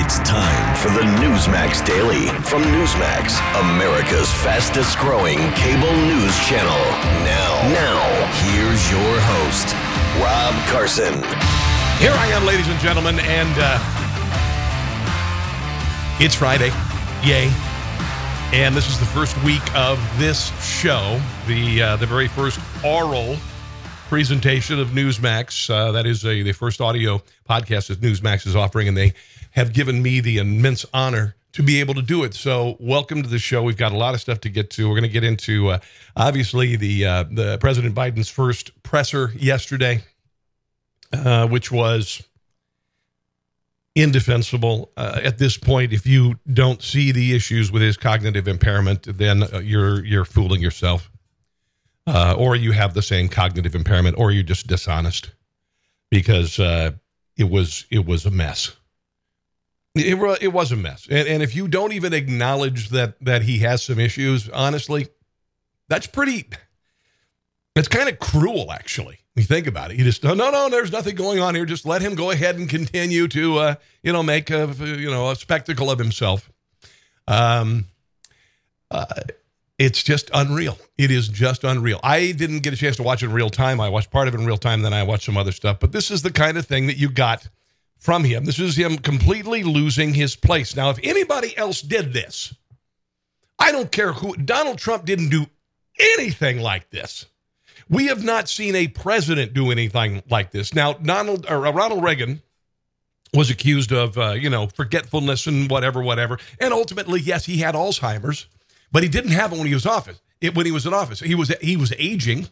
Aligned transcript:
It's 0.00 0.20
time 0.20 0.76
for 0.76 0.90
the 0.90 1.02
Newsmax 1.18 1.84
Daily 1.84 2.28
from 2.44 2.62
Newsmax, 2.62 3.40
America's 3.58 4.30
fastest 4.30 4.96
growing 4.98 5.38
cable 5.54 5.92
news 6.06 6.38
channel. 6.46 6.78
Now, 7.26 7.68
now, 7.74 7.98
here's 8.46 8.88
your 8.92 9.18
host, 9.18 9.74
Rob 10.22 10.54
Carson. 10.70 11.14
Here 11.98 12.12
I 12.14 12.28
am, 12.32 12.46
ladies 12.46 12.68
and 12.68 12.78
gentlemen, 12.78 13.18
and 13.18 13.52
uh, 13.58 13.78
it's 16.24 16.36
Friday. 16.36 16.70
Yay. 17.24 17.50
And 18.56 18.76
this 18.76 18.88
is 18.88 19.00
the 19.00 19.06
first 19.06 19.36
week 19.42 19.74
of 19.74 19.98
this 20.16 20.52
show, 20.64 21.20
the 21.48 21.82
uh, 21.82 21.96
the 21.96 22.06
very 22.06 22.28
first 22.28 22.60
oral 22.84 23.36
presentation 24.08 24.78
of 24.78 24.90
Newsmax. 24.90 25.68
Uh, 25.68 25.90
that 25.90 26.06
is 26.06 26.24
a, 26.24 26.42
the 26.42 26.52
first 26.52 26.80
audio 26.80 27.20
podcast 27.50 27.88
that 27.88 28.00
Newsmax 28.00 28.46
is 28.46 28.54
offering, 28.54 28.86
and 28.86 28.96
they 28.96 29.12
have 29.58 29.72
given 29.72 30.00
me 30.00 30.20
the 30.20 30.38
immense 30.38 30.86
honor 30.94 31.34
to 31.52 31.64
be 31.64 31.80
able 31.80 31.94
to 31.94 32.02
do 32.02 32.22
it. 32.22 32.32
So, 32.32 32.76
welcome 32.78 33.24
to 33.24 33.28
the 33.28 33.40
show. 33.40 33.60
We've 33.60 33.76
got 33.76 33.90
a 33.90 33.96
lot 33.96 34.14
of 34.14 34.20
stuff 34.20 34.38
to 34.42 34.48
get 34.48 34.70
to. 34.70 34.88
We're 34.88 34.94
going 34.94 35.02
to 35.02 35.08
get 35.08 35.24
into 35.24 35.70
uh, 35.70 35.78
obviously 36.14 36.76
the 36.76 37.04
uh, 37.04 37.24
the 37.24 37.58
President 37.58 37.92
Biden's 37.92 38.28
first 38.28 38.80
presser 38.84 39.32
yesterday, 39.34 40.04
uh, 41.12 41.48
which 41.48 41.72
was 41.72 42.22
indefensible 43.96 44.92
uh, 44.96 45.20
at 45.24 45.38
this 45.38 45.56
point. 45.56 45.92
If 45.92 46.06
you 46.06 46.38
don't 46.52 46.80
see 46.80 47.10
the 47.10 47.34
issues 47.34 47.72
with 47.72 47.82
his 47.82 47.96
cognitive 47.96 48.46
impairment, 48.46 49.18
then 49.18 49.42
uh, 49.42 49.58
you're 49.58 50.04
you're 50.04 50.24
fooling 50.24 50.60
yourself, 50.60 51.10
uh, 52.06 52.36
or 52.38 52.54
you 52.54 52.70
have 52.70 52.94
the 52.94 53.02
same 53.02 53.28
cognitive 53.28 53.74
impairment, 53.74 54.16
or 54.20 54.30
you're 54.30 54.44
just 54.44 54.68
dishonest 54.68 55.32
because 56.12 56.60
it 56.60 57.50
was 57.50 57.86
it 57.90 58.06
was 58.06 58.24
a 58.24 58.30
mess. 58.30 58.77
It, 60.00 60.42
it 60.42 60.52
was 60.52 60.72
a 60.72 60.76
mess, 60.76 61.06
and, 61.10 61.26
and 61.28 61.42
if 61.42 61.54
you 61.54 61.68
don't 61.68 61.92
even 61.92 62.12
acknowledge 62.12 62.90
that 62.90 63.22
that 63.24 63.42
he 63.42 63.58
has 63.58 63.82
some 63.82 63.98
issues, 63.98 64.48
honestly, 64.48 65.08
that's 65.88 66.06
pretty. 66.06 66.48
That's 67.74 67.88
kind 67.88 68.08
of 68.08 68.18
cruel, 68.18 68.72
actually. 68.72 69.20
When 69.34 69.42
you 69.42 69.44
think 69.44 69.68
about 69.68 69.92
it, 69.92 69.98
you 69.98 70.04
just 70.04 70.24
no, 70.24 70.34
no, 70.34 70.50
no. 70.50 70.68
There's 70.68 70.90
nothing 70.90 71.14
going 71.14 71.38
on 71.38 71.54
here. 71.54 71.64
Just 71.64 71.86
let 71.86 72.02
him 72.02 72.16
go 72.16 72.32
ahead 72.32 72.56
and 72.56 72.68
continue 72.68 73.28
to, 73.28 73.58
uh, 73.58 73.74
you 74.02 74.12
know, 74.12 74.22
make 74.24 74.50
a, 74.50 74.74
you 74.80 75.10
know, 75.10 75.30
a 75.30 75.36
spectacle 75.36 75.88
of 75.88 75.98
himself. 75.98 76.50
Um, 77.28 77.86
uh, 78.90 79.04
it's 79.78 80.02
just 80.02 80.28
unreal. 80.34 80.76
It 80.96 81.12
is 81.12 81.28
just 81.28 81.62
unreal. 81.62 82.00
I 82.02 82.32
didn't 82.32 82.60
get 82.60 82.72
a 82.72 82.76
chance 82.76 82.96
to 82.96 83.04
watch 83.04 83.22
it 83.22 83.26
in 83.26 83.32
real 83.32 83.50
time. 83.50 83.80
I 83.80 83.88
watched 83.88 84.10
part 84.10 84.26
of 84.26 84.34
it 84.34 84.40
in 84.40 84.46
real 84.46 84.56
time, 84.56 84.82
then 84.82 84.92
I 84.92 85.04
watched 85.04 85.24
some 85.26 85.36
other 85.36 85.52
stuff. 85.52 85.78
But 85.78 85.92
this 85.92 86.10
is 86.10 86.22
the 86.22 86.32
kind 86.32 86.58
of 86.58 86.66
thing 86.66 86.88
that 86.88 86.96
you 86.96 87.08
got 87.08 87.48
from 87.98 88.24
him. 88.24 88.44
This 88.44 88.58
is 88.58 88.76
him 88.76 88.98
completely 88.98 89.62
losing 89.62 90.14
his 90.14 90.36
place. 90.36 90.76
Now, 90.76 90.90
if 90.90 90.98
anybody 91.02 91.56
else 91.56 91.82
did 91.82 92.12
this, 92.12 92.54
I 93.58 93.72
don't 93.72 93.90
care 93.90 94.12
who. 94.12 94.36
Donald 94.36 94.78
Trump 94.78 95.04
didn't 95.04 95.30
do 95.30 95.46
anything 95.98 96.60
like 96.60 96.90
this. 96.90 97.26
We 97.88 98.06
have 98.06 98.22
not 98.22 98.48
seen 98.48 98.74
a 98.74 98.88
president 98.88 99.54
do 99.54 99.70
anything 99.70 100.22
like 100.30 100.50
this. 100.50 100.74
Now, 100.74 100.92
Donald 100.92 101.46
or 101.48 101.66
uh, 101.66 101.72
Ronald 101.72 102.04
Reagan 102.04 102.42
was 103.34 103.50
accused 103.50 103.92
of, 103.92 104.16
uh, 104.16 104.32
you 104.32 104.50
know, 104.50 104.68
forgetfulness 104.68 105.46
and 105.46 105.70
whatever, 105.70 106.02
whatever. 106.02 106.38
And 106.60 106.72
ultimately, 106.72 107.20
yes, 107.20 107.44
he 107.44 107.58
had 107.58 107.74
Alzheimer's, 107.74 108.46
but 108.92 109.02
he 109.02 109.08
didn't 109.08 109.32
have 109.32 109.52
it 109.52 109.58
when 109.58 109.66
he 109.66 109.74
was 109.74 109.86
office. 109.86 110.20
It, 110.40 110.54
when 110.54 110.66
he 110.66 110.72
was 110.72 110.86
in 110.86 110.94
office, 110.94 111.20
he 111.20 111.34
was 111.34 111.48
he 111.60 111.76
was 111.76 111.92
aging, 111.98 112.48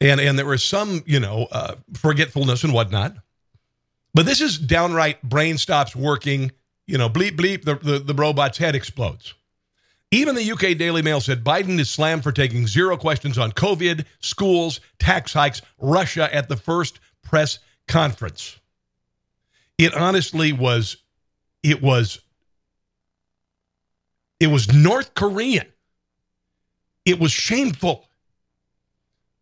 and 0.00 0.18
and 0.18 0.38
there 0.38 0.46
was 0.46 0.64
some, 0.64 1.02
you 1.04 1.20
know, 1.20 1.46
uh, 1.52 1.74
forgetfulness 1.92 2.64
and 2.64 2.72
whatnot. 2.72 3.16
But 4.14 4.26
this 4.26 4.40
is 4.40 4.58
downright 4.58 5.22
brain 5.22 5.58
stops 5.58 5.94
working. 5.94 6.52
You 6.86 6.98
know, 6.98 7.08
bleep 7.08 7.36
bleep, 7.36 7.64
the, 7.64 7.74
the, 7.74 7.98
the 7.98 8.14
robot's 8.14 8.58
head 8.58 8.74
explodes. 8.74 9.34
Even 10.10 10.36
the 10.36 10.52
UK 10.52 10.78
Daily 10.78 11.02
Mail 11.02 11.20
said 11.20 11.42
Biden 11.42 11.80
is 11.80 11.90
slammed 11.90 12.22
for 12.22 12.30
taking 12.30 12.68
zero 12.68 12.96
questions 12.96 13.36
on 13.36 13.50
COVID, 13.50 14.04
schools, 14.20 14.80
tax 15.00 15.32
hikes, 15.32 15.60
Russia 15.80 16.32
at 16.32 16.48
the 16.48 16.56
first 16.56 17.00
press 17.22 17.58
conference. 17.88 18.60
It 19.76 19.92
honestly 19.94 20.52
was, 20.52 20.98
it 21.64 21.82
was, 21.82 22.20
it 24.38 24.46
was 24.46 24.72
North 24.72 25.14
Korean. 25.14 25.66
It 27.04 27.18
was 27.18 27.32
shameful. 27.32 28.08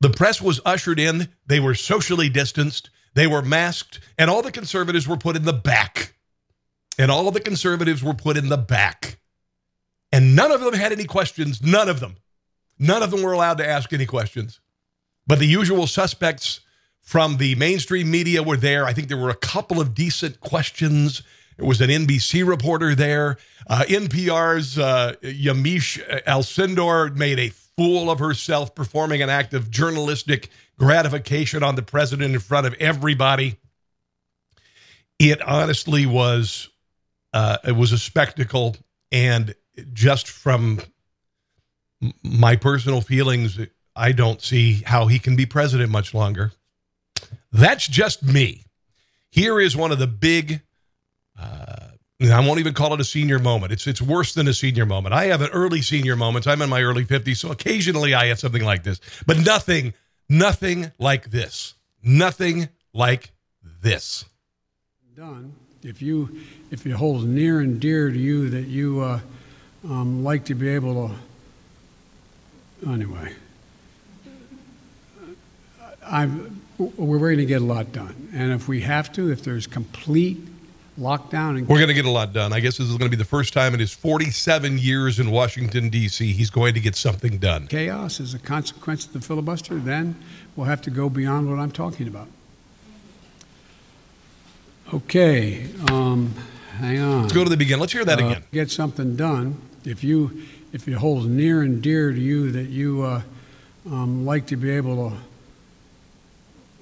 The 0.00 0.11
press 0.11 0.41
was 0.41 0.61
ushered 0.65 0.99
in. 0.99 1.28
They 1.47 1.61
were 1.61 1.75
socially 1.75 2.31
distanced. 2.31 2.88
They 3.15 3.27
were 3.27 3.43
masked, 3.43 4.00
and 4.19 4.31
all 4.31 4.43
the 4.43 4.53
conservatives 4.53 5.06
were 5.06 5.17
put 5.17 5.37
in 5.37 5.45
the 5.45 5.53
back. 5.53 6.15
And 6.99 7.11
all 7.11 7.31
the 7.31 7.41
conservatives 7.41 8.03
were 8.03 8.15
put 8.15 8.37
in 8.37 8.49
the 8.49 8.56
back. 8.56 9.19
And 10.11 10.37
none 10.37 10.53
of 10.53 10.61
them 10.61 10.75
had 10.75 10.93
any 10.93 11.05
questions. 11.05 11.62
None 11.62 11.89
of 11.89 12.00
them. 12.00 12.17
None 12.78 13.03
of 13.03 13.11
them 13.11 13.23
were 13.23 13.33
allowed 13.33 13.59
to 13.59 13.69
ask 13.69 13.93
any 13.93 14.06
questions. 14.06 14.61
But 15.27 15.39
the 15.39 15.47
usual 15.47 15.87
suspects 15.87 16.61
from 17.00 17.39
the 17.39 17.55
mainstream 17.55 18.11
media 18.11 18.43
were 18.43 18.56
there. 18.56 18.84
I 18.87 18.93
think 18.93 19.09
there 19.09 19.17
were 19.17 19.31
a 19.31 19.34
couple 19.34 19.81
of 19.81 19.94
decent 19.94 20.41
questions. 20.41 21.23
There 21.56 21.67
was 21.67 21.81
an 21.81 21.91
NBC 21.91 22.47
reporter 22.47 22.94
there. 22.94 23.39
Uh, 23.67 23.84
NPR's 23.89 24.79
uh, 24.79 25.15
Yamiche 25.23 26.25
Alcindor 26.25 27.15
made 27.15 27.39
a 27.39 27.50
fool 27.50 28.11
of 28.11 28.19
herself, 28.19 28.75
performing 28.75 29.23
an 29.23 29.31
act 29.31 29.55
of 29.55 29.71
journalistic 29.71 30.50
gratification 30.82 31.62
on 31.62 31.76
the 31.76 31.82
president 31.82 32.34
in 32.34 32.41
front 32.41 32.66
of 32.66 32.75
everybody. 32.75 33.56
It 35.20 35.41
honestly 35.41 36.06
was 36.06 36.70
uh, 37.32 37.59
it 37.65 37.76
was 37.76 37.93
a 37.93 37.98
spectacle, 37.98 38.76
and 39.12 39.54
just 39.93 40.28
from 40.28 40.81
my 42.25 42.56
personal 42.56 43.00
feelings, 43.00 43.60
I 43.94 44.10
don't 44.10 44.43
see 44.43 44.82
how 44.84 45.06
he 45.06 45.20
can 45.20 45.37
be 45.37 45.47
president 45.47 45.93
much 45.93 46.15
longer. 46.15 46.50
That's 47.53 47.87
just 47.87 48.25
me. 48.25 48.64
Here 49.31 49.60
is 49.60 49.76
one 49.76 49.93
of 49.93 50.00
the 50.00 50.09
big. 50.09 50.62
Uh, 51.38 51.91
I 52.20 52.41
won't 52.41 52.59
even 52.59 52.75
call 52.75 52.93
it 52.93 53.00
a 53.00 53.04
senior 53.04 53.38
moment. 53.38 53.72
It's 53.72 53.87
it's 53.87 54.03
worse 54.03 54.34
than 54.34 54.49
a 54.49 54.54
senior 54.54 54.84
moment. 54.84 55.14
I 55.14 55.26
have 55.26 55.43
an 55.43 55.50
early 55.50 55.81
senior 55.81 56.16
moment. 56.16 56.49
I'm 56.49 56.60
in 56.60 56.69
my 56.69 56.82
early 56.82 57.04
50s, 57.04 57.37
so 57.37 57.53
occasionally 57.53 58.14
I 58.14 58.26
have 58.26 58.41
something 58.41 58.64
like 58.64 58.82
this, 58.82 59.00
but 59.26 59.38
nothing, 59.38 59.94
nothing 60.32 60.91
like 60.98 61.31
this. 61.31 61.75
Nothing 62.03 62.69
like 62.93 63.32
this. 63.82 64.25
done. 65.15 65.53
If 65.82 66.00
you, 66.00 66.41
if 66.70 66.87
it 66.87 66.93
holds 66.93 67.25
near 67.25 67.60
and 67.60 67.81
dear 67.81 68.10
to 68.10 68.19
you 68.19 68.50
that 68.50 68.69
you 68.69 69.00
uh, 69.00 69.20
um, 69.84 70.25
like 70.25 70.44
to 70.47 70.54
be 70.54 70.69
able 70.69 71.09
to, 72.82 72.88
anyway, 72.91 73.32
I'm, 76.04 76.62
we're 76.78 77.19
going 77.19 77.38
to 77.38 77.47
get 77.47 77.62
a 77.62 77.64
lot 77.64 77.93
done. 77.93 78.28
And 78.32 78.53
if 78.53 78.69
we 78.69 78.81
have 78.82 79.12
to, 79.14 79.31
if 79.31 79.43
there's 79.43 79.66
complete 79.66 80.38
lockdown 80.99 81.59
and 81.59 81.69
We're 81.69 81.79
going 81.79 81.89
to 81.89 81.94
get 81.94 82.05
a 82.05 82.11
lot 82.11 82.33
done. 82.33 82.53
I 82.53 82.61
guess 82.61 82.77
this 82.77 82.89
is 82.89 82.97
going 82.97 83.11
to 83.11 83.17
be 83.17 83.21
the 83.21 83.25
first 83.25 83.53
time 83.53 83.75
in 83.75 83.81
his 83.81 83.93
47 83.93 84.79
years 84.79 85.19
in 85.19 85.31
Washington, 85.31 85.89
D.C., 85.89 86.33
he's 86.33 86.50
going 86.50 86.75
to 86.75 86.81
get 86.81 86.97
something 86.97 87.39
done. 87.39 87.67
chaos 87.69 88.21
is 88.21 88.35
a 88.35 88.39
consequence 88.39 89.06
of 89.06 89.12
the 89.12 89.21
filibuster, 89.21 89.77
then 89.77 90.17
we'll 90.56 90.67
have 90.67 90.83
to 90.83 90.91
go 90.91 91.09
beyond 91.09 91.49
what 91.49 91.59
I'm 91.59 91.71
talking 91.71 92.09
about. 92.09 92.29
Okay, 94.93 95.67
um, 95.91 96.35
hang 96.77 97.00
on. 97.00 97.23
Let's 97.23 97.33
go 97.33 97.45
to 97.45 97.50
the 97.50 97.56
beginning. 97.56 97.81
Let's 97.81 97.95
hear 97.95 98.05
that 98.05 98.21
uh, 98.21 98.27
again. 98.27 98.45
Get 98.53 98.71
something 98.71 99.17
done. 99.17 99.56
If 99.87 100.05
you, 100.05 100.43
if 100.73 100.87
it 100.87 100.95
holds 100.95 101.27
near 101.27 101.62
and 101.62 101.83
dear 101.83 102.12
to 102.12 102.21
you 102.21 102.53
that 102.53 102.69
you 102.69 103.03
uh, 103.03 103.23
um, 103.87 104.27
like 104.27 104.47
to 104.49 104.56
be 104.56 104.71
able 104.71 105.17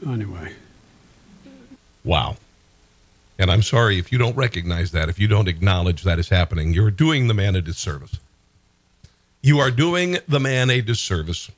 to, 0.03 0.11
anyway. 0.11 0.53
Wow. 2.03 2.37
And 3.41 3.51
I'm 3.51 3.63
sorry 3.63 3.99
if 3.99 4.13
you 4.13 4.19
don't 4.19 4.37
recognize 4.37 4.93
that, 4.93 5.09
if 5.09 5.19
you 5.19 5.29
don't 5.29 5.49
acknowledge 5.49 6.05
that 6.05 6.19
is 6.19 6.29
happening, 6.29 6.75
you're 6.75 6.91
doing 6.91 7.29
the 7.29 7.35
man 7.35 7.57
a 7.57 7.63
disservice. 7.63 8.21
You 9.43 9.61
are 9.61 9.71
doing 9.71 10.19
the 10.29 10.41
man 10.41 10.71
a 10.71 10.83
disservice. 10.83 11.51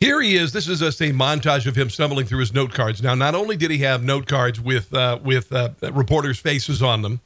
Here 0.00 0.20
he 0.20 0.36
is. 0.36 0.52
This 0.52 0.68
is 0.68 0.80
just 0.80 1.00
a 1.00 1.12
montage 1.12 1.66
of 1.66 1.76
him 1.76 1.90
stumbling 1.90 2.26
through 2.26 2.40
his 2.40 2.54
note 2.54 2.74
cards. 2.74 3.02
Now, 3.02 3.14
not 3.14 3.34
only 3.36 3.56
did 3.56 3.70
he 3.70 3.78
have 3.78 4.04
note 4.04 4.26
cards 4.26 4.60
with 4.60 4.92
uh, 4.94 5.20
with 5.22 5.52
uh, 5.52 5.70
reporters' 5.92 6.38
faces 6.40 6.82
on 6.82 7.02
them, 7.02 7.20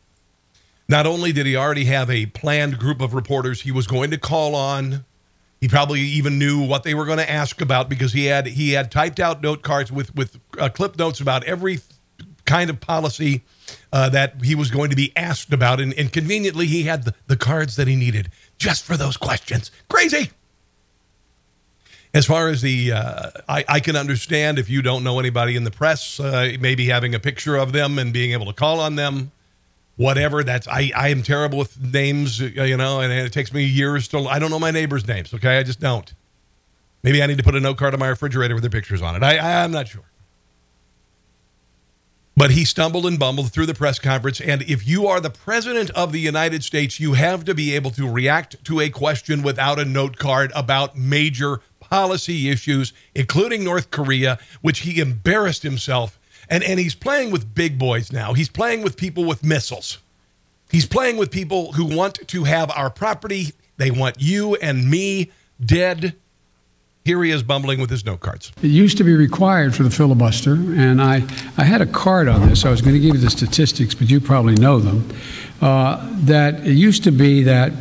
Not 0.89 1.07
only 1.07 1.33
did 1.33 1.47
he 1.47 1.57
already 1.57 1.85
have 1.87 2.11
a 2.11 2.27
planned 2.27 2.79
group 2.79 3.01
of 3.01 3.15
reporters 3.15 3.63
he 3.63 3.73
was 3.73 3.87
going 3.87 4.11
to 4.11 4.19
call 4.19 4.57
on, 4.57 5.05
he 5.61 5.69
probably 5.69 6.01
even 6.01 6.39
knew 6.39 6.67
what 6.67 6.83
they 6.83 6.95
were 6.95 7.07
going 7.07 7.19
to 7.19 7.31
ask 7.31 7.61
about 7.61 7.89
because 7.89 8.13
he 8.13 8.27
had 8.27 8.47
he 8.49 8.73
had 8.73 8.91
typed 8.91 9.21
out 9.21 9.43
note 9.43 9.63
cards 9.63 9.93
with 9.93 10.15
with 10.17 10.39
uh, 10.59 10.69
clip 10.69 10.99
notes 10.99 11.21
about 11.21 11.45
every 11.45 11.81
kind 12.45 12.71
of 12.71 12.81
policy 12.81 13.43
uh, 13.93 14.09
that 14.11 14.45
he 14.45 14.55
was 14.55 14.71
going 14.71 14.91
to 14.91 14.97
be 14.97 15.13
asked 15.17 15.53
about, 15.53 15.81
and, 15.81 15.93
and 15.95 16.13
conveniently 16.13 16.67
he 16.67 16.85
had 16.85 17.05
the, 17.05 17.15
the 17.27 17.37
cards 17.37 17.77
that 17.77 17.89
he 17.89 17.97
needed 17.97 18.31
just 18.59 18.85
for 18.85 18.97
those 18.97 19.17
questions. 19.17 19.71
Crazy. 19.89 20.31
As 22.13 22.27
far 22.27 22.49
as 22.49 22.61
the, 22.61 22.93
uh, 22.93 23.31
I, 23.49 23.65
I, 23.69 23.81
can 23.81 23.95
understand 23.95 24.59
if 24.59 24.69
you 24.69 24.83
don't 24.83 25.05
know 25.05 25.21
anybody 25.21 25.55
in 25.55 25.63
the 25.63 25.71
press, 25.71 26.19
uh, 26.19 26.57
maybe 26.59 26.87
having 26.87 27.15
a 27.15 27.21
picture 27.21 27.57
of 27.57 27.71
them 27.71 28.01
and 28.01 28.13
being 28.13 28.33
able 28.33 28.47
to 28.47 28.53
call 28.53 28.81
on 28.81 28.97
them, 28.97 29.31
whatever. 29.97 30.43
That's 30.43 30.67
I, 30.67 30.91
I 30.97 31.09
am 31.11 31.23
terrible 31.23 31.59
with 31.59 31.81
names, 31.81 32.41
uh, 32.41 32.47
you 32.47 32.77
know, 32.77 33.01
and 33.01 33.13
it 33.13 33.33
takes 33.33 33.53
me 33.53 33.65
years 33.65 34.09
to. 34.09 34.27
I 34.27 34.41
don't 34.41 34.51
know 34.51 34.59
my 34.59 34.73
neighbors' 34.73 35.07
names. 35.07 35.33
Okay, 35.33 35.59
I 35.59 35.63
just 35.63 35.79
don't. 35.79 36.13
Maybe 37.05 37.23
I 37.23 37.27
need 37.27 37.39
to 37.39 37.45
put 37.45 37.55
a 37.55 37.61
note 37.61 37.77
card 37.77 37.95
on 37.95 38.01
my 38.01 38.09
refrigerator 38.09 38.55
with 38.55 38.63
their 38.63 38.71
pictures 38.71 39.03
on 39.03 39.15
it. 39.15 39.23
I, 39.23 39.37
I 39.37 39.63
I'm 39.63 39.71
not 39.71 39.87
sure. 39.87 40.10
But 42.41 42.53
he 42.53 42.65
stumbled 42.65 43.05
and 43.05 43.19
bumbled 43.19 43.53
through 43.53 43.67
the 43.67 43.75
press 43.75 43.99
conference. 43.99 44.41
And 44.41 44.63
if 44.63 44.89
you 44.89 45.07
are 45.07 45.21
the 45.21 45.29
president 45.29 45.91
of 45.91 46.11
the 46.11 46.21
United 46.21 46.65
States, 46.65 46.99
you 46.99 47.13
have 47.13 47.45
to 47.45 47.55
be 47.55 47.75
able 47.75 47.91
to 47.91 48.11
react 48.11 48.65
to 48.65 48.81
a 48.81 48.89
question 48.89 49.43
without 49.43 49.79
a 49.79 49.85
note 49.85 50.17
card 50.17 50.51
about 50.55 50.97
major 50.97 51.61
policy 51.81 52.49
issues, 52.49 52.95
including 53.15 53.63
North 53.63 53.91
Korea, 53.91 54.39
which 54.63 54.79
he 54.79 55.01
embarrassed 55.03 55.65
himself. 55.65 56.19
And, 56.49 56.65
and 56.65 56.81
he's 56.81 56.95
playing 56.95 57.31
with 57.31 57.55
big 57.55 57.79
boys 57.79 58.11
now. 58.11 58.33
He's 58.33 58.49
playing 58.49 58.81
with 58.81 58.97
people 58.97 59.27
with 59.27 59.45
missiles. 59.45 59.99
He's 60.71 60.87
playing 60.87 61.19
with 61.19 61.31
people 61.31 61.73
who 61.73 61.95
want 61.95 62.27
to 62.27 62.45
have 62.45 62.71
our 62.71 62.89
property. 62.89 63.53
They 63.77 63.91
want 63.91 64.17
you 64.19 64.55
and 64.55 64.89
me 64.89 65.31
dead. 65.63 66.17
Here 67.05 67.23
he 67.25 67.31
is 67.31 67.43
bumbling 67.43 67.81
with 67.81 67.89
his 67.89 68.05
note 68.05 68.21
cards. 68.21 68.53
It 68.63 68.69
used 68.69 68.99
to 68.99 69.05
be 69.05 69.15
required 69.15 69.75
for 69.75 69.85
the 69.85 69.91
filibuster, 69.91 70.53
and 70.53 71.01
I, 71.01 71.23
I 71.57 71.65
had 71.65 71.81
a 71.81 71.87
card 71.87 72.29
on 72.29 72.49
this. 72.49 72.67
I 72.67 72.71
was 72.71 72.83
going 72.83 72.95
to 72.95 73.01
give 73.01 73.15
you 73.15 73.21
the 73.21 73.31
statistics, 73.31 73.95
but 73.95 74.11
you 74.11 74.21
probably 74.21 74.55
know 74.55 74.79
them. 74.79 75.09
Uh, 75.63 76.07
that 76.25 76.67
it 76.67 76.75
used 76.75 77.05
to 77.05 77.11
be 77.11 77.43
that 77.45 77.73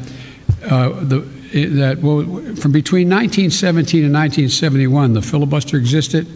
uh, 0.64 0.90
the 1.04 1.20
that 1.52 1.98
well, 2.00 2.24
from 2.56 2.72
between 2.72 3.10
1917 3.10 4.06
and 4.06 4.14
1971, 4.14 5.14
the 5.14 5.22
filibuster 5.22 5.78
existed. 5.78 6.28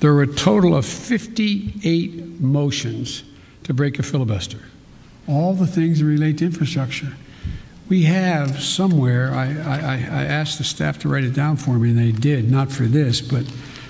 There 0.00 0.12
were 0.12 0.22
a 0.22 0.26
total 0.26 0.76
of 0.76 0.84
58 0.84 2.40
motions 2.40 3.24
to 3.64 3.72
break 3.72 3.98
a 3.98 4.02
filibuster. 4.02 4.58
All 5.26 5.54
the 5.54 5.66
things 5.66 6.00
that 6.00 6.04
relate 6.04 6.38
to 6.38 6.44
infrastructure 6.44 7.14
we 7.88 8.04
have 8.04 8.62
somewhere, 8.62 9.32
I, 9.32 9.46
I, 9.46 9.76
I, 9.84 10.24
asked 10.24 10.58
the 10.58 10.64
staff 10.64 10.98
to 11.00 11.08
write 11.08 11.24
it 11.24 11.34
down 11.34 11.56
for 11.56 11.78
me, 11.78 11.90
and 11.90 11.98
they 11.98 12.12
did, 12.12 12.50
not 12.50 12.70
for 12.70 12.84
this, 12.84 13.20
but 13.20 13.46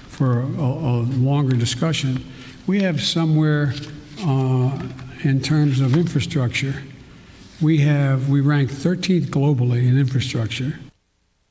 for 0.08 0.40
a, 0.40 0.44
a 0.44 1.02
longer 1.02 1.56
discussion. 1.56 2.24
We 2.66 2.82
have 2.82 3.00
somewhere 3.02 3.74
uh, 4.20 4.82
in 5.24 5.40
terms 5.40 5.80
of 5.80 5.96
infrastructure, 5.96 6.82
we 7.60 7.78
have, 7.78 8.28
we 8.28 8.40
rank 8.40 8.70
13th 8.70 9.26
globally 9.26 9.86
in 9.86 9.98
infrastructure. 9.98 10.78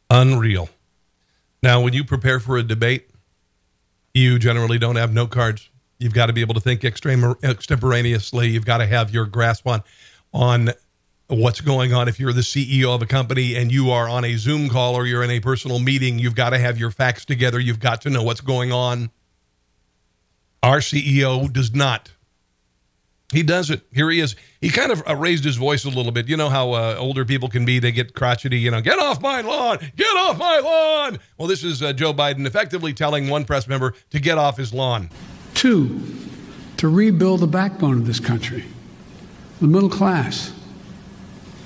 Unreal. 0.10 0.70
Now, 1.64 1.82
when 1.82 1.94
you 1.94 2.04
prepare 2.04 2.40
for 2.40 2.58
a 2.58 2.64
debate, 2.64 3.10
you 4.14 4.40
generally 4.40 4.78
don't 4.78 4.98
have 4.98 5.14
note 5.14 5.30
cards. 5.30 5.70
You've 6.00 6.14
got 6.14 6.26
to 6.26 6.34
be 6.34 6.42
able 6.42 6.56
to 6.56 6.60
think 6.60 6.84
extemporaneously. 6.84 8.50
You've 8.50 8.66
got 8.66 8.80
to 8.80 8.88
have 8.88 9.14
your 9.14 9.26
grasp 9.26 9.68
on 9.68 9.84
on 10.34 10.72
what's 11.32 11.62
going 11.62 11.94
on 11.94 12.10
if 12.10 12.20
you're 12.20 12.34
the 12.34 12.42
CEO 12.42 12.94
of 12.94 13.02
a 13.02 13.06
company 13.06 13.56
and 13.56 13.72
you 13.72 13.90
are 13.90 14.10
on 14.10 14.26
a 14.26 14.36
Zoom 14.36 14.68
call 14.68 14.96
or 14.96 15.06
you're 15.06 15.24
in 15.24 15.30
a 15.30 15.40
personal 15.40 15.80
meeting. 15.80 16.20
You've 16.20 16.36
got 16.36 16.50
to 16.50 16.60
have 16.60 16.78
your 16.78 16.92
facts 16.92 17.24
together. 17.24 17.60
You've 17.60 17.80
got 17.80 18.02
to 18.02 18.10
know 18.10 18.22
what's 18.22 18.42
going 18.42 18.72
on. 18.72 19.12
Our 20.62 20.80
CEO 20.80 21.52
does 21.52 21.74
not. 21.74 22.12
He 23.32 23.44
does 23.44 23.70
it. 23.70 23.82
Here 23.94 24.12
he 24.12 24.20
is. 24.20 24.36
He 24.60 24.70
kind 24.70 24.92
of 24.92 25.02
uh, 25.08 25.16
raised 25.16 25.46
his 25.46 25.56
voice 25.56 25.86
a 25.86 25.90
little 25.90 26.12
bit. 26.12 26.28
You 26.28 26.36
know 26.36 26.50
how 26.50 26.74
uh, 26.74 26.96
older 27.00 27.24
people 27.24 27.48
can 27.48 27.64
be. 27.64 27.80
They 27.80 27.94
get 27.94 28.14
crotchety, 28.14 28.60
you 28.60 28.70
know, 28.70 28.82
get 28.82 29.00
off 29.00 29.22
my 29.22 29.40
lawn, 29.40 29.78
get 29.96 30.18
off 30.18 30.38
my 30.38 30.60
lawn. 30.60 31.18
Well, 31.38 31.48
this 31.48 31.64
is 31.64 31.82
uh, 31.82 31.94
Joe 31.94 32.14
Biden 32.14 32.46
effectively 32.46 32.94
telling 32.94 33.30
one 33.30 33.46
press 33.46 33.70
member 33.70 33.94
to 34.10 34.20
get 34.20 34.38
off 34.38 34.58
his 34.58 34.74
lawn. 34.74 35.10
Two, 35.54 36.02
to 36.76 36.90
rebuild 36.90 37.40
the 37.40 37.48
backbone 37.48 38.00
of 38.00 38.06
this 38.06 38.20
country, 38.20 38.66
the 39.62 39.68
middle 39.68 39.90
class 39.90 40.52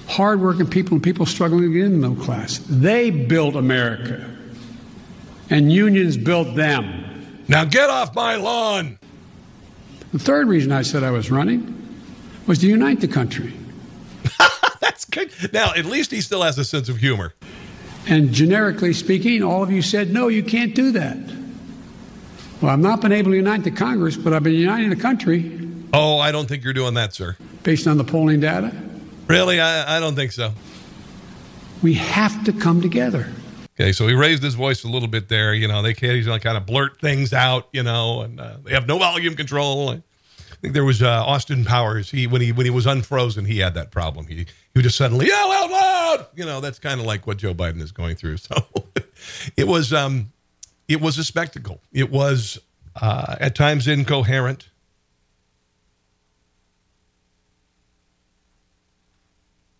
hardworking 0.07 0.67
people 0.67 0.95
and 0.95 1.03
people 1.03 1.25
struggling 1.25 1.63
to 1.63 1.73
get 1.73 1.85
in 1.85 1.99
the 1.99 2.09
middle 2.09 2.23
class. 2.23 2.59
They 2.69 3.09
built 3.09 3.55
America, 3.55 4.29
and 5.49 5.71
unions 5.71 6.17
built 6.17 6.55
them. 6.55 7.43
Now 7.47 7.65
get 7.65 7.89
off 7.89 8.15
my 8.15 8.35
lawn. 8.35 8.97
The 10.11 10.19
third 10.19 10.47
reason 10.47 10.71
I 10.71 10.81
said 10.81 11.03
I 11.03 11.11
was 11.11 11.29
running 11.29 11.71
was 12.47 12.59
to 12.59 12.67
unite 12.67 13.01
the 13.01 13.07
country. 13.07 13.53
That's 14.79 15.05
good. 15.05 15.31
Now, 15.51 15.73
at 15.73 15.85
least 15.85 16.11
he 16.11 16.21
still 16.21 16.41
has 16.41 16.57
a 16.57 16.65
sense 16.65 16.89
of 16.89 16.97
humor. 16.97 17.33
And 18.07 18.31
generically 18.31 18.93
speaking, 18.93 19.43
all 19.43 19.63
of 19.63 19.71
you 19.71 19.81
said, 19.81 20.11
no, 20.11 20.27
you 20.27 20.43
can't 20.43 20.75
do 20.75 20.91
that. 20.91 21.17
Well, 22.61 22.71
I've 22.71 22.79
not 22.79 23.01
been 23.01 23.11
able 23.11 23.31
to 23.31 23.37
unite 23.37 23.63
the 23.63 23.71
Congress, 23.71 24.15
but 24.15 24.31
I've 24.31 24.43
been 24.43 24.53
uniting 24.53 24.89
the 24.89 24.95
country. 24.95 25.59
Oh, 25.91 26.19
I 26.19 26.31
don't 26.31 26.47
think 26.47 26.63
you're 26.63 26.73
doing 26.73 26.93
that, 26.93 27.13
sir. 27.13 27.35
Based 27.63 27.87
on 27.87 27.97
the 27.97 28.03
polling 28.03 28.39
data? 28.39 28.71
Really? 29.27 29.59
I, 29.59 29.97
I 29.97 29.99
don't 29.99 30.15
think 30.15 30.31
so. 30.31 30.53
We 31.81 31.93
have 31.95 32.43
to 32.45 32.53
come 32.53 32.81
together. 32.81 33.27
Okay, 33.79 33.91
so 33.91 34.07
he 34.07 34.13
raised 34.13 34.41
his 34.41 34.55
voice 34.55 34.83
a 34.83 34.87
little 34.87 35.09
bit 35.09 35.27
there. 35.27 35.53
You 35.53 35.67
know, 35.67 35.81
they 35.81 35.93
can't 35.93 36.13
occasionally 36.13 36.39
kind 36.39 36.57
of 36.57 36.65
blurt 36.65 37.01
things 37.01 37.33
out. 37.33 37.67
You 37.73 37.83
know, 37.83 38.21
and 38.21 38.39
uh, 38.39 38.57
they 38.63 38.71
have 38.71 38.87
no 38.87 38.97
volume 38.97 39.35
control. 39.35 39.89
I 39.89 40.01
think 40.61 40.73
there 40.73 40.85
was 40.85 41.01
uh, 41.01 41.23
Austin 41.25 41.65
Powers. 41.65 42.09
He 42.09 42.25
when 42.27 42.41
he 42.41 42.51
when 42.51 42.65
he 42.65 42.69
was 42.69 42.85
unfrozen, 42.85 43.45
he 43.45 43.59
had 43.59 43.73
that 43.73 43.91
problem. 43.91 44.27
He 44.27 44.35
he 44.35 44.45
would 44.75 44.83
just 44.83 44.97
suddenly 44.97 45.27
yell 45.27 45.51
out 45.51 45.71
loud. 45.71 46.27
You 46.35 46.45
know, 46.45 46.61
that's 46.61 46.79
kind 46.79 46.99
of 46.99 47.05
like 47.05 47.27
what 47.27 47.37
Joe 47.37 47.53
Biden 47.53 47.81
is 47.81 47.91
going 47.91 48.15
through. 48.15 48.37
So 48.45 48.55
it 49.57 49.67
was 49.67 49.91
um, 49.91 50.31
it 50.87 51.01
was 51.01 51.17
a 51.17 51.23
spectacle. 51.23 51.81
It 51.91 52.11
was 52.11 52.59
uh, 53.01 53.35
at 53.39 53.55
times 53.55 53.87
incoherent. 53.87 54.69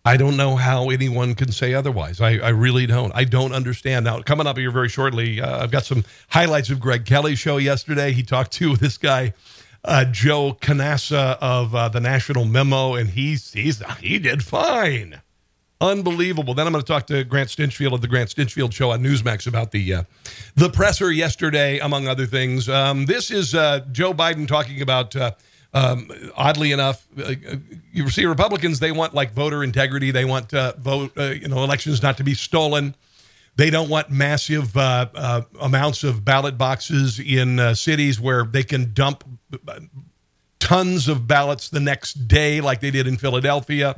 I 0.06 0.16
don't 0.16 0.36
know 0.36 0.54
how 0.54 0.90
anyone 0.90 1.34
can 1.34 1.50
say 1.50 1.74
otherwise. 1.74 2.20
I, 2.20 2.36
I 2.36 2.50
really 2.50 2.86
don't. 2.86 3.12
I 3.12 3.24
don't 3.24 3.52
understand. 3.52 4.04
Now, 4.04 4.22
coming 4.22 4.46
up 4.46 4.56
here 4.56 4.70
very 4.70 4.88
shortly, 4.88 5.40
uh, 5.40 5.64
I've 5.64 5.72
got 5.72 5.84
some 5.84 6.04
highlights 6.28 6.70
of 6.70 6.78
Greg 6.78 7.04
Kelly's 7.04 7.40
show 7.40 7.56
yesterday. 7.56 8.12
He 8.12 8.22
talked 8.22 8.52
to 8.52 8.76
this 8.76 8.98
guy, 8.98 9.34
uh, 9.84 10.04
Joe 10.04 10.56
Conason 10.60 11.36
of 11.40 11.74
uh, 11.74 11.88
the 11.88 11.98
National 11.98 12.44
Memo, 12.44 12.94
and 12.94 13.08
he's, 13.08 13.52
he's 13.52 13.82
he 13.98 14.20
did 14.20 14.44
fine. 14.44 15.22
Unbelievable. 15.80 16.54
Then 16.54 16.68
I'm 16.68 16.72
going 16.72 16.84
to 16.84 16.90
talk 16.90 17.08
to 17.08 17.24
Grant 17.24 17.48
Stinchfield 17.48 17.92
of 17.92 18.00
the 18.00 18.08
Grant 18.08 18.30
Stinchfield 18.30 18.72
Show 18.72 18.92
on 18.92 19.02
Newsmax 19.02 19.48
about 19.48 19.72
the 19.72 19.92
uh, 19.92 20.02
the 20.54 20.70
presser 20.70 21.10
yesterday, 21.10 21.80
among 21.80 22.06
other 22.06 22.26
things. 22.26 22.68
Um, 22.68 23.06
this 23.06 23.32
is 23.32 23.56
uh, 23.56 23.80
Joe 23.90 24.14
Biden 24.14 24.46
talking 24.46 24.80
about 24.82 25.16
uh, 25.16 25.32
um, 25.74 26.10
oddly 26.36 26.72
enough, 26.72 27.06
uh, 27.18 27.34
you 27.92 28.08
see 28.10 28.24
Republicans, 28.24 28.80
they 28.80 28.92
want 28.92 29.14
like 29.14 29.32
voter 29.32 29.62
integrity. 29.62 30.10
They 30.10 30.24
want 30.24 30.54
uh, 30.54 30.72
vote, 30.78 31.12
uh, 31.16 31.24
you 31.24 31.48
know, 31.48 31.62
elections 31.64 32.02
not 32.02 32.16
to 32.16 32.24
be 32.24 32.34
stolen. 32.34 32.94
They 33.56 33.70
don't 33.70 33.88
want 33.88 34.10
massive 34.10 34.76
uh, 34.76 35.42
amounts 35.60 36.04
of 36.04 36.24
ballot 36.24 36.58
boxes 36.58 37.18
in 37.18 37.74
cities 37.74 38.20
where 38.20 38.44
they 38.44 38.62
can 38.62 38.92
dump 38.92 39.24
tons 40.58 41.08
of 41.08 41.26
ballots 41.26 41.70
the 41.70 41.80
next 41.80 42.28
day, 42.28 42.60
like 42.60 42.80
they 42.80 42.90
did 42.90 43.06
in 43.06 43.16
Philadelphia. 43.16 43.96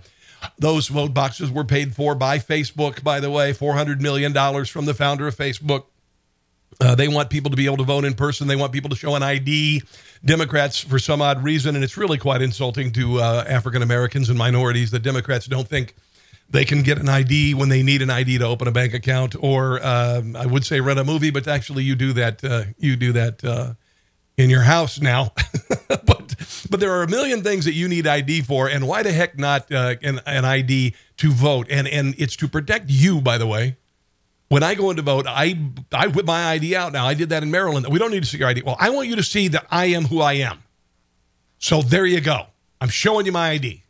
Those 0.58 0.88
vote 0.88 1.14
boxes 1.14 1.50
were 1.50 1.64
paid 1.64 1.94
for 1.94 2.14
by 2.14 2.38
Facebook, 2.38 3.02
by 3.02 3.20
the 3.20 3.30
way, 3.30 3.52
$400 3.52 4.00
million 4.00 4.32
from 4.64 4.84
the 4.84 4.94
founder 4.94 5.26
of 5.26 5.36
Facebook. 5.36 5.86
Uh, 6.80 6.94
they 6.94 7.08
want 7.08 7.28
people 7.28 7.50
to 7.50 7.56
be 7.56 7.66
able 7.66 7.76
to 7.78 7.84
vote 7.84 8.04
in 8.04 8.14
person. 8.14 8.46
They 8.46 8.56
want 8.56 8.72
people 8.72 8.90
to 8.90 8.96
show 8.96 9.14
an 9.16 9.22
ID. 9.22 9.82
Democrats, 10.24 10.80
for 10.80 10.98
some 10.98 11.22
odd 11.22 11.42
reason, 11.42 11.74
and 11.74 11.84
it's 11.84 11.96
really 11.96 12.18
quite 12.18 12.42
insulting 12.42 12.92
to 12.92 13.20
uh, 13.20 13.44
African 13.48 13.82
Americans 13.82 14.28
and 14.28 14.38
minorities 14.38 14.90
that 14.90 15.00
Democrats 15.00 15.46
don't 15.46 15.66
think 15.66 15.94
they 16.50 16.64
can 16.64 16.82
get 16.82 16.98
an 16.98 17.08
ID 17.08 17.54
when 17.54 17.68
they 17.68 17.82
need 17.82 18.02
an 18.02 18.10
ID 18.10 18.38
to 18.38 18.46
open 18.46 18.68
a 18.68 18.72
bank 18.72 18.94
account, 18.94 19.34
or 19.38 19.84
um, 19.84 20.34
I 20.34 20.46
would 20.46 20.64
say 20.64 20.80
rent 20.80 20.98
a 20.98 21.04
movie, 21.04 21.30
but 21.30 21.46
actually 21.46 21.84
you 21.84 21.94
do 21.94 22.12
that. 22.14 22.42
Uh, 22.42 22.64
you 22.78 22.96
do 22.96 23.12
that 23.12 23.44
uh, 23.44 23.74
in 24.36 24.50
your 24.50 24.62
house 24.62 25.00
now. 25.00 25.32
but 25.88 26.34
but 26.70 26.80
there 26.80 26.92
are 26.92 27.02
a 27.02 27.08
million 27.08 27.42
things 27.42 27.64
that 27.64 27.74
you 27.74 27.88
need 27.88 28.06
ID 28.06 28.42
for, 28.42 28.68
and 28.68 28.86
why 28.86 29.02
the 29.02 29.12
heck 29.12 29.38
not 29.38 29.70
uh, 29.72 29.96
an, 30.02 30.20
an 30.26 30.44
ID 30.44 30.94
to 31.18 31.32
vote? 31.32 31.66
And 31.70 31.86
and 31.86 32.14
it's 32.18 32.36
to 32.36 32.48
protect 32.48 32.86
you, 32.88 33.20
by 33.20 33.36
the 33.38 33.46
way 33.46 33.76
when 34.48 34.62
I 34.62 34.74
go 34.74 34.90
in 34.90 34.96
to 34.96 35.02
vote, 35.02 35.26
I 35.28 35.58
I 35.92 36.06
whip 36.08 36.26
my 36.26 36.46
ID 36.52 36.74
out 36.76 36.92
now. 36.92 37.06
I 37.06 37.14
did 37.14 37.28
that 37.30 37.42
in 37.42 37.50
Maryland. 37.50 37.86
We 37.88 37.98
don't 37.98 38.10
need 38.10 38.22
to 38.22 38.28
see 38.28 38.38
your 38.38 38.48
ID. 38.48 38.62
Well, 38.62 38.76
I 38.78 38.90
want 38.90 39.08
you 39.08 39.16
to 39.16 39.22
see 39.22 39.48
that 39.48 39.66
I 39.70 39.86
am 39.86 40.04
who 40.04 40.20
I 40.20 40.34
am. 40.34 40.62
So 41.58 41.82
there 41.82 42.06
you 42.06 42.20
go. 42.20 42.46
I'm 42.80 42.88
showing 42.88 43.26
you 43.26 43.32
my 43.32 43.50
ID. 43.50 43.82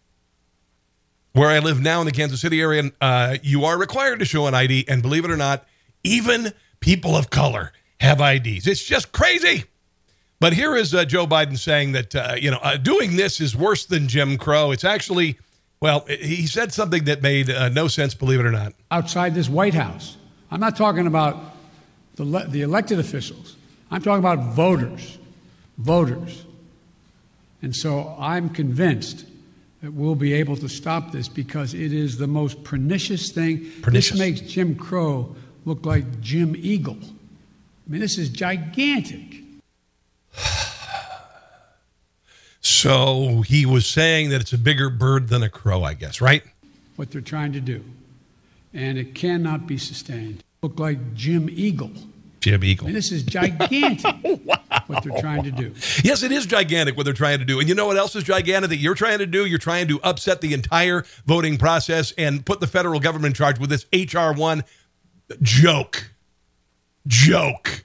where 1.33 1.51
I 1.51 1.59
live 1.61 1.81
now 1.81 2.01
in 2.01 2.07
the 2.07 2.13
Kansas 2.13 2.41
City 2.41 2.61
area, 2.61 2.91
uh, 3.01 3.37
you 3.43 3.65
are 3.65 3.79
required 3.79 4.19
to 4.19 4.25
show 4.25 4.47
an 4.47 4.55
ID. 4.55 4.87
And 4.89 5.03
believe 5.03 5.25
it 5.25 5.31
or 5.31 5.37
not, 5.37 5.65
even 6.03 6.53
people 6.81 7.17
of 7.17 7.31
color 7.31 7.73
have 8.01 8.21
IDs. 8.21 8.67
It's 8.67 8.83
just 8.85 9.13
crazy. 9.13 9.65
But 10.41 10.53
here 10.53 10.77
is 10.77 10.95
uh, 10.95 11.05
Joe 11.05 11.27
Biden 11.27 11.59
saying 11.59 11.93
that, 11.93 12.15
uh, 12.15 12.35
you 12.39 12.51
know, 12.51 12.59
uh, 12.63 12.77
doing 12.77 13.17
this 13.17 13.41
is 13.41 13.57
worse 13.57 13.87
than 13.87 14.09
Jim 14.09 14.39
Crow. 14.39 14.71
It's 14.71 14.85
actually, 14.85 15.39
well, 15.81 16.05
he 16.09 16.47
said 16.47 16.73
something 16.73 17.05
that 17.05 17.23
made 17.23 17.51
uh, 17.51 17.69
no 17.71 17.89
sense, 17.89 18.15
believe 18.15 18.41
it 18.41 18.47
or 18.47 18.53
not. 18.53 18.73
Outside 18.91 19.35
this 19.35 19.49
White 19.49 19.75
House. 19.75 20.17
I'm 20.51 20.61
not 20.61 20.77
talking 20.77 21.07
about 21.07 21.37
the, 22.17 22.25
the 22.49 22.63
elected 22.63 22.99
officials, 22.99 23.57
I'm 23.91 24.03
talking 24.03 24.21
about 24.21 24.55
voters. 24.55 25.19
Voters. 25.79 26.45
And 27.63 27.75
so 27.75 28.17
I'm 28.19 28.51
convinced 28.51 29.25
that 29.83 29.93
we'll 29.93 30.17
be 30.17 30.33
able 30.33 30.57
to 30.57 30.69
stop 30.69 31.13
this 31.13 31.29
because 31.29 31.73
it 31.73 31.93
is 31.93 32.19
the 32.19 32.27
most 32.27 32.65
pernicious 32.65 33.31
thing. 33.31 33.71
Pernicious. 33.81 34.11
This 34.11 34.19
makes 34.19 34.41
Jim 34.41 34.75
Crow 34.75 35.37
look 35.65 35.87
like 35.87 36.21
Jim 36.21 36.57
Eagle. 36.57 36.99
I 37.01 37.91
mean, 37.91 38.01
this 38.01 38.19
is 38.19 38.29
gigantic. 38.29 39.43
So 42.61 43.43
he 43.43 43.67
was 43.67 43.87
saying 43.87 44.31
that 44.31 44.41
it's 44.41 44.53
a 44.53 44.59
bigger 44.59 44.91
bird 44.91 45.29
than 45.29 45.43
a 45.43 45.49
crow, 45.49 45.83
I 45.83 45.95
guess, 45.95 46.21
right? 46.21 46.43
What 46.97 47.11
they're 47.11 47.21
trying 47.21 47.53
to 47.53 47.61
do. 47.61 47.83
And 48.75 48.99
it 48.99 49.15
cannot 49.15 49.67
be 49.67 49.79
sustained. 49.79 50.45
Look 50.63 50.79
like 50.79 51.15
Jim 51.15 51.49
Eagle. 51.51 51.93
Jim 52.41 52.63
Eagle. 52.65 52.89
This 52.89 53.13
is 53.13 53.23
gigantic 53.23 54.15
wow. 54.45 54.57
what 54.87 55.03
they're 55.03 55.21
trying 55.21 55.43
to 55.45 55.51
do. 55.51 55.75
Yes, 56.03 56.23
it 56.23 56.33
is 56.33 56.47
gigantic 56.47 56.97
what 56.97 57.05
they're 57.05 57.13
trying 57.13 57.39
to 57.39 57.45
do. 57.45 57.61
And 57.61 57.69
you 57.69 57.75
know 57.75 57.87
what 57.87 57.97
else 57.97 58.15
is 58.17 58.25
gigantic 58.25 58.71
that 58.71 58.77
you're 58.77 58.95
trying 58.95 59.19
to 59.19 59.27
do? 59.27 59.45
You're 59.45 59.59
trying 59.59 59.89
to 59.89 60.01
upset 60.03 60.41
the 60.41 60.55
entire 60.55 61.05
voting 61.27 61.59
process 61.59 62.13
and 62.17 62.45
put 62.45 62.61
the 62.61 62.67
federal 62.67 63.01
government 63.01 63.33
in 63.33 63.35
charge 63.35 63.59
with 63.59 63.71
this 63.71 63.87
HR 63.93 64.33
1 64.33 64.65
joke. 65.43 66.13
Joke. 67.07 67.85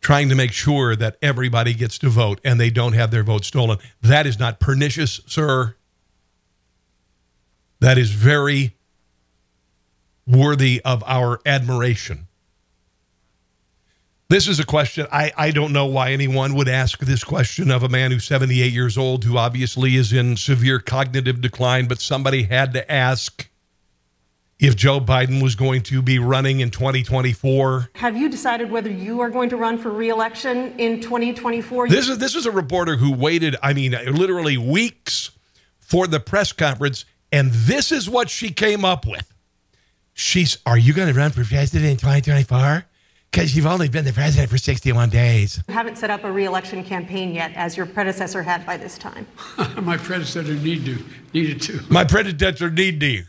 Trying 0.00 0.28
to 0.28 0.34
make 0.34 0.52
sure 0.52 0.94
that 0.94 1.16
everybody 1.20 1.74
gets 1.74 1.98
to 1.98 2.08
vote 2.08 2.40
and 2.44 2.60
they 2.60 2.70
don't 2.70 2.92
have 2.92 3.10
their 3.10 3.24
vote 3.24 3.44
stolen. 3.44 3.78
That 4.02 4.26
is 4.26 4.38
not 4.38 4.60
pernicious, 4.60 5.20
sir. 5.26 5.74
That 7.80 7.98
is 7.98 8.10
very 8.10 8.75
worthy 10.26 10.80
of 10.84 11.02
our 11.06 11.40
admiration. 11.46 12.26
This 14.28 14.48
is 14.48 14.58
a 14.58 14.66
question. 14.66 15.06
I, 15.12 15.32
I 15.36 15.50
don't 15.52 15.72
know 15.72 15.86
why 15.86 16.10
anyone 16.10 16.54
would 16.56 16.68
ask 16.68 16.98
this 16.98 17.22
question 17.22 17.70
of 17.70 17.84
a 17.84 17.88
man 17.88 18.10
who's 18.10 18.24
78 18.24 18.72
years 18.72 18.98
old, 18.98 19.22
who 19.22 19.38
obviously 19.38 19.94
is 19.94 20.12
in 20.12 20.36
severe 20.36 20.80
cognitive 20.80 21.40
decline, 21.40 21.86
but 21.86 22.00
somebody 22.00 22.42
had 22.42 22.72
to 22.72 22.90
ask 22.90 23.48
if 24.58 24.74
Joe 24.74 25.00
Biden 25.00 25.40
was 25.40 25.54
going 25.54 25.82
to 25.82 26.02
be 26.02 26.18
running 26.18 26.58
in 26.58 26.70
2024. 26.70 27.90
Have 27.94 28.16
you 28.16 28.28
decided 28.28 28.68
whether 28.70 28.90
you 28.90 29.20
are 29.20 29.30
going 29.30 29.48
to 29.50 29.56
run 29.56 29.78
for 29.78 29.90
reelection 29.90 30.76
in 30.78 31.00
2024? 31.00 31.88
This 31.88 32.08
is 32.08 32.18
this 32.18 32.34
is 32.34 32.46
a 32.46 32.50
reporter 32.50 32.96
who 32.96 33.12
waited, 33.12 33.54
I 33.62 33.74
mean, 33.74 33.92
literally 33.92 34.56
weeks 34.56 35.30
for 35.78 36.08
the 36.08 36.18
press 36.18 36.50
conference, 36.52 37.04
and 37.30 37.52
this 37.52 37.92
is 37.92 38.10
what 38.10 38.28
she 38.28 38.50
came 38.50 38.84
up 38.84 39.06
with. 39.06 39.32
She's, 40.18 40.56
are 40.64 40.78
you 40.78 40.94
going 40.94 41.12
to 41.12 41.14
run 41.14 41.30
for 41.30 41.44
president 41.44 41.84
in 41.84 41.96
2024? 41.98 42.86
Because 43.30 43.54
you've 43.54 43.66
only 43.66 43.90
been 43.90 44.06
the 44.06 44.14
president 44.14 44.48
for 44.48 44.56
61 44.56 45.10
days. 45.10 45.62
You 45.68 45.74
haven't 45.74 45.98
set 45.98 46.08
up 46.08 46.24
a 46.24 46.32
reelection 46.32 46.82
campaign 46.82 47.34
yet, 47.34 47.52
as 47.54 47.76
your 47.76 47.84
predecessor 47.84 48.42
had 48.42 48.64
by 48.64 48.78
this 48.78 48.96
time. 48.96 49.26
My 49.82 49.98
predecessor 49.98 50.54
need 50.54 50.86
to, 50.86 51.04
needed 51.34 51.60
to. 51.62 51.82
My 51.90 52.02
predecessor 52.02 52.70
need 52.70 52.98
to. 53.00 53.24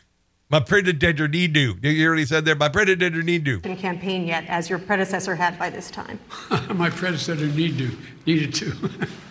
My 0.50 0.62
predecessor 0.62 1.27
need 1.27 1.53
to. 1.56 1.75
You 1.82 2.08
already 2.08 2.25
said 2.25 2.46
there, 2.46 2.56
my 2.56 2.70
predecessor 2.70 3.22
need 3.22 3.44
to. 3.44 3.60
Campaign 3.60 4.25
yet, 4.25 4.46
as 4.48 4.70
your 4.70 4.79
predecessor 4.79 5.36
had 5.36 5.60
by 5.60 5.70
this 5.70 5.91
time. 5.91 6.22
My 6.74 6.89
predecessor 6.89 7.48
need 7.48 7.77
to, 7.79 7.91
needed 8.25 8.53
to. 8.56 8.74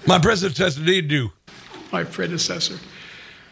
my 0.07 0.19
predecessor 0.19 0.83
need 0.83 1.09
to. 1.09 1.33
My 1.91 2.05
predecessor. 2.05 2.79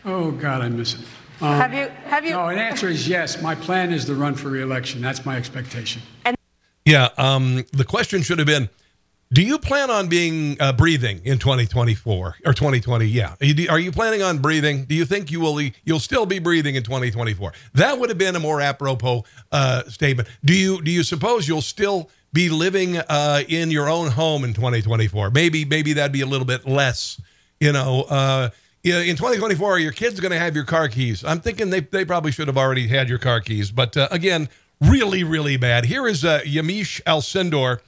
Oh, 0.04 0.30
God, 0.30 0.60
I 0.60 0.68
miss 0.68 0.92
it. 0.92 1.06
Um, 1.40 1.48
have 1.56 1.74
you? 1.74 1.88
Have 2.04 2.24
you? 2.24 2.30
No, 2.30 2.48
an 2.48 2.58
answer 2.58 2.88
is 2.88 3.08
yes. 3.08 3.42
My 3.42 3.54
plan 3.54 3.92
is 3.92 4.04
to 4.06 4.14
run 4.14 4.34
for 4.34 4.48
reelection. 4.48 5.00
That's 5.00 5.24
my 5.26 5.36
expectation. 5.36 6.02
And 6.24 6.36
yeah, 6.84 7.08
um, 7.18 7.64
the 7.72 7.84
question 7.84 8.22
should 8.22 8.38
have 8.38 8.46
been: 8.46 8.68
Do 9.32 9.42
you 9.42 9.58
plan 9.58 9.90
on 9.90 10.08
being 10.08 10.56
uh, 10.60 10.72
breathing 10.72 11.20
in 11.24 11.38
2024 11.38 12.36
or 12.44 12.52
2020? 12.52 13.06
Yeah, 13.06 13.34
are 13.40 13.46
you, 13.46 13.68
are 13.68 13.78
you, 13.78 13.90
planning 13.90 14.22
on 14.22 14.38
breathing? 14.38 14.84
Do 14.84 14.94
you 14.94 15.04
think 15.04 15.30
you 15.30 15.40
will? 15.40 15.60
You'll 15.84 16.00
still 16.00 16.26
be 16.26 16.38
breathing 16.38 16.76
in 16.76 16.82
2024? 16.82 17.52
That 17.74 17.98
would 17.98 18.10
have 18.10 18.18
been 18.18 18.36
a 18.36 18.40
more 18.40 18.60
apropos 18.60 19.24
uh, 19.50 19.82
statement. 19.84 20.28
Do 20.44 20.54
you? 20.54 20.80
Do 20.82 20.90
you 20.90 21.02
suppose 21.02 21.48
you'll 21.48 21.62
still 21.62 22.10
be 22.32 22.48
living 22.48 22.98
uh, 22.98 23.42
in 23.48 23.70
your 23.70 23.88
own 23.88 24.10
home 24.10 24.44
in 24.44 24.54
2024? 24.54 25.30
Maybe, 25.30 25.64
maybe 25.64 25.92
that'd 25.92 26.12
be 26.12 26.20
a 26.20 26.26
little 26.26 26.46
bit 26.46 26.66
less. 26.66 27.20
You 27.60 27.72
know 27.72 28.02
uh, 28.08 28.50
in 28.84 29.16
2024, 29.16 29.78
your 29.78 29.92
kids 29.92 30.20
going 30.20 30.32
to 30.32 30.38
have 30.38 30.54
your 30.54 30.64
car 30.64 30.88
keys? 30.88 31.24
I'm 31.24 31.40
thinking 31.40 31.70
they, 31.70 31.80
they 31.80 32.04
probably 32.04 32.32
should 32.32 32.48
have 32.48 32.58
already 32.58 32.86
had 32.88 33.08
your 33.08 33.18
car 33.18 33.40
keys. 33.40 33.70
But 33.70 33.96
uh, 33.96 34.08
again, 34.10 34.48
really, 34.80 35.24
really 35.24 35.56
bad. 35.56 35.86
Here 35.86 36.06
is 36.06 36.24
uh, 36.24 36.40
Yamiche 36.44 37.02
Alcindor. 37.04 37.80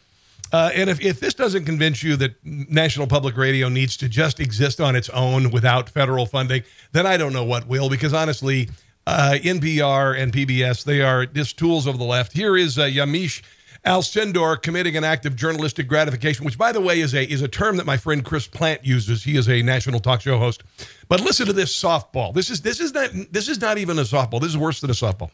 Uh, 0.53 0.71
and 0.75 0.89
if, 0.89 1.01
if 1.01 1.21
this 1.21 1.35
doesn't 1.35 1.65
convince 1.65 2.03
you 2.03 2.17
that 2.17 2.37
National 2.45 3.07
Public 3.07 3.37
Radio 3.37 3.69
needs 3.69 3.97
to 3.99 4.09
just 4.09 4.41
exist 4.41 4.81
on 4.81 4.97
its 4.97 5.09
own 5.11 5.51
without 5.51 5.91
federal 5.91 6.25
funding, 6.25 6.63
then 6.93 7.07
I 7.07 7.17
don't 7.17 7.33
know 7.33 7.45
what 7.45 7.67
will, 7.67 7.91
because 7.91 8.15
honestly, 8.15 8.71
uh, 9.07 9.35
NPR 9.41 10.19
and 10.19 10.33
PBS, 10.33 10.85
they 10.85 11.03
are 11.03 11.27
just 11.27 11.59
tools 11.59 11.87
of 11.87 11.99
the 11.99 12.05
left. 12.05 12.33
Here 12.33 12.57
is 12.57 12.79
uh, 12.79 12.85
Yamiche 12.85 13.43
Alcindor 13.87 14.61
committing 14.61 14.97
an 14.97 15.05
act 15.05 15.27
of 15.27 15.37
journalistic 15.37 15.87
gratification, 15.87 16.45
which, 16.45 16.59
by 16.59 16.73
the 16.73 16.81
way, 16.81 17.01
is 17.01 17.15
a 17.15 17.25
is 17.25 17.41
a 17.41 17.49
term 17.49 17.77
that 17.77 17.87
my 17.87 17.97
friend 17.97 18.25
Chris 18.25 18.47
Plante 18.47 18.85
uses. 18.85 19.23
He 19.23 19.37
is 19.37 19.49
a 19.49 19.63
national 19.63 20.01
talk 20.01 20.21
show 20.21 20.39
host. 20.39 20.65
But 21.09 21.21
listen 21.21 21.47
to 21.47 21.53
this 21.53 21.73
softball. 21.81 22.35
This 22.35 22.51
is 22.51 22.61
this 22.61 22.81
is 22.81 22.93
not 22.93 23.11
this 23.31 23.49
is 23.49 23.61
not 23.61 23.79
even 23.79 23.99
a 23.99 24.03
softball. 24.03 24.41
This 24.41 24.51
is 24.51 24.59
worse 24.59 24.81
than 24.81 24.91
a 24.91 24.95
softball. 24.95 25.31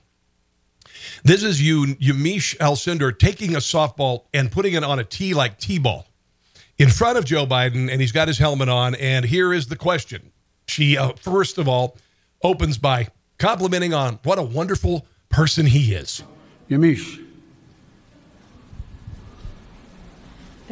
This 1.25 1.43
is 1.43 1.63
you 1.63 1.87
Yamiche 1.97 2.59
Alcindor 2.59 3.19
taking 3.19 3.55
a 3.55 3.59
softball 3.59 4.25
and 4.35 4.53
putting 4.53 4.75
it 4.75 4.85
on 4.85 4.99
a 4.99 5.05
tee 5.05 5.35
like 5.35 5.59
t-ball 5.59 6.07
in 6.79 6.89
front 6.89 7.17
of 7.17 7.25
Joe 7.25 7.47
Biden, 7.47 7.91
and 7.91 8.01
he's 8.01 8.13
got 8.13 8.29
his 8.29 8.39
helmet 8.39 8.69
on. 8.69 8.95
And 8.97 9.25
here 9.25 9.53
is 9.53 9.69
the 9.69 9.77
question. 9.77 10.31
She 10.67 10.99
uh, 10.99 11.13
first 11.15 11.59
of 11.59 11.69
all 11.69 11.97
opens 12.43 12.77
by 12.77 13.09
complimenting 13.39 13.95
on 13.95 14.19
what 14.25 14.39
a 14.39 14.43
wonderful 14.43 15.07
person 15.29 15.67
he 15.67 15.95
is. 15.95 16.23
Yamiche, 16.69 17.22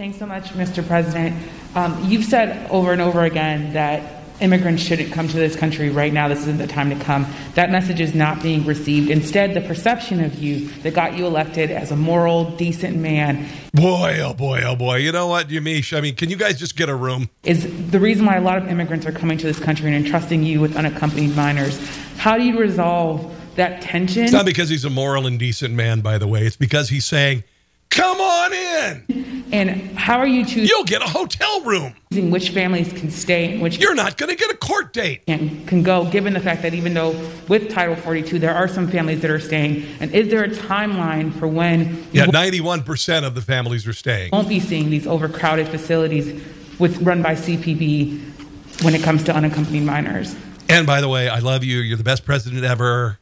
Thanks 0.00 0.16
so 0.16 0.24
much, 0.24 0.54
Mr. 0.54 0.82
President. 0.86 1.36
Um, 1.74 2.02
you've 2.06 2.24
said 2.24 2.70
over 2.70 2.90
and 2.90 3.02
over 3.02 3.20
again 3.24 3.74
that 3.74 4.22
immigrants 4.40 4.82
shouldn't 4.82 5.12
come 5.12 5.28
to 5.28 5.36
this 5.36 5.54
country 5.54 5.90
right 5.90 6.10
now. 6.10 6.26
This 6.26 6.38
isn't 6.38 6.56
the 6.56 6.66
time 6.66 6.88
to 6.88 6.96
come. 7.04 7.26
That 7.54 7.70
message 7.70 8.00
is 8.00 8.14
not 8.14 8.42
being 8.42 8.64
received. 8.64 9.10
Instead, 9.10 9.52
the 9.52 9.60
perception 9.60 10.24
of 10.24 10.42
you 10.42 10.68
that 10.84 10.94
got 10.94 11.18
you 11.18 11.26
elected 11.26 11.70
as 11.70 11.90
a 11.90 11.96
moral, 11.96 12.50
decent 12.56 12.96
man. 12.96 13.46
Boy, 13.74 14.20
oh 14.22 14.32
boy, 14.32 14.62
oh 14.64 14.74
boy. 14.74 14.96
You 14.96 15.12
know 15.12 15.26
what, 15.26 15.48
Yamiche? 15.48 15.94
I 15.94 16.00
mean, 16.00 16.16
can 16.16 16.30
you 16.30 16.36
guys 16.36 16.58
just 16.58 16.76
get 16.76 16.88
a 16.88 16.94
room? 16.94 17.28
Is 17.44 17.90
the 17.90 18.00
reason 18.00 18.24
why 18.24 18.36
a 18.36 18.40
lot 18.40 18.56
of 18.56 18.68
immigrants 18.68 19.04
are 19.04 19.12
coming 19.12 19.36
to 19.36 19.46
this 19.46 19.60
country 19.60 19.94
and 19.94 20.06
entrusting 20.06 20.42
you 20.42 20.62
with 20.62 20.78
unaccompanied 20.78 21.36
minors. 21.36 21.78
How 22.16 22.38
do 22.38 22.44
you 22.44 22.58
resolve 22.58 23.30
that 23.56 23.82
tension? 23.82 24.22
It's 24.22 24.32
not 24.32 24.46
because 24.46 24.70
he's 24.70 24.86
a 24.86 24.90
moral 24.90 25.26
and 25.26 25.38
decent 25.38 25.74
man, 25.74 26.00
by 26.00 26.16
the 26.16 26.26
way. 26.26 26.46
It's 26.46 26.56
because 26.56 26.88
he's 26.88 27.04
saying, 27.04 27.44
Come 27.90 28.20
on 28.20 28.52
in. 28.52 29.30
And 29.52 29.98
how 29.98 30.18
are 30.18 30.26
you 30.26 30.44
choosing? 30.44 30.66
You'll 30.66 30.84
get 30.84 31.02
a 31.02 31.06
hotel 31.06 31.62
room. 31.62 31.94
Which 32.12 32.50
families 32.50 32.92
can 32.92 33.10
stay 33.10 33.52
and 33.52 33.62
which 33.62 33.78
you're 33.78 33.96
not 33.96 34.16
going 34.16 34.30
to 34.30 34.36
get 34.36 34.50
a 34.50 34.56
court 34.56 34.92
date 34.92 35.22
and 35.26 35.66
can 35.66 35.82
go. 35.82 36.04
Given 36.08 36.32
the 36.32 36.40
fact 36.40 36.62
that 36.62 36.72
even 36.72 36.94
though 36.94 37.10
with 37.48 37.68
Title 37.68 37.96
42 37.96 38.38
there 38.38 38.54
are 38.54 38.68
some 38.68 38.88
families 38.88 39.20
that 39.22 39.30
are 39.30 39.40
staying, 39.40 39.86
and 40.00 40.12
is 40.12 40.28
there 40.28 40.44
a 40.44 40.48
timeline 40.48 41.32
for 41.36 41.48
when? 41.48 42.06
Yeah, 42.12 42.26
91 42.26 42.84
percent 42.84 43.26
of 43.26 43.34
the 43.34 43.42
families 43.42 43.86
are 43.88 43.92
staying. 43.92 44.30
Won't 44.32 44.48
be 44.48 44.60
seeing 44.60 44.88
these 44.88 45.06
overcrowded 45.06 45.68
facilities 45.68 46.40
with 46.78 47.02
run 47.02 47.22
by 47.22 47.34
CPB 47.34 48.82
when 48.82 48.94
it 48.94 49.02
comes 49.02 49.24
to 49.24 49.34
unaccompanied 49.34 49.82
minors. 49.82 50.34
And 50.68 50.86
by 50.86 51.00
the 51.00 51.08
way, 51.08 51.28
I 51.28 51.40
love 51.40 51.64
you. 51.64 51.78
You're 51.78 51.98
the 51.98 52.04
best 52.04 52.24
president 52.24 52.64
ever. 52.64 53.18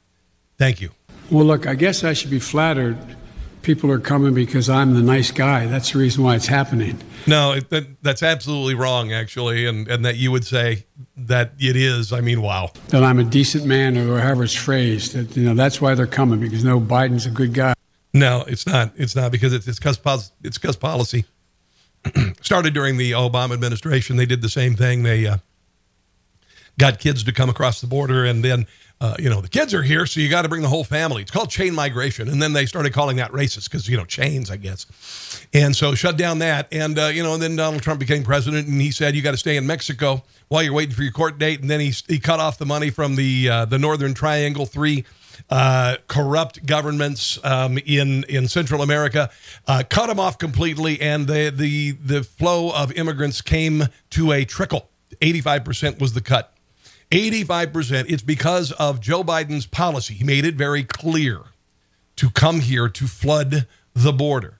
Thank 0.58 0.80
you. 0.82 0.90
Well, 1.30 1.46
look, 1.46 1.66
I 1.66 1.74
guess 1.74 2.04
I 2.04 2.12
should 2.12 2.30
be 2.30 2.38
flattered 2.38 2.98
people 3.68 3.92
are 3.92 4.00
coming 4.00 4.32
because 4.32 4.70
I'm 4.70 4.94
the 4.94 5.02
nice 5.02 5.30
guy. 5.30 5.66
That's 5.66 5.92
the 5.92 5.98
reason 5.98 6.24
why 6.24 6.36
it's 6.36 6.46
happening. 6.46 6.98
No, 7.26 7.52
it, 7.52 7.68
that, 7.68 8.02
that's 8.02 8.22
absolutely 8.22 8.74
wrong, 8.74 9.12
actually, 9.12 9.66
and 9.66 9.86
and 9.88 10.06
that 10.06 10.16
you 10.16 10.32
would 10.32 10.46
say 10.46 10.86
that 11.18 11.52
it 11.58 11.76
is. 11.76 12.10
I 12.10 12.22
mean, 12.22 12.40
wow. 12.40 12.70
That 12.88 13.04
I'm 13.04 13.18
a 13.18 13.24
decent 13.24 13.66
man, 13.66 13.98
or 13.98 14.20
however 14.20 14.44
it's 14.44 14.54
phrased. 14.54 15.12
That 15.12 15.36
you 15.36 15.44
know 15.44 15.54
that's 15.54 15.82
why 15.82 15.94
they're 15.94 16.06
coming 16.06 16.40
because 16.40 16.64
no, 16.64 16.80
Biden's 16.80 17.26
a 17.26 17.30
good 17.30 17.52
guy. 17.52 17.74
No, 18.14 18.42
it's 18.48 18.66
not. 18.66 18.92
It's 18.96 19.14
not 19.14 19.32
because 19.32 19.52
it's 19.52 19.68
it's 19.68 19.78
because 19.78 20.32
it's 20.42 20.76
policy 20.76 21.26
started 22.40 22.72
during 22.72 22.96
the 22.96 23.12
Obama 23.12 23.52
administration. 23.52 24.16
They 24.16 24.24
did 24.24 24.40
the 24.40 24.48
same 24.48 24.76
thing. 24.76 25.02
They 25.02 25.26
uh, 25.26 25.36
got 26.78 27.00
kids 27.00 27.22
to 27.24 27.32
come 27.32 27.50
across 27.50 27.82
the 27.82 27.86
border, 27.86 28.24
and 28.24 28.42
then 28.42 28.66
uh, 29.00 29.14
you 29.18 29.30
know 29.30 29.40
the 29.40 29.48
kids 29.48 29.72
are 29.74 29.82
here, 29.82 30.06
so 30.06 30.20
you 30.20 30.28
got 30.28 30.42
to 30.42 30.48
bring 30.48 30.62
the 30.62 30.68
whole 30.68 30.84
family. 30.84 31.22
It's 31.22 31.30
called 31.30 31.50
chain 31.50 31.74
migration, 31.74 32.28
and 32.28 32.42
then 32.42 32.52
they 32.52 32.66
started 32.66 32.92
calling 32.92 33.16
that 33.18 33.30
racist 33.30 33.70
because 33.70 33.88
you 33.88 33.96
know 33.96 34.04
chains, 34.04 34.50
I 34.50 34.56
guess. 34.56 35.46
And 35.52 35.74
so 35.74 35.94
shut 35.94 36.16
down 36.16 36.40
that, 36.40 36.68
and 36.72 36.98
uh, 36.98 37.06
you 37.06 37.22
know, 37.22 37.34
and 37.34 37.42
then 37.42 37.56
Donald 37.56 37.82
Trump 37.82 38.00
became 38.00 38.24
president, 38.24 38.66
and 38.66 38.80
he 38.80 38.90
said 38.90 39.14
you 39.14 39.22
got 39.22 39.32
to 39.32 39.36
stay 39.36 39.56
in 39.56 39.66
Mexico 39.66 40.24
while 40.48 40.62
you're 40.62 40.72
waiting 40.72 40.94
for 40.94 41.02
your 41.02 41.12
court 41.12 41.38
date, 41.38 41.60
and 41.60 41.70
then 41.70 41.80
he 41.80 41.92
he 42.08 42.18
cut 42.18 42.40
off 42.40 42.58
the 42.58 42.66
money 42.66 42.90
from 42.90 43.14
the 43.14 43.48
uh, 43.48 43.64
the 43.66 43.78
Northern 43.78 44.14
Triangle 44.14 44.66
three 44.66 45.04
uh, 45.50 45.96
corrupt 46.08 46.66
governments 46.66 47.38
um, 47.44 47.78
in 47.78 48.24
in 48.24 48.48
Central 48.48 48.82
America, 48.82 49.30
uh, 49.66 49.82
cut 49.88 50.08
them 50.08 50.18
off 50.18 50.38
completely, 50.38 51.00
and 51.00 51.26
the 51.26 51.52
the 51.54 51.92
the 51.92 52.24
flow 52.24 52.72
of 52.72 52.92
immigrants 52.92 53.40
came 53.42 53.84
to 54.10 54.32
a 54.32 54.44
trickle. 54.44 54.88
Eighty 55.20 55.40
five 55.40 55.64
percent 55.64 56.00
was 56.00 56.12
the 56.14 56.20
cut. 56.20 56.52
Eighty 57.10 57.44
five 57.44 57.72
percent. 57.72 58.10
It's 58.10 58.22
because 58.22 58.72
of 58.72 59.00
Joe 59.00 59.24
Biden's 59.24 59.66
policy. 59.66 60.14
He 60.14 60.24
made 60.24 60.44
it 60.44 60.54
very 60.54 60.84
clear 60.84 61.40
to 62.16 62.30
come 62.30 62.60
here 62.60 62.88
to 62.88 63.06
flood 63.06 63.66
the 63.94 64.12
border. 64.12 64.58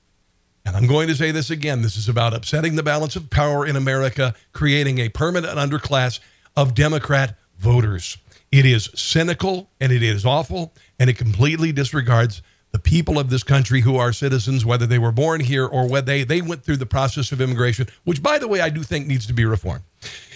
And 0.65 0.77
I'm 0.77 0.87
going 0.87 1.09
to 1.09 1.15
say 1.15 1.31
this 1.31 1.51
again. 1.51 1.83
This 1.83 1.97
is 1.97 2.09
about 2.09 2.35
upsetting 2.35 2.77
the 2.77 2.83
balance 2.83 3.17
of 3.17 3.31
power 3.31 3.67
in 3.67 3.77
America, 3.77 4.35
creating 4.53 4.99
a 4.99 5.09
permanent 5.09 5.59
underclass 5.59 6.21
of 6.57 6.75
Democrat 6.75 7.37
voters. 7.59 8.19
It 8.51 8.65
is 8.65 8.91
cynical 8.95 9.71
and 9.81 9.93
it 9.93 10.03
is 10.03 10.25
awful, 10.25 10.73
and 10.99 11.11
it 11.11 11.19
completely 11.19 11.73
disregards 11.73 12.43
the 12.73 12.79
people 12.79 13.19
of 13.19 13.31
this 13.31 13.43
country 13.43 13.81
who 13.81 13.97
are 13.97 14.13
citizens, 14.13 14.65
whether 14.65 14.87
they 14.87 14.99
were 14.99 15.13
born 15.13 15.41
here 15.41 15.67
or 15.67 15.89
whether 15.89 16.07
they, 16.07 16.25
they 16.25 16.43
went 16.43 16.65
through 16.65 16.77
the 16.77 16.87
process 16.87 17.33
of 17.33 17.41
immigration, 17.41 17.87
which, 18.05 18.23
by 18.23 18.39
the 18.39 18.49
way, 18.49 18.61
I 18.61 18.69
do 18.69 18.83
think 18.83 19.07
needs 19.07 19.27
to 19.27 19.33
be 19.33 19.45
reformed. 19.45 19.85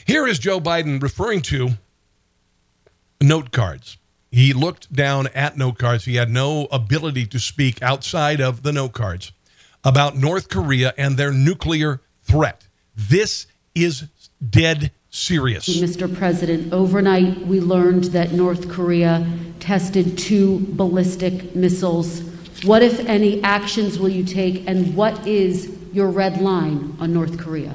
Here 0.07 0.27
is 0.27 0.39
Joe 0.39 0.61
Biden 0.61 1.03
referring 1.03 1.43
to 1.43 1.71
note 3.23 3.53
cards. 3.53 3.99
He 4.31 4.53
looked 4.53 4.93
down 4.93 5.29
at 5.35 5.57
note 5.57 5.79
cards. 5.79 6.07
He 6.07 6.17
had 6.17 6.31
no 6.31 6.67
ability 6.73 7.27
to 7.27 7.39
speak 7.39 7.83
outside 7.83 8.41
of 8.41 8.63
the 8.63 8.73
note 8.73 8.93
cards 8.93 9.33
about 9.85 10.17
North 10.17 10.49
Korea 10.49 10.95
and 10.97 11.17
their 11.17 11.33
nuclear 11.33 12.01
threat. 12.23 12.67
This 12.97 13.47
is 13.75 14.09
dead 14.49 14.91
serious. 15.11 15.69
Mr. 15.69 16.13
President, 16.13 16.73
overnight 16.73 17.47
we 17.47 17.61
learned 17.61 18.05
that 18.05 18.33
North 18.33 18.71
Korea 18.71 19.27
tested 19.61 20.17
two 20.17 20.67
ballistic 20.71 21.55
missiles. 21.55 22.23
What, 22.65 22.83
if 22.83 23.01
any, 23.01 23.43
actions 23.43 23.99
will 23.99 24.09
you 24.09 24.25
take, 24.25 24.67
and 24.67 24.95
what 24.97 25.27
is 25.27 25.77
your 25.93 26.09
red 26.11 26.41
line 26.41 26.97
on 27.01 27.13
North 27.13 27.39
Korea? 27.39 27.75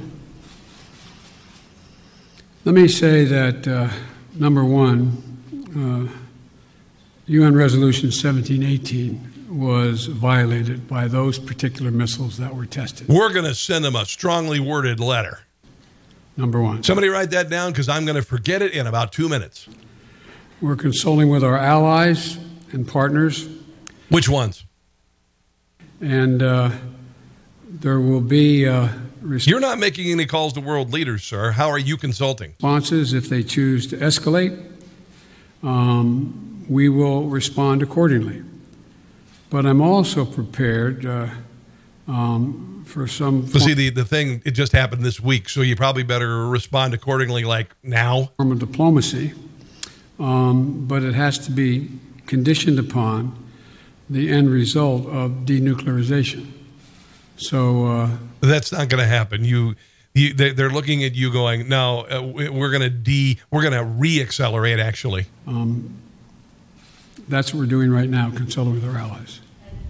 Let 2.66 2.74
me 2.74 2.88
say 2.88 3.26
that, 3.26 3.68
uh, 3.68 3.90
number 4.34 4.64
one, 4.64 5.37
uh, 5.76 6.08
UN 7.28 7.56
Resolution 7.56 8.08
1718 8.08 9.50
was 9.50 10.06
violated 10.06 10.88
by 10.88 11.08
those 11.08 11.40
particular 11.40 11.92
missiles 11.92 12.38
that 12.38 12.56
were 12.56 12.66
tested. 12.66 13.08
We're 13.08 13.32
going 13.32 13.46
to 13.46 13.56
send 13.56 13.86
them 13.86 13.96
a 13.96 14.06
strongly 14.06 14.60
worded 14.60 15.00
letter. 15.00 15.40
Number 16.36 16.62
one. 16.62 16.84
Somebody 16.84 17.10
write 17.10 17.32
that 17.32 17.50
down 17.50 17.72
because 17.72 17.90
I'm 17.90 18.06
going 18.06 18.16
to 18.16 18.22
forget 18.22 18.62
it 18.62 18.74
in 18.74 18.88
about 18.88 19.12
two 19.12 19.28
minutes. 19.28 19.68
We're 20.62 20.76
consulting 20.76 21.30
with 21.30 21.44
our 21.44 21.58
allies 21.58 22.38
and 22.72 22.88
partners. 22.88 23.48
Which 24.10 24.30
ones? 24.30 24.64
And 26.00 26.44
uh, 26.44 26.72
there 27.68 28.00
will 28.00 28.22
be. 28.22 28.68
Uh, 28.68 28.90
You're 29.24 29.60
not 29.60 29.80
making 29.80 30.12
any 30.12 30.26
calls 30.26 30.54
to 30.54 30.62
world 30.62 30.94
leaders, 30.94 31.24
sir. 31.24 31.52
How 31.52 31.70
are 31.70 31.80
you 31.80 31.98
consulting? 31.98 32.52
Responses 32.52 33.14
if 33.14 33.30
they 33.30 33.44
choose 33.44 33.88
to 33.88 33.98
escalate. 33.98 34.77
Um, 35.64 36.66
we 36.70 36.90
will 36.90 37.24
respond 37.24 37.82
accordingly. 37.82 38.44
But 39.50 39.66
I'm 39.66 39.82
also 39.82 40.26
prepared 40.26 41.06
uh, 41.06 41.30
um, 42.08 42.84
for 42.86 43.08
some. 43.08 43.48
See, 43.48 43.74
the, 43.74 43.90
the 43.90 44.04
thing, 44.04 44.42
it 44.46 44.52
just 44.52 44.74
happened 44.74 45.04
this 45.04 45.20
week, 45.20 45.48
so 45.48 45.62
you 45.62 45.76
probably 45.76 46.04
better 46.04 46.48
respond 46.48 46.94
accordingly, 46.94 47.46
like 47.46 47.74
now. 47.82 48.32
Form 48.38 48.52
of 48.52 48.60
diplomacy, 48.60 49.34
um, 50.20 50.86
but 50.86 51.04
it 51.04 51.14
has 51.14 51.40
to 51.46 51.52
be 51.52 51.90
conditioned 52.26 52.78
upon 52.78 53.42
the 54.10 54.30
end 54.30 54.50
result 54.50 55.06
of 55.08 55.32
denuclearization. 55.46 56.52
So 57.38 57.86
uh, 57.86 58.10
that's 58.42 58.72
not 58.72 58.90
going 58.90 59.02
to 59.02 59.08
happen. 59.08 59.46
You. 59.46 59.76
You, 60.18 60.34
they're 60.34 60.70
looking 60.70 61.04
at 61.04 61.14
you 61.14 61.32
going, 61.32 61.70
no, 61.70 62.08
uh, 62.10 62.22
we're 62.22 62.72
going 62.72 62.82
to 62.82 62.90
de, 62.90 63.38
we're 63.52 63.62
going 63.62 63.74
to 63.74 63.84
re-accelerate. 63.84 64.80
Actually, 64.80 65.26
um, 65.46 65.94
that's 67.28 67.54
what 67.54 67.60
we're 67.60 67.68
doing 67.68 67.92
right 67.92 68.10
now, 68.10 68.32
consulting 68.32 68.74
with 68.74 68.86
our 68.86 68.98
allies. 68.98 69.42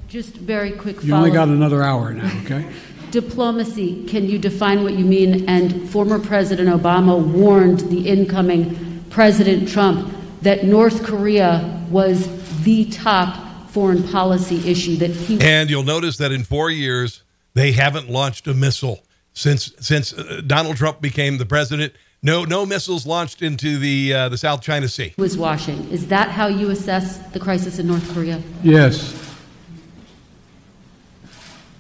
Just 0.10 0.34
very 0.36 0.72
quick. 0.72 1.04
You 1.04 1.14
only 1.14 1.32
got 1.32 1.48
another 1.48 1.84
hour 1.84 2.14
now, 2.14 2.42
okay? 2.44 2.70
Diplomacy. 3.12 4.06
Can 4.06 4.26
you 4.26 4.38
define 4.38 4.84
what 4.84 4.94
you 4.94 5.06
mean? 5.06 5.48
And 5.48 5.90
former 5.90 6.20
President 6.20 6.70
Obama 6.70 7.18
warned 7.22 7.82
the 7.82 8.08
incoming 8.08 9.06
President 9.10 9.70
Trump 9.70 10.14
that 10.42 10.66
North 10.66 11.04
Korea 11.04 11.86
was 11.90 12.28
the 12.64 12.86
top 12.86 13.70
foreign 13.70 14.04
policy 14.04 14.70
issue 14.70 14.98
that 14.98 15.12
he. 15.12 15.40
And 15.40 15.70
you'll 15.70 15.84
notice 15.84 16.18
that 16.18 16.32
in 16.32 16.44
four 16.44 16.70
years 16.70 17.24
they 17.54 17.72
haven't 17.72 18.10
launched 18.10 18.48
a 18.48 18.54
missile 18.54 19.04
since 19.38 19.72
since 19.80 20.14
uh, 20.14 20.42
Donald 20.46 20.78
Trump 20.78 21.00
became 21.00 21.38
the 21.38 21.46
president. 21.46 21.94
No, 22.24 22.44
no 22.44 22.66
missiles 22.66 23.06
launched 23.06 23.44
into 23.44 23.78
the 23.78 24.14
uh, 24.14 24.30
the 24.30 24.38
South 24.38 24.62
China 24.62 24.88
Sea. 24.88 25.14
Was 25.18 25.38
washing. 25.38 25.88
Is 25.92 26.08
that 26.08 26.30
how 26.30 26.48
you 26.48 26.72
assess 26.72 27.20
the 27.30 27.40
crisis 27.40 27.78
in 27.78 27.86
North 27.88 28.12
Korea? 28.14 28.42
Yes. 28.64 29.14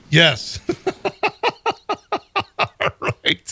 Yes. 0.09 0.59
right. 3.01 3.51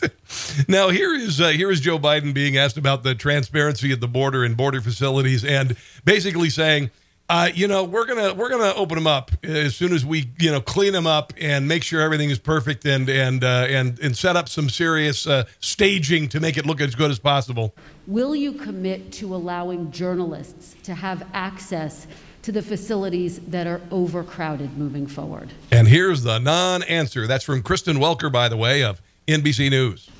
Now 0.67 0.89
here 0.89 1.15
is 1.15 1.41
uh, 1.41 1.47
here 1.49 1.71
is 1.71 1.81
Joe 1.81 1.97
Biden 1.97 2.31
being 2.33 2.57
asked 2.57 2.77
about 2.77 3.01
the 3.01 3.15
transparency 3.15 3.91
at 3.91 4.01
the 4.01 4.07
border 4.07 4.43
and 4.43 4.55
border 4.55 4.81
facilities, 4.81 5.43
and 5.43 5.75
basically 6.05 6.51
saying 6.51 6.91
uh, 7.27 7.49
you 7.53 7.67
know, 7.67 7.83
we're 7.83 8.05
gonna 8.05 8.33
we're 8.35 8.49
gonna 8.49 8.73
open 8.75 8.95
them 8.95 9.07
up 9.07 9.31
as 9.43 9.75
soon 9.75 9.93
as 9.93 10.05
we 10.05 10.29
you 10.37 10.51
know 10.51 10.61
clean 10.61 10.93
them 10.93 11.07
up 11.07 11.33
and 11.41 11.67
make 11.67 11.81
sure 11.81 12.01
everything 12.01 12.29
is 12.29 12.37
perfect 12.37 12.85
and 12.85 13.09
and 13.09 13.43
uh, 13.43 13.65
and 13.67 13.99
and 13.99 14.15
set 14.15 14.35
up 14.35 14.47
some 14.47 14.69
serious 14.69 15.25
uh, 15.25 15.43
staging 15.59 16.29
to 16.29 16.39
make 16.39 16.55
it 16.55 16.67
look 16.67 16.79
as 16.79 16.93
good 16.93 17.09
as 17.09 17.17
possible. 17.17 17.73
Will 18.05 18.35
you 18.35 18.53
commit 18.53 19.11
to 19.13 19.33
allowing 19.33 19.89
journalists 19.91 20.75
to 20.83 20.93
have 20.93 21.27
access 21.33 22.05
to 22.43 22.51
the 22.51 22.61
facilities 22.61 23.39
that 23.39 23.65
are 23.65 23.81
overcrowded 23.89 24.77
moving 24.77 25.07
forward? 25.07 25.51
And 25.71 25.87
here's 25.87 26.21
the 26.21 26.37
non-answer. 26.37 27.25
That's 27.25 27.43
from 27.43 27.63
Kristen 27.63 27.97
Welker, 27.97 28.31
by 28.31 28.49
the 28.49 28.57
way, 28.57 28.83
of 28.83 29.01
NBC 29.27 29.71
News. 29.71 30.11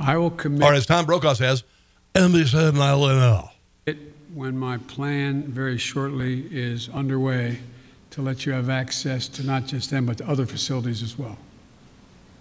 I 0.00 0.16
will 0.16 0.30
commit. 0.30 0.68
Or 0.68 0.74
as 0.74 0.86
Tom 0.86 1.06
Brokaw 1.06 1.34
says, 1.34 1.62
NBC 2.14 2.70
and 2.70 2.78
I 2.78 2.94
will 2.96 3.06
know 3.10 3.50
when 4.36 4.54
my 4.54 4.76
plan 4.76 5.42
very 5.44 5.78
shortly 5.78 6.46
is 6.50 6.90
underway 6.90 7.58
to 8.10 8.20
let 8.20 8.44
you 8.44 8.52
have 8.52 8.68
access 8.68 9.28
to 9.28 9.42
not 9.42 9.64
just 9.64 9.90
them, 9.90 10.04
but 10.04 10.18
to 10.18 10.28
other 10.28 10.44
facilities 10.44 11.02
as 11.02 11.18
well. 11.18 11.38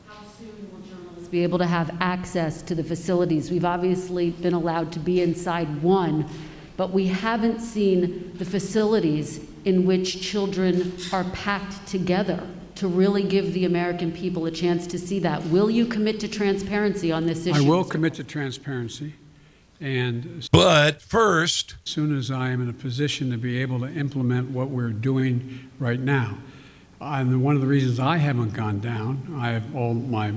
How 0.05 0.15
soon 0.37 0.69
will 0.73 0.81
journalists 0.81 1.29
be 1.29 1.41
able 1.41 1.57
to 1.57 1.65
have 1.65 1.95
access 2.01 2.61
to 2.63 2.75
the 2.75 2.83
facilities? 2.83 3.49
We've 3.49 3.63
obviously 3.63 4.31
been 4.31 4.53
allowed 4.53 4.91
to 4.91 4.99
be 4.99 5.21
inside 5.21 5.81
one, 5.81 6.27
but 6.75 6.91
we 6.91 7.07
haven't 7.07 7.61
seen 7.61 8.33
the 8.35 8.45
facilities 8.45 9.47
in 9.63 9.85
which 9.85 10.21
children 10.21 10.97
are 11.13 11.23
packed 11.31 11.87
together 11.87 12.45
to 12.75 12.89
really 12.89 13.23
give 13.23 13.53
the 13.53 13.63
American 13.63 14.11
people 14.11 14.45
a 14.47 14.51
chance 14.51 14.85
to 14.87 14.99
see 14.99 15.19
that. 15.19 15.41
Will 15.45 15.69
you 15.69 15.85
commit 15.85 16.19
to 16.19 16.27
transparency 16.27 17.13
on 17.13 17.25
this 17.25 17.45
issue? 17.45 17.57
I 17.57 17.65
will 17.65 17.85
commit 17.85 18.15
to 18.15 18.25
transparency. 18.25 19.13
And 19.81 20.47
but 20.51 21.01
first, 21.01 21.75
as 21.85 21.91
soon 21.91 22.17
as 22.17 22.31
I 22.31 22.49
am 22.51 22.61
in 22.61 22.69
a 22.69 22.73
position 22.73 23.31
to 23.31 23.37
be 23.37 23.61
able 23.61 23.79
to 23.79 23.87
implement 23.87 24.51
what 24.51 24.69
we're 24.69 24.89
doing 24.89 25.69
right 25.79 25.99
now, 25.99 26.37
and 27.01 27.43
one 27.43 27.55
of 27.55 27.61
the 27.61 27.67
reasons 27.67 27.99
I 27.99 28.17
haven't 28.17 28.53
gone 28.53 28.79
down, 28.79 29.35
I 29.37 29.51
have 29.51 29.75
all 29.75 29.93
my 29.93 30.33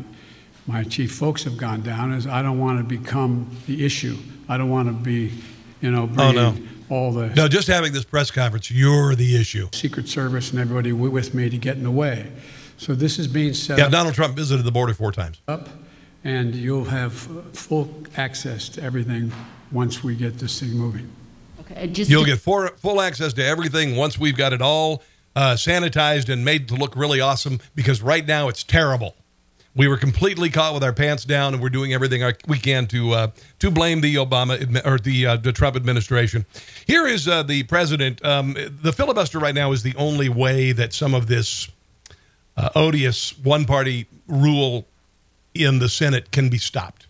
my 0.67 0.83
chief 0.85 1.13
folks 1.13 1.45
have 1.45 1.57
gone 1.57 1.83
down, 1.83 2.13
is 2.13 2.27
I 2.27 2.43
don't 2.43 2.59
want 2.59 2.79
to 2.79 2.85
become 2.85 3.49
the 3.67 3.85
issue. 3.85 4.19
I 4.49 4.59
don't 4.59 4.71
want 4.71 4.89
to 4.89 4.93
be, 4.93 5.33
you 5.81 5.91
know, 5.91 6.07
bringing 6.07 6.39
oh, 6.39 6.53
no. 6.53 6.57
all 6.91 7.13
the 7.13 7.29
no. 7.29 7.47
Just 7.47 7.69
having 7.69 7.93
this 7.93 8.05
press 8.05 8.33
conference, 8.33 8.73
you're 8.73 9.15
the 9.15 9.37
issue. 9.41 9.69
Secret 9.73 10.09
Service 10.09 10.51
and 10.51 10.59
everybody 10.59 10.93
with 10.93 11.33
me 11.33 11.49
to 11.49 11.59
get 11.59 11.77
in 11.77 11.85
the 11.85 11.91
way. 11.93 12.33
So 12.77 12.95
this 12.95 13.19
is 13.21 13.29
being 13.29 13.55
set. 13.55 13.79
Yeah, 13.79 13.87
up. 13.87 13.93
Donald 13.93 14.15
Trump 14.15 14.35
visited 14.35 14.65
the 14.65 14.73
border 14.73 14.95
four 14.95 15.13
times. 15.13 15.41
Up 15.47 15.69
and 16.25 16.55
you'll 16.55 16.85
have 16.85 17.13
full 17.13 17.91
access 18.17 18.69
to 18.71 18.83
everything 18.83 19.33
once 19.73 20.03
we 20.03 20.17
get 20.17 20.39
this 20.39 20.61
thing 20.61 20.71
moving. 20.71 21.11
Okay, 21.61 21.87
just 21.89 22.11
you'll 22.11 22.25
get 22.25 22.39
full, 22.39 22.67
full 22.77 23.01
access 23.01 23.33
to 23.35 23.45
everything 23.45 23.97
once 23.97 24.19
we've 24.19 24.37
got 24.37 24.53
it 24.53 24.63
all 24.63 25.03
uh, 25.37 25.55
sanitized 25.55 26.29
and 26.29 26.45
made 26.45 26.69
to 26.69 26.75
look 26.75 26.97
really 26.97 27.21
awesome 27.21 27.61
because 27.75 28.03
right 28.03 28.27
now 28.27 28.49
it's 28.49 28.65
terrible. 28.65 29.15
We 29.77 29.87
were 29.87 29.97
completely 29.97 30.51
caught 30.51 30.75
with 30.75 30.83
our 30.83 30.93
pants 30.93 31.25
down, 31.25 31.55
and 31.55 31.63
we're 31.63 31.69
doing 31.69 31.93
everything 31.93 32.25
we 32.49 32.59
can 32.59 32.89
to 32.89 33.13
uh, 33.13 33.31
to 33.61 33.71
blame 33.71 34.01
the 34.01 34.17
Obama 34.17 34.85
or 34.85 34.99
the 34.99 35.27
uh, 35.27 35.37
the 35.37 35.53
Trump 35.53 35.77
administration. 35.77 36.47
Here 36.87 37.07
is 37.07 37.29
uh, 37.29 37.45
the 37.45 37.63
president. 37.65 38.25
Um, 38.25 38.57
the 38.83 38.93
filibuster 38.93 39.39
right 39.39 39.55
now 39.55 39.71
is 39.71 39.85
the 39.85 39.95
only 39.95 40.29
way 40.29 40.73
that 40.73 40.93
some 40.93 41.15
of 41.15 41.29
this 41.29 41.69
uh, 42.57 42.71
odious 42.75 43.39
one 43.39 43.67
party 43.67 44.09
rule 44.27 44.85
in 45.59 45.79
the 45.79 45.89
Senate 45.89 46.31
can 46.31 46.49
be 46.49 46.59
stopped. 46.59 47.07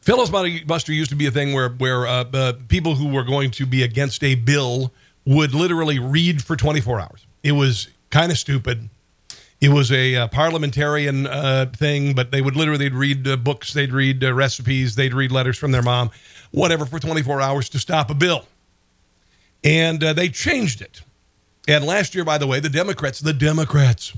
Filibuster 0.00 0.92
used 0.92 1.10
to 1.10 1.16
be 1.16 1.26
a 1.26 1.30
thing 1.30 1.52
where 1.52 1.68
where 1.68 2.06
uh, 2.06 2.24
uh, 2.34 2.52
people 2.68 2.96
who 2.96 3.08
were 3.08 3.22
going 3.22 3.50
to 3.52 3.66
be 3.66 3.82
against 3.82 4.22
a 4.24 4.34
bill 4.34 4.92
would 5.24 5.54
literally 5.54 6.00
read 6.00 6.42
for 6.42 6.56
24 6.56 7.00
hours. 7.00 7.26
It 7.44 7.52
was 7.52 7.88
kind 8.10 8.32
of 8.32 8.38
stupid. 8.38 8.88
It 9.60 9.68
was 9.68 9.92
a 9.92 10.16
uh, 10.16 10.28
parliamentarian 10.28 11.28
uh, 11.28 11.70
thing, 11.76 12.14
but 12.14 12.32
they 12.32 12.42
would 12.42 12.56
literally 12.56 12.88
read 12.88 13.28
uh, 13.28 13.36
books, 13.36 13.72
they'd 13.72 13.92
read 13.92 14.24
uh, 14.24 14.34
recipes, 14.34 14.96
they'd 14.96 15.14
read 15.14 15.30
letters 15.30 15.56
from 15.56 15.70
their 15.70 15.82
mom, 15.82 16.10
whatever, 16.50 16.84
for 16.84 16.98
24 16.98 17.40
hours 17.40 17.68
to 17.68 17.78
stop 17.78 18.10
a 18.10 18.14
bill. 18.14 18.44
And 19.62 20.00
they 20.00 20.28
changed 20.28 20.82
it. 20.82 21.02
And 21.68 21.84
last 21.84 22.16
year, 22.16 22.24
by 22.24 22.38
the 22.38 22.48
way, 22.48 22.58
the 22.58 22.68
Democrats, 22.68 23.20
the 23.20 23.32
Democrats 23.32 24.12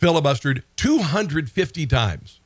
filibustered 0.00 0.62
250 0.76 1.86
times. 1.86 2.40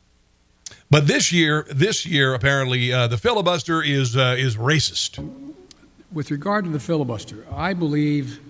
But 0.91 1.07
this 1.07 1.33
year, 1.33 1.67
this 1.71 2.07
year 2.07 2.35
apparently 2.35 2.93
uh, 2.93 3.07
the 3.07 3.19
filibuster 3.19 3.83
is 3.83 4.17
uh, 4.17 4.37
is 4.39 4.57
racist. 4.57 5.19
With 6.13 6.31
regard 6.31 6.65
to 6.65 6.71
the 6.71 6.81
filibuster, 6.81 7.47
I 7.53 7.73
believe 7.75 8.41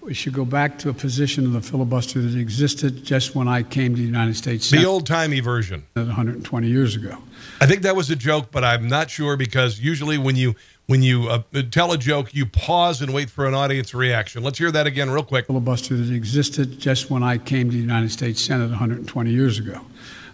we 0.00 0.14
should 0.14 0.32
go 0.32 0.44
back 0.44 0.78
to 0.80 0.88
a 0.88 0.92
position 0.92 1.44
of 1.44 1.52
the 1.52 1.60
filibuster 1.60 2.20
that 2.20 2.36
existed 2.36 3.04
just 3.04 3.36
when 3.36 3.46
I 3.46 3.62
came 3.62 3.94
to 3.94 4.00
the 4.00 4.06
United 4.06 4.36
States. 4.36 4.68
The 4.68 4.84
old 4.84 5.06
timey 5.06 5.40
version. 5.40 5.84
120 5.94 6.66
years 6.66 6.96
ago. 6.96 7.18
I 7.60 7.66
think 7.66 7.82
that 7.82 7.94
was 7.94 8.10
a 8.10 8.16
joke, 8.16 8.50
but 8.50 8.64
I'm 8.64 8.88
not 8.88 9.10
sure 9.10 9.36
because 9.36 9.78
usually 9.78 10.18
when 10.18 10.34
you 10.34 10.56
when 10.92 11.02
you 11.02 11.26
uh, 11.30 11.40
tell 11.70 11.90
a 11.92 11.96
joke, 11.96 12.34
you 12.34 12.44
pause 12.44 13.00
and 13.00 13.14
wait 13.14 13.30
for 13.30 13.46
an 13.46 13.54
audience 13.54 13.94
reaction. 13.94 14.42
Let's 14.42 14.58
hear 14.58 14.70
that 14.72 14.86
again, 14.86 15.08
real 15.08 15.22
quick. 15.24 15.46
Filibuster 15.46 15.96
that 15.96 16.12
existed 16.12 16.78
just 16.78 17.08
when 17.08 17.22
I 17.22 17.38
came 17.38 17.70
to 17.70 17.74
the 17.74 17.80
United 17.80 18.12
States 18.12 18.42
Senate 18.42 18.68
120 18.68 19.30
years 19.30 19.58
ago. 19.58 19.80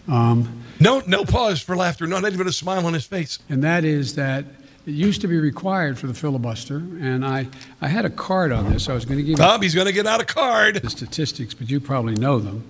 Um, 0.08 0.64
no, 0.80 1.00
no 1.06 1.24
pause 1.24 1.62
for 1.62 1.76
laughter. 1.76 2.08
No, 2.08 2.18
not 2.18 2.32
even 2.32 2.48
a 2.48 2.52
smile 2.52 2.84
on 2.86 2.92
his 2.92 3.06
face. 3.06 3.38
And 3.48 3.62
that 3.62 3.84
is 3.84 4.16
that 4.16 4.46
it 4.84 4.94
used 4.94 5.20
to 5.20 5.28
be 5.28 5.38
required 5.38 5.96
for 5.96 6.08
the 6.08 6.14
filibuster, 6.14 6.78
and 6.78 7.24
I, 7.24 7.46
I 7.80 7.86
had 7.86 8.04
a 8.04 8.10
card 8.10 8.50
on 8.50 8.72
this. 8.72 8.88
I 8.88 8.94
was 8.94 9.04
going 9.04 9.18
to 9.18 9.22
give 9.22 9.38
Bob, 9.38 9.62
he's 9.62 9.76
going 9.76 9.86
to 9.86 9.92
get 9.92 10.08
out 10.08 10.20
a 10.20 10.24
card. 10.24 10.82
The 10.82 10.90
statistics, 10.90 11.54
but 11.54 11.70
you 11.70 11.78
probably 11.78 12.16
know 12.16 12.40
them. 12.40 12.68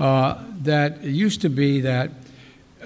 Uh, 0.00 0.42
that 0.62 1.04
it 1.04 1.10
used 1.10 1.42
to 1.42 1.50
be 1.50 1.82
that 1.82 2.12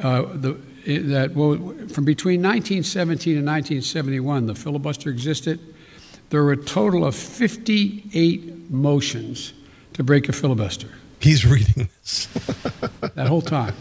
uh, 0.02 0.22
the 0.22 0.58
that 0.86 1.32
well, 1.34 1.56
from 1.88 2.04
between 2.04 2.42
1917 2.42 3.36
and 3.36 3.46
1971, 3.46 4.46
the 4.46 4.54
filibuster 4.54 5.10
existed. 5.10 5.60
There 6.30 6.44
were 6.44 6.52
a 6.52 6.56
total 6.56 7.04
of 7.04 7.14
58 7.14 8.70
motions 8.70 9.52
to 9.94 10.04
break 10.04 10.28
a 10.28 10.32
filibuster. 10.32 10.88
He's 11.18 11.44
reading 11.44 11.88
this. 12.02 12.26
that 13.14 13.26
whole 13.26 13.42
time. 13.42 13.74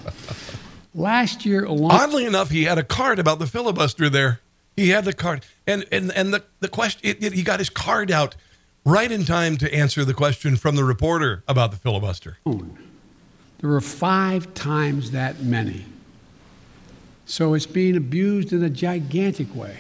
Last 0.96 1.46
year 1.46 1.64
alone. 1.64 1.92
Oddly 1.92 2.26
enough, 2.26 2.50
he 2.50 2.64
had 2.64 2.78
a 2.78 2.84
card 2.84 3.20
about 3.20 3.40
the 3.40 3.48
filibuster 3.48 4.10
there. 4.10 4.42
He 4.76 4.90
had 4.90 5.06
the 5.06 5.14
card. 5.14 5.46
And 5.68 5.86
and, 5.92 6.12
and 6.12 6.34
the, 6.34 6.44
the 6.60 6.68
question, 6.68 7.02
it, 7.04 7.24
it, 7.24 7.34
he 7.34 7.44
got 7.44 7.60
his 7.60 7.70
card 7.70 8.12
out 8.12 8.36
right 8.84 9.12
in 9.12 9.26
time 9.26 9.58
to 9.58 9.74
answer 9.74 10.04
the 10.04 10.14
question 10.14 10.56
from 10.56 10.76
the 10.76 10.84
reporter 10.84 11.44
about 11.48 11.72
the 11.72 11.78
filibuster. 11.78 12.38
There 12.46 13.70
were 13.70 13.82
five 13.82 14.54
times 14.54 15.12
that 15.12 15.42
many. 15.42 15.86
So 17.30 17.54
it's 17.54 17.68
being 17.68 17.96
abused 17.96 18.54
in 18.54 18.64
a 18.64 18.72
gigantic 18.72 19.54
way. 19.54 19.78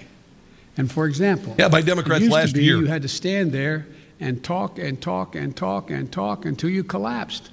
And 0.77 0.89
for 0.89 1.07
example, 1.07 1.55
yeah, 1.57 1.67
by 1.67 1.81
Democrats 1.81 2.29
last 2.29 2.53
be, 2.53 2.63
year, 2.63 2.77
you 2.77 2.85
had 2.85 3.01
to 3.01 3.07
stand 3.07 3.51
there 3.51 3.87
and 4.19 4.43
talk 4.43 4.77
and 4.77 5.01
talk 5.01 5.35
and 5.35 5.55
talk 5.57 5.89
and 5.89 6.11
talk 6.11 6.45
until 6.45 6.69
you 6.69 6.83
collapsed. 6.83 7.49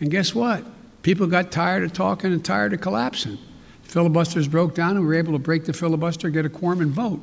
And 0.00 0.10
guess 0.10 0.34
what? 0.34 0.64
People 1.02 1.26
got 1.26 1.52
tired 1.52 1.84
of 1.84 1.92
talking 1.92 2.32
and 2.32 2.42
tired 2.42 2.72
of 2.72 2.80
collapsing. 2.80 3.36
Filibusters 3.82 4.48
broke 4.48 4.74
down, 4.74 4.92
and 4.92 5.00
we 5.00 5.06
were 5.08 5.14
able 5.14 5.34
to 5.34 5.38
break 5.38 5.66
the 5.66 5.74
filibuster, 5.74 6.30
get 6.30 6.46
a 6.46 6.48
quorum, 6.48 6.80
and 6.80 6.90
vote. 6.90 7.20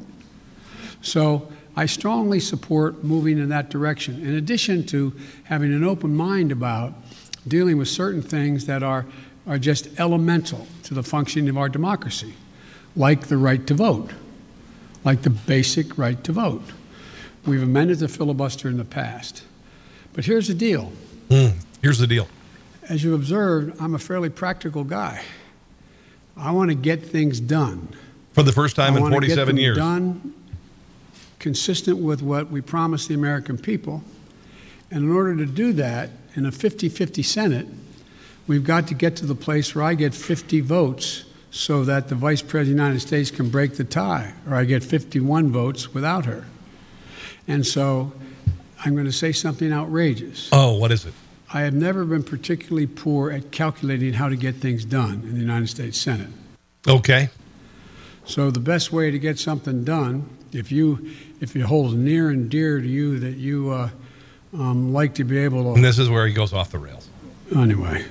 So 1.01 1.51
I 1.75 1.88
strongly 1.88 2.39
support 2.39 3.03
moving 3.03 3.39
in 3.39 3.49
that 3.49 3.71
direction. 3.71 4.21
In 4.21 4.36
addition 4.36 4.86
to 4.88 5.15
having 5.45 5.73
an 5.73 5.83
open 5.83 6.15
mind 6.15 6.51
about 6.51 6.93
dealing 7.47 7.77
with 7.77 7.88
certain 7.88 8.21
things 8.21 8.67
that 8.67 8.83
are 8.83 9.07
are 9.47 9.57
just 9.57 9.88
elemental 9.99 10.67
to 10.83 10.93
the 10.93 11.03
functioning 11.03 11.49
of 11.49 11.57
our 11.57 11.69
democracy, 11.69 12.33
like 12.95 13.27
the 13.27 13.38
right 13.38 13.65
to 13.67 13.73
vote, 13.73 14.12
like 15.03 15.21
the 15.21 15.29
basic 15.29 15.97
right 15.97 16.21
to 16.23 16.31
vote. 16.31 16.63
We've 17.45 17.63
amended 17.63 17.99
the 17.99 18.07
filibuster 18.07 18.67
in 18.67 18.77
the 18.77 18.86
past. 18.86 19.43
But 20.13 20.25
here's 20.25 20.47
the 20.47 20.53
deal. 20.53 20.91
Mm, 21.29 21.53
here's 21.81 21.99
the 21.99 22.07
deal. 22.07 22.27
As 22.89 23.03
you 23.03 23.15
observed, 23.15 23.79
I'm 23.81 23.95
a 23.95 23.99
fairly 23.99 24.29
practical 24.29 24.83
guy. 24.83 25.21
I 26.36 26.51
want 26.51 26.69
to 26.69 26.75
get 26.75 27.03
things 27.03 27.39
done. 27.39 27.89
For 28.33 28.43
the 28.43 28.51
first 28.51 28.75
time 28.75 28.95
I 28.95 28.97
in 28.97 29.12
47 29.12 29.55
get 29.55 29.62
years. 29.62 29.77
Done 29.77 30.33
consistent 31.39 31.97
with 31.97 32.21
what 32.21 32.49
we 32.49 32.62
promised 32.62 33.07
the 33.07 33.13
American 33.13 33.57
people. 33.57 34.03
And 34.89 35.03
in 35.03 35.12
order 35.12 35.36
to 35.38 35.45
do 35.45 35.73
that, 35.73 36.10
in 36.36 36.45
a 36.45 36.51
50 36.51 36.89
50 36.89 37.23
Senate, 37.23 37.67
We've 38.47 38.63
got 38.63 38.88
to 38.88 38.93
get 38.93 39.17
to 39.17 39.25
the 39.25 39.36
place 39.36 39.75
where 39.75 39.83
I 39.83 39.93
get 39.93 40.15
50 40.15 40.62
votes 40.62 41.25
so 41.51 41.83
that 41.83 42.07
the 42.07 42.15
Vice 42.15 42.41
President 42.41 42.71
of 42.71 42.77
the 42.77 42.83
United 42.83 42.99
States 43.01 43.31
can 43.31 43.49
break 43.49 43.75
the 43.75 43.83
tie, 43.83 44.33
or 44.47 44.55
I 44.55 44.63
get 44.63 44.83
51 44.83 45.51
votes 45.51 45.93
without 45.93 46.25
her. 46.25 46.45
And 47.47 47.65
so 47.65 48.13
I'm 48.83 48.93
going 48.93 49.05
to 49.05 49.12
say 49.12 49.31
something 49.31 49.71
outrageous. 49.71 50.49
Oh, 50.51 50.77
what 50.77 50.91
is 50.91 51.05
it? 51.05 51.13
I 51.53 51.62
have 51.62 51.73
never 51.73 52.03
been 52.03 52.23
particularly 52.23 52.88
poor 52.88 53.31
at 53.31 53.51
calculating 53.51 54.13
how 54.13 54.27
to 54.29 54.36
get 54.36 54.55
things 54.55 54.83
done 54.83 55.21
in 55.23 55.33
the 55.33 55.39
United 55.39 55.69
States 55.69 55.99
Senate. 55.99 56.29
Okay. 56.88 57.29
So 58.25 58.51
the 58.51 58.60
best 58.60 58.91
way 58.91 59.10
to 59.12 59.19
get 59.19 59.39
something 59.39 59.86
done, 59.86 60.29
if 60.51 60.71
you 60.71 61.10
if 61.39 61.55
it 61.55 61.62
holds 61.62 61.93
near 61.93 62.29
and 62.29 62.49
dear 62.49 62.81
to 62.81 62.88
you 62.88 63.19
that 63.19 63.38
you 63.38 63.71
uh, 63.71 63.89
um, 64.53 64.91
like 64.91 65.15
to 65.15 65.23
be 65.23 65.38
able 65.38 65.63
to. 65.63 65.69
And 65.73 65.83
this 65.83 65.97
is 65.97 66.10
where 66.10 66.27
he 66.27 66.33
goes 66.33 66.51
off 66.51 66.71
the 66.71 66.79
rails. 66.79 67.07
Anyway, 67.55 68.05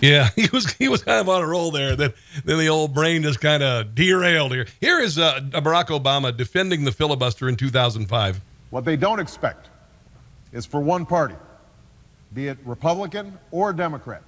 yeah, 0.00 0.30
he 0.36 0.48
was 0.52 0.72
he 0.74 0.88
was 0.88 1.02
kind 1.02 1.20
of 1.20 1.28
on 1.28 1.42
a 1.42 1.46
roll 1.46 1.70
there. 1.70 1.96
Then 1.96 2.12
then 2.44 2.58
the 2.58 2.68
old 2.68 2.94
brain 2.94 3.22
just 3.22 3.40
kind 3.40 3.62
of 3.62 3.94
derailed 3.94 4.52
here. 4.52 4.66
Here 4.80 4.98
is 4.98 5.18
uh, 5.18 5.40
Barack 5.40 5.86
Obama 5.86 6.36
defending 6.36 6.84
the 6.84 6.92
filibuster 6.92 7.48
in 7.48 7.56
2005. 7.56 8.40
What 8.70 8.84
they 8.84 8.96
don't 8.96 9.20
expect 9.20 9.68
is 10.52 10.66
for 10.66 10.80
one 10.80 11.06
party, 11.06 11.36
be 12.34 12.48
it 12.48 12.58
Republican 12.64 13.38
or 13.50 13.72
Democrat, 13.72 14.22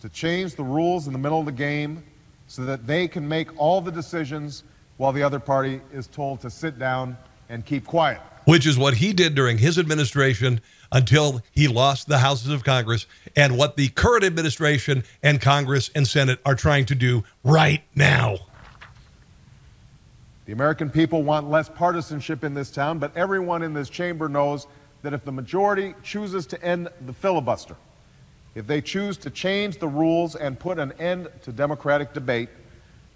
to 0.00 0.08
change 0.08 0.54
the 0.54 0.64
rules 0.64 1.06
in 1.06 1.12
the 1.12 1.18
middle 1.18 1.40
of 1.40 1.46
the 1.46 1.52
game 1.52 2.02
so 2.46 2.64
that 2.64 2.86
they 2.86 3.06
can 3.06 3.26
make 3.26 3.56
all 3.58 3.80
the 3.80 3.92
decisions 3.92 4.64
while 4.96 5.12
the 5.12 5.22
other 5.22 5.38
party 5.38 5.80
is 5.92 6.06
told 6.06 6.40
to 6.40 6.50
sit 6.50 6.78
down 6.78 7.16
and 7.48 7.64
keep 7.64 7.86
quiet. 7.86 8.20
Which 8.44 8.66
is 8.66 8.78
what 8.78 8.94
he 8.94 9.12
did 9.12 9.34
during 9.34 9.58
his 9.58 9.78
administration 9.78 10.60
until 10.92 11.42
he 11.52 11.68
lost 11.68 12.08
the 12.08 12.18
houses 12.18 12.48
of 12.48 12.64
Congress 12.64 13.06
and 13.36 13.56
what 13.56 13.76
the 13.76 13.88
current 13.88 14.24
administration 14.24 15.04
and 15.22 15.40
Congress 15.40 15.90
and 15.94 16.06
Senate 16.06 16.40
are 16.44 16.54
trying 16.54 16.84
to 16.86 16.94
do 16.94 17.24
right 17.44 17.82
now. 17.94 18.38
The 20.46 20.52
American 20.52 20.90
people 20.90 21.22
want 21.22 21.48
less 21.48 21.68
partisanship 21.68 22.42
in 22.42 22.54
this 22.54 22.70
town, 22.70 22.98
but 22.98 23.16
everyone 23.16 23.62
in 23.62 23.72
this 23.72 23.88
chamber 23.88 24.28
knows 24.28 24.66
that 25.02 25.12
if 25.12 25.24
the 25.24 25.32
majority 25.32 25.94
chooses 26.02 26.46
to 26.46 26.62
end 26.62 26.88
the 27.06 27.12
filibuster, 27.12 27.76
if 28.56 28.66
they 28.66 28.80
choose 28.80 29.16
to 29.18 29.30
change 29.30 29.78
the 29.78 29.86
rules 29.86 30.34
and 30.34 30.58
put 30.58 30.78
an 30.78 30.92
end 30.98 31.28
to 31.42 31.52
democratic 31.52 32.12
debate, 32.12 32.48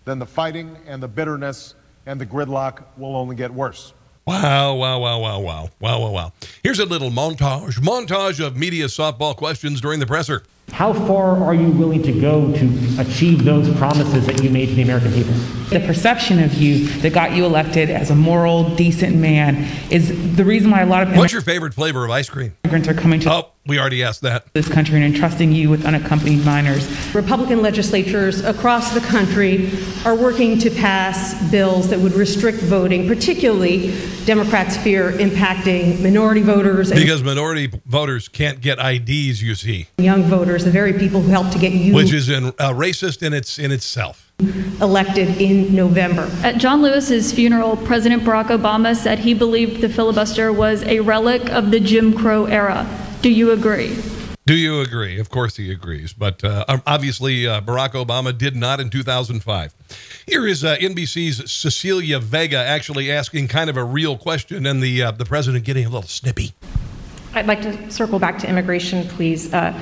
then 0.04 0.18
the 0.20 0.26
fighting 0.26 0.76
and 0.86 1.02
the 1.02 1.08
bitterness 1.08 1.74
and 2.06 2.20
the 2.20 2.26
gridlock 2.26 2.84
will 2.96 3.16
only 3.16 3.34
get 3.34 3.52
worse. 3.52 3.94
Wow, 4.26 4.76
wow, 4.76 4.98
wow, 5.00 5.18
wow, 5.20 5.38
wow, 5.40 5.68
wow, 5.80 6.00
wow, 6.00 6.10
wow. 6.10 6.32
Here's 6.62 6.78
a 6.78 6.86
little 6.86 7.10
montage, 7.10 7.74
montage 7.80 8.44
of 8.44 8.56
media 8.56 8.86
softball 8.86 9.36
questions 9.36 9.82
during 9.82 10.00
the 10.00 10.06
presser. 10.06 10.44
How 10.72 10.94
far 10.94 11.36
are 11.44 11.54
you 11.54 11.68
willing 11.70 12.02
to 12.04 12.20
go 12.20 12.50
to 12.50 12.96
achieve 12.98 13.44
those 13.44 13.68
promises 13.76 14.26
that 14.26 14.42
you 14.42 14.48
made 14.48 14.70
to 14.70 14.74
the 14.76 14.82
American 14.82 15.12
people? 15.12 15.34
The 15.68 15.80
perception 15.86 16.42
of 16.42 16.54
you 16.54 16.86
that 17.02 17.12
got 17.12 17.32
you 17.32 17.44
elected 17.44 17.90
as 17.90 18.10
a 18.10 18.14
moral, 18.14 18.74
decent 18.76 19.14
man 19.14 19.66
is 19.90 20.36
the 20.36 20.44
reason 20.44 20.70
why 20.70 20.80
a 20.80 20.86
lot 20.86 21.02
of 21.06 21.14
What's 21.14 21.34
your 21.34 21.42
favorite 21.42 21.74
flavor 21.74 22.04
of 22.06 22.10
ice 22.10 22.30
cream? 22.30 22.56
immigrants 22.64 22.88
are 22.88 22.94
coming 22.94 23.20
to 23.20 23.30
Oh, 23.30 23.50
we 23.66 23.78
already 23.78 24.02
asked 24.02 24.20
that. 24.22 24.52
this 24.52 24.68
country 24.68 24.96
and 24.96 25.04
entrusting 25.04 25.52
you 25.52 25.70
with 25.70 25.86
unaccompanied 25.86 26.44
minors. 26.44 26.86
Republican 27.14 27.62
legislatures 27.62 28.44
across 28.44 28.92
the 28.92 29.00
country 29.00 29.70
are 30.04 30.14
working 30.14 30.58
to 30.58 30.70
pass 30.70 31.34
bills 31.50 31.88
that 31.88 31.98
would 31.98 32.12
restrict 32.12 32.58
voting, 32.58 33.08
particularly 33.08 33.94
Democrats 34.26 34.76
fear 34.76 35.12
impacting 35.12 36.02
minority 36.02 36.42
voters 36.42 36.90
and 36.90 37.00
Because 37.00 37.22
minority 37.22 37.70
voters 37.86 38.28
can't 38.28 38.60
get 38.60 38.78
IDs, 38.78 39.42
you 39.42 39.54
see, 39.54 39.88
young 39.98 40.22
voters, 40.24 40.64
the 40.64 40.70
very 40.70 40.92
people 40.92 41.20
who 41.20 41.30
helped 41.30 41.52
to 41.52 41.58
get 41.58 41.72
you 41.72 41.94
which 41.94 42.12
is 42.12 42.28
in, 42.28 42.46
uh, 42.46 42.70
racist 42.72 43.22
in 43.22 43.32
its 43.32 43.58
in 43.58 43.70
itself. 43.72 44.32
elected 44.80 45.40
in 45.40 45.74
November. 45.74 46.28
At 46.42 46.58
John 46.58 46.82
Lewis's 46.82 47.32
funeral, 47.32 47.76
President 47.76 48.24
Barack 48.24 48.46
Obama 48.46 48.94
said 48.96 49.20
he 49.20 49.32
believed 49.32 49.80
the 49.80 49.88
filibuster 49.88 50.52
was 50.52 50.82
a 50.84 51.00
relic 51.00 51.48
of 51.50 51.70
the 51.70 51.80
Jim 51.80 52.12
Crow 52.12 52.46
era. 52.46 52.86
Do 53.24 53.30
you 53.30 53.52
agree? 53.52 53.96
Do 54.44 54.54
you 54.54 54.82
agree? 54.82 55.18
Of 55.18 55.30
course 55.30 55.56
he 55.56 55.72
agrees. 55.72 56.12
But 56.12 56.44
uh, 56.44 56.80
obviously, 56.86 57.46
uh, 57.46 57.62
Barack 57.62 57.92
Obama 57.92 58.36
did 58.36 58.54
not 58.54 58.80
in 58.80 58.90
2005. 58.90 59.74
Here 60.26 60.46
is 60.46 60.62
uh, 60.62 60.76
NBC's 60.76 61.50
Cecilia 61.50 62.18
Vega 62.18 62.58
actually 62.58 63.10
asking 63.10 63.48
kind 63.48 63.70
of 63.70 63.78
a 63.78 63.82
real 63.82 64.18
question, 64.18 64.66
and 64.66 64.82
the 64.82 65.04
uh, 65.04 65.10
the 65.12 65.24
president 65.24 65.64
getting 65.64 65.86
a 65.86 65.88
little 65.88 66.02
snippy. 66.02 66.52
I'd 67.32 67.46
like 67.46 67.62
to 67.62 67.90
circle 67.90 68.18
back 68.18 68.38
to 68.40 68.46
immigration, 68.46 69.08
please. 69.08 69.54
Uh, 69.54 69.72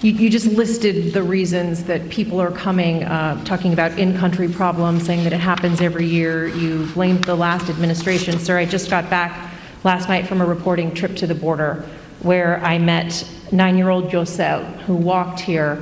you, 0.00 0.10
you 0.10 0.28
just 0.28 0.46
listed 0.46 1.12
the 1.12 1.22
reasons 1.22 1.84
that 1.84 2.10
people 2.10 2.40
are 2.40 2.50
coming, 2.50 3.04
uh, 3.04 3.44
talking 3.44 3.72
about 3.72 3.96
in 4.00 4.18
country 4.18 4.48
problems, 4.48 5.06
saying 5.06 5.22
that 5.22 5.32
it 5.32 5.38
happens 5.38 5.80
every 5.80 6.06
year. 6.06 6.48
You 6.48 6.86
blamed 6.86 7.22
the 7.22 7.36
last 7.36 7.70
administration. 7.70 8.40
Sir, 8.40 8.58
I 8.58 8.64
just 8.64 8.90
got 8.90 9.08
back 9.08 9.52
last 9.84 10.08
night 10.08 10.26
from 10.26 10.40
a 10.40 10.44
reporting 10.44 10.92
trip 10.92 11.14
to 11.18 11.28
the 11.28 11.36
border 11.36 11.88
where 12.22 12.62
I 12.64 12.78
met 12.78 13.26
nine 13.52 13.76
year 13.76 13.88
old 13.88 14.10
Josel, 14.10 14.64
who 14.82 14.94
walked 14.94 15.40
here 15.40 15.76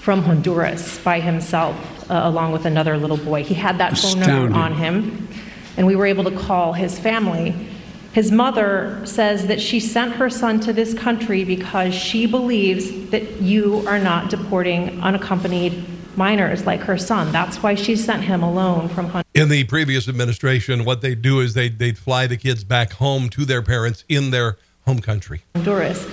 from 0.00 0.22
Honduras 0.22 0.98
by 0.98 1.20
himself, 1.20 2.10
uh, 2.10 2.22
along 2.24 2.52
with 2.52 2.64
another 2.64 2.96
little 2.96 3.16
boy. 3.16 3.44
He 3.44 3.54
had 3.54 3.78
that 3.78 3.96
phone 3.96 4.20
number 4.20 4.54
on 4.56 4.74
him, 4.74 5.28
and 5.76 5.86
we 5.86 5.94
were 5.94 6.06
able 6.06 6.24
to 6.24 6.36
call 6.36 6.72
his 6.72 6.98
family. 6.98 7.68
His 8.12 8.30
mother 8.30 9.00
says 9.04 9.46
that 9.46 9.60
she 9.60 9.80
sent 9.80 10.14
her 10.14 10.28
son 10.28 10.60
to 10.60 10.72
this 10.72 10.92
country 10.92 11.44
because 11.44 11.94
she 11.94 12.26
believes 12.26 13.10
that 13.10 13.40
you 13.40 13.82
are 13.86 13.98
not 13.98 14.28
deporting 14.28 15.00
unaccompanied 15.00 15.84
minors 16.16 16.66
like 16.66 16.80
her 16.80 16.98
son. 16.98 17.32
That's 17.32 17.62
why 17.62 17.74
she 17.74 17.96
sent 17.96 18.24
him 18.24 18.42
alone 18.42 18.88
from 18.88 19.06
Honduras. 19.06 19.24
In 19.34 19.48
the 19.48 19.64
previous 19.64 20.08
administration, 20.08 20.84
what 20.84 21.00
they 21.00 21.14
do 21.14 21.40
is 21.40 21.54
they 21.54 21.68
they'd 21.68 21.96
fly 21.96 22.26
the 22.26 22.36
kids 22.36 22.64
back 22.64 22.94
home 22.94 23.28
to 23.30 23.44
their 23.44 23.62
parents 23.62 24.04
in 24.08 24.30
their 24.30 24.58
home 24.86 25.00
country. 25.00 25.42
Honduras. 25.54 26.06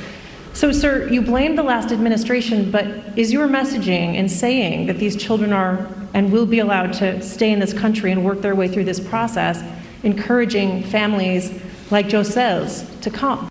So, 0.54 0.72
sir, 0.72 1.08
you 1.08 1.22
blame 1.22 1.56
the 1.56 1.64
last 1.64 1.92
administration, 1.92 2.72
but 2.72 2.86
is 3.18 3.32
your 3.32 3.48
messaging 3.48 4.16
in 4.16 4.28
saying 4.28 4.88
that 4.88 4.98
these 4.98 5.16
children 5.16 5.54
are 5.54 5.88
and 6.14 6.32
will 6.32 6.46
be 6.46 6.60
allowed 6.60 6.94
to 6.94 7.22
stay 7.22 7.52
in 7.52 7.60
this 7.60 7.72
country 7.72 8.12
and 8.12 8.26
work 8.26 8.42
their 8.42 8.56
way 8.56 8.68
through 8.68 8.86
this 8.86 9.00
process, 9.00 9.64
encouraging 10.04 10.84
families 10.84 11.62
like 11.92 12.10
Josel's 12.10 12.84
to 13.02 13.10
come? 13.10 13.50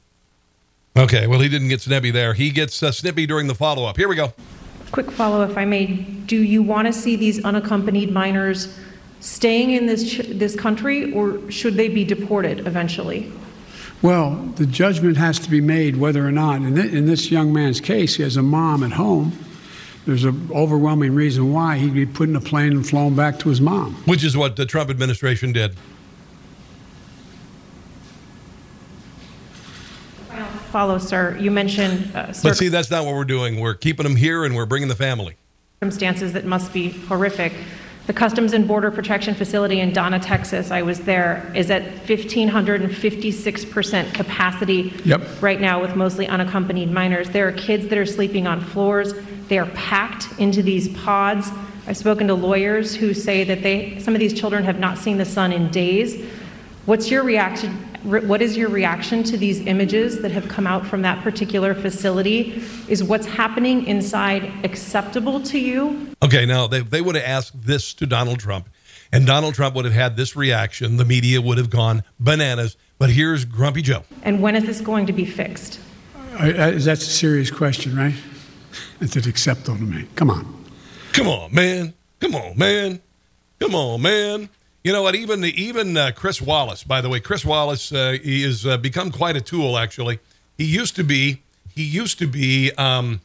Okay, 0.96 1.28
well, 1.28 1.40
he 1.40 1.48
didn't 1.48 1.68
get 1.68 1.80
snippy 1.80 2.10
there. 2.10 2.34
He 2.34 2.50
gets 2.50 2.82
uh, 2.82 2.90
snippy 2.90 3.26
during 3.26 3.46
the 3.46 3.54
follow 3.54 3.84
up. 3.84 3.96
Here 3.96 4.08
we 4.08 4.16
go. 4.16 4.32
Quick 4.90 5.10
follow, 5.10 5.42
if 5.48 5.56
I 5.56 5.64
may. 5.64 5.86
Do 5.86 6.42
you 6.42 6.62
want 6.62 6.88
to 6.88 6.92
see 6.92 7.14
these 7.14 7.44
unaccompanied 7.44 8.10
minors 8.10 8.76
staying 9.20 9.70
in 9.70 9.86
this, 9.86 10.10
ch- 10.10 10.26
this 10.28 10.56
country, 10.56 11.12
or 11.12 11.48
should 11.50 11.74
they 11.74 11.88
be 11.88 12.04
deported 12.04 12.66
eventually? 12.66 13.32
Well, 14.00 14.36
the 14.56 14.66
judgment 14.66 15.16
has 15.16 15.38
to 15.40 15.50
be 15.50 15.60
made 15.60 15.96
whether 15.96 16.26
or 16.26 16.30
not, 16.30 16.56
in, 16.62 16.76
thi- 16.76 16.96
in 16.96 17.06
this 17.06 17.30
young 17.30 17.52
man's 17.52 17.80
case, 17.80 18.14
he 18.14 18.22
has 18.22 18.36
a 18.36 18.42
mom 18.42 18.84
at 18.84 18.92
home. 18.92 19.32
There's 20.06 20.24
an 20.24 20.50
overwhelming 20.54 21.14
reason 21.14 21.52
why 21.52 21.76
he'd 21.78 21.94
be 21.94 22.06
put 22.06 22.28
in 22.28 22.36
a 22.36 22.40
plane 22.40 22.72
and 22.72 22.88
flown 22.88 23.14
back 23.14 23.38
to 23.40 23.48
his 23.48 23.60
mom. 23.60 23.94
Which 24.06 24.24
is 24.24 24.36
what 24.36 24.56
the 24.56 24.64
Trump 24.64 24.88
administration 24.88 25.52
did. 25.52 25.74
Follow, 30.70 30.98
sir. 30.98 31.36
You 31.40 31.50
mentioned 31.50 32.12
uh, 32.14 32.32
But 32.42 32.56
see, 32.56 32.68
that's 32.68 32.90
not 32.90 33.04
what 33.04 33.14
we're 33.14 33.24
doing. 33.24 33.58
We're 33.58 33.74
keeping 33.74 34.04
them 34.04 34.16
here 34.16 34.44
and 34.44 34.54
we're 34.54 34.66
bringing 34.66 34.88
the 34.88 34.94
family. 34.94 35.36
circumstances 35.80 36.34
that 36.34 36.44
must 36.44 36.72
be 36.72 36.90
horrific. 36.90 37.52
The 38.08 38.14
Customs 38.14 38.54
and 38.54 38.66
Border 38.66 38.90
Protection 38.90 39.34
Facility 39.34 39.80
in 39.80 39.92
Donna, 39.92 40.18
Texas, 40.18 40.70
I 40.70 40.80
was 40.80 41.00
there, 41.00 41.52
is 41.54 41.70
at 41.70 41.82
1,556% 42.06 44.14
capacity 44.14 44.94
Yep. 45.04 45.42
right 45.42 45.60
now 45.60 45.82
with 45.82 45.94
mostly 45.94 46.26
unaccompanied 46.26 46.90
minors. 46.90 47.28
There 47.28 47.46
are 47.46 47.52
kids 47.52 47.88
that 47.88 47.98
are 47.98 48.06
sleeping 48.06 48.46
on 48.46 48.62
floors. 48.62 49.12
They 49.48 49.58
are 49.58 49.66
packed 49.66 50.40
into 50.40 50.62
these 50.62 50.88
pods. 50.88 51.50
I've 51.86 51.98
spoken 51.98 52.28
to 52.28 52.34
lawyers 52.34 52.96
who 52.96 53.12
say 53.12 53.44
that 53.44 53.62
they, 53.62 53.98
some 53.98 54.14
of 54.14 54.20
these 54.20 54.32
children 54.32 54.64
have 54.64 54.78
not 54.78 54.96
seen 54.96 55.18
the 55.18 55.26
sun 55.26 55.52
in 55.52 55.70
days. 55.70 56.18
What's 56.86 57.10
your 57.10 57.24
reaction? 57.24 57.76
Re- 58.04 58.24
What 58.24 58.42
is 58.42 58.56
your 58.56 58.68
reaction 58.68 59.22
to 59.24 59.36
these 59.36 59.60
images 59.66 60.20
that 60.22 60.30
have 60.30 60.48
come 60.48 60.66
out 60.66 60.86
from 60.86 61.02
that 61.02 61.22
particular 61.22 61.74
facility? 61.74 62.62
Is 62.88 63.02
what's 63.02 63.26
happening 63.26 63.86
inside 63.86 64.50
acceptable 64.64 65.40
to 65.42 65.58
you? 65.58 66.14
Okay, 66.22 66.46
now 66.46 66.66
they, 66.66 66.80
they 66.80 67.00
would 67.00 67.14
have 67.14 67.24
asked 67.24 67.62
this 67.62 67.94
to 67.94 68.06
Donald 68.06 68.38
Trump, 68.38 68.68
and 69.12 69.26
Donald 69.26 69.54
Trump 69.54 69.74
would 69.74 69.84
have 69.84 69.94
had 69.94 70.16
this 70.16 70.36
reaction. 70.36 70.96
The 70.96 71.04
media 71.04 71.40
would 71.40 71.58
have 71.58 71.70
gone 71.70 72.02
bananas. 72.18 72.76
But 72.98 73.10
here's 73.10 73.44
Grumpy 73.44 73.82
Joe. 73.82 74.02
And 74.22 74.42
when 74.42 74.56
is 74.56 74.64
this 74.64 74.80
going 74.80 75.06
to 75.06 75.12
be 75.12 75.24
fixed? 75.24 75.78
I, 76.38 76.48
I, 76.48 76.70
that's 76.72 77.06
a 77.06 77.10
serious 77.10 77.50
question, 77.50 77.96
right? 77.96 78.14
It's 79.00 79.16
an 79.16 79.28
acceptable 79.28 79.78
to 79.78 79.84
me. 79.84 80.06
Come 80.14 80.30
on. 80.30 80.64
Come 81.12 81.28
on, 81.28 81.54
man. 81.54 81.94
Come 82.20 82.34
on, 82.34 82.58
man. 82.58 83.00
Come 83.60 83.74
on, 83.74 84.02
man. 84.02 84.48
You 84.88 84.94
know 84.94 85.02
what? 85.02 85.14
Even 85.14 85.44
even 85.44 85.98
uh, 85.98 86.12
Chris 86.16 86.40
Wallace, 86.40 86.82
by 86.82 87.02
the 87.02 87.10
way, 87.10 87.20
Chris 87.20 87.44
Wallace, 87.44 87.92
uh, 87.92 88.16
he 88.22 88.42
has 88.44 88.64
uh, 88.64 88.78
become 88.78 89.10
quite 89.10 89.36
a 89.36 89.40
tool. 89.42 89.76
Actually, 89.76 90.18
he 90.56 90.64
used 90.64 90.96
to 90.96 91.04
be 91.04 91.42
he 91.74 91.82
used 91.82 92.18
to 92.20 92.26
be, 92.26 92.72
um, 92.78 93.20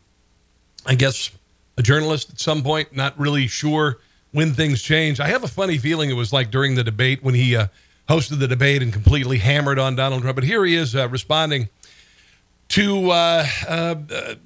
I 0.85 0.95
guess, 0.95 1.31
a 1.77 1.81
journalist 1.81 2.31
at 2.31 2.39
some 2.41 2.63
point. 2.63 2.93
Not 2.93 3.17
really 3.17 3.47
sure 3.47 3.99
when 4.33 4.51
things 4.51 4.81
changed. 4.81 5.21
I 5.21 5.29
have 5.29 5.45
a 5.45 5.47
funny 5.47 5.77
feeling 5.77 6.09
it 6.09 6.15
was 6.15 6.33
like 6.33 6.51
during 6.51 6.75
the 6.75 6.83
debate 6.83 7.23
when 7.23 7.33
he 7.33 7.55
uh, 7.55 7.67
hosted 8.09 8.39
the 8.39 8.47
debate 8.49 8.83
and 8.83 8.91
completely 8.91 9.37
hammered 9.37 9.79
on 9.79 9.95
Donald 9.95 10.23
Trump. 10.23 10.35
But 10.35 10.43
here 10.43 10.65
he 10.65 10.75
is 10.75 10.97
uh, 10.97 11.07
responding 11.07 11.69
to, 12.67 13.09
uh, 13.09 13.47
uh, 13.69 13.95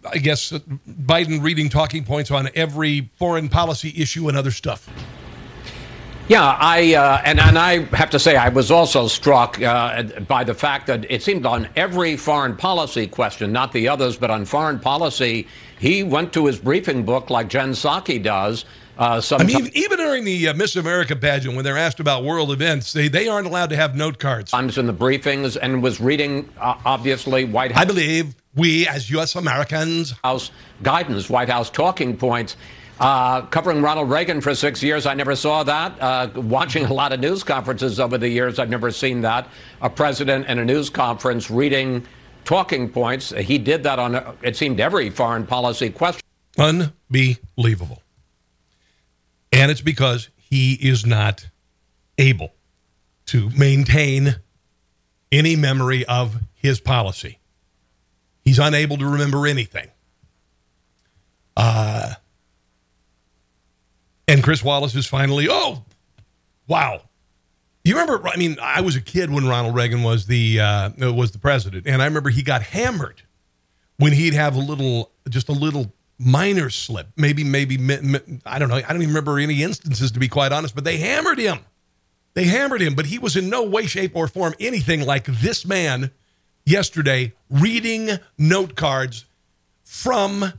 I 0.08 0.20
guess, 0.20 0.52
Biden 0.88 1.42
reading 1.42 1.70
talking 1.70 2.04
points 2.04 2.30
on 2.30 2.50
every 2.54 3.10
foreign 3.18 3.50
policy 3.50 3.92
issue 3.98 4.30
and 4.30 4.38
other 4.38 4.52
stuff. 4.52 4.88
Yeah, 6.28 6.58
I 6.60 6.94
uh, 6.94 7.22
and 7.24 7.40
and 7.40 7.58
I 7.58 7.84
have 7.96 8.10
to 8.10 8.20
say 8.20 8.36
I 8.36 8.50
was 8.50 8.70
also 8.70 9.08
struck 9.08 9.62
uh, 9.62 10.04
by 10.28 10.44
the 10.44 10.54
fact 10.54 10.88
that 10.88 11.10
it 11.10 11.24
seemed 11.24 11.46
on 11.46 11.70
every 11.78 12.18
foreign 12.18 12.58
policy 12.58 13.08
question, 13.08 13.54
not 13.54 13.72
the 13.72 13.88
others, 13.88 14.18
but 14.18 14.30
on 14.30 14.44
foreign 14.44 14.78
policy, 14.78 15.48
he 15.80 16.04
went 16.04 16.34
to 16.34 16.46
his 16.48 16.60
briefing 16.60 17.06
book 17.06 17.30
like 17.30 17.48
Jen 17.48 17.72
Psaki 17.72 18.22
does. 18.22 18.66
Uh, 18.98 19.22
I 19.32 19.44
mean, 19.44 19.70
even 19.74 20.00
during 20.00 20.26
the 20.26 20.50
uh, 20.50 20.54
Miss 20.56 20.76
America 20.76 21.16
pageant, 21.16 21.56
when 21.56 21.64
they're 21.64 21.78
asked 21.78 22.00
about 22.00 22.24
world 22.24 22.52
events, 22.52 22.94
they, 22.94 23.08
they 23.08 23.28
aren't 23.28 23.46
allowed 23.46 23.70
to 23.70 23.76
have 23.76 23.96
note 23.96 24.18
cards. 24.18 24.52
Sometimes 24.52 24.80
in 24.80 24.88
the 24.88 24.94
briefings 24.94 25.56
and 25.62 25.84
was 25.84 26.02
reading, 26.02 26.50
uh, 26.60 26.76
obviously, 26.84 27.46
White 27.46 27.72
House. 27.72 27.84
I 27.84 27.86
believe 27.86 28.34
we, 28.56 28.88
as 28.88 29.10
U.S. 29.12 29.36
Americans, 29.36 30.16
House 30.24 30.50
guidance, 30.82 31.30
White 31.30 31.48
House 31.48 31.70
talking 31.70 32.18
points. 32.18 32.58
Uh, 33.00 33.42
covering 33.44 33.82
Ronald 33.82 34.10
Reagan 34.10 34.42
for 34.42 34.56
six 34.56 34.82
years, 34.82 35.06
I 35.06 35.14
never 35.14 35.36
saw 35.36 35.64
that. 35.64 36.02
Uh, 36.02 36.30
watching 36.36 36.86
a 36.86 36.94
lot 36.94 37.14
of 37.14 37.20
news 37.20 37.44
conferences 37.44 38.00
over 38.00 38.18
the 38.18 38.28
years, 38.28 38.58
I've 38.58 38.70
never 38.70 38.90
seen 38.92 39.22
that. 39.22 39.48
A 39.82 39.90
president 39.90 40.48
in 40.48 40.58
a 40.58 40.66
news 40.66 40.90
conference 40.90 41.52
reading 41.52 42.06
talking 42.44 42.90
points. 42.90 43.30
He 43.30 43.58
did 43.60 43.84
that 43.84 44.00
on, 44.00 44.16
it 44.42 44.56
seemed, 44.56 44.80
every 44.80 45.10
foreign 45.10 45.46
policy 45.46 45.90
question. 45.90 46.22
unbelievable. 46.58 48.02
And 49.52 49.70
it's 49.70 49.82
because 49.82 50.30
he 50.38 50.74
is 50.74 51.06
not 51.06 51.48
able 52.18 52.54
to 53.28 53.50
maintain 53.52 54.38
any 55.32 55.56
memory 55.56 56.06
of 56.06 56.38
his 56.56 56.80
policy. 56.80 57.40
He's 58.44 58.60
unable 58.60 58.98
to 58.98 59.06
remember 59.06 59.46
anything. 59.46 59.92
Uh, 61.56 62.14
and 64.28 64.44
Chris 64.44 64.64
Wallace 64.64 64.96
is 64.96 65.06
finally, 65.06 65.48
oh, 65.50 65.84
wow. 66.68 67.02
You 67.84 67.98
remember? 67.98 68.28
I 68.28 68.36
mean, 68.36 68.58
I 68.62 68.82
was 68.82 68.96
a 68.96 69.02
kid 69.02 69.32
when 69.32 69.48
Ronald 69.48 69.74
Reagan 69.74 70.04
was 70.04 70.26
the 70.26 70.60
uh, 70.60 70.90
was 71.14 71.32
the 71.32 71.40
president, 71.40 71.88
and 71.88 72.02
I 72.02 72.06
remember 72.06 72.30
he 72.30 72.44
got 72.44 72.62
hammered 72.62 73.22
when 73.96 74.12
he'd 74.12 74.34
have 74.34 74.56
a 74.56 74.60
little, 74.60 75.12
just 75.30 75.48
a 75.48 75.54
little 75.54 75.94
minor 76.20 76.70
slip. 76.70 77.08
Maybe, 77.16 77.46
maybe, 77.46 77.76
I 78.46 78.60
don't 78.60 78.68
know. 78.68 78.76
I 78.76 78.82
don't 78.82 79.02
even 79.02 79.10
remember 79.10 79.40
any 79.40 79.64
instances, 79.64 80.12
to 80.12 80.20
be 80.20 80.28
quite 80.28 80.52
honest, 80.52 80.76
but 80.76 80.84
they 80.84 80.98
hammered 80.98 81.40
him. 81.40 81.60
They 82.34 82.44
hammered 82.44 82.82
him, 82.82 82.94
but 82.94 83.06
he 83.06 83.20
was 83.20 83.38
in 83.38 83.50
no 83.50 83.64
way, 83.64 83.86
shape, 83.86 84.16
or 84.16 84.28
form 84.28 84.54
anything 84.60 85.06
like 85.06 85.26
this 85.26 85.66
man 85.66 86.12
yesterday 86.66 87.34
reading 87.50 88.20
note 88.38 88.76
cards 88.76 89.26
from 89.86 90.54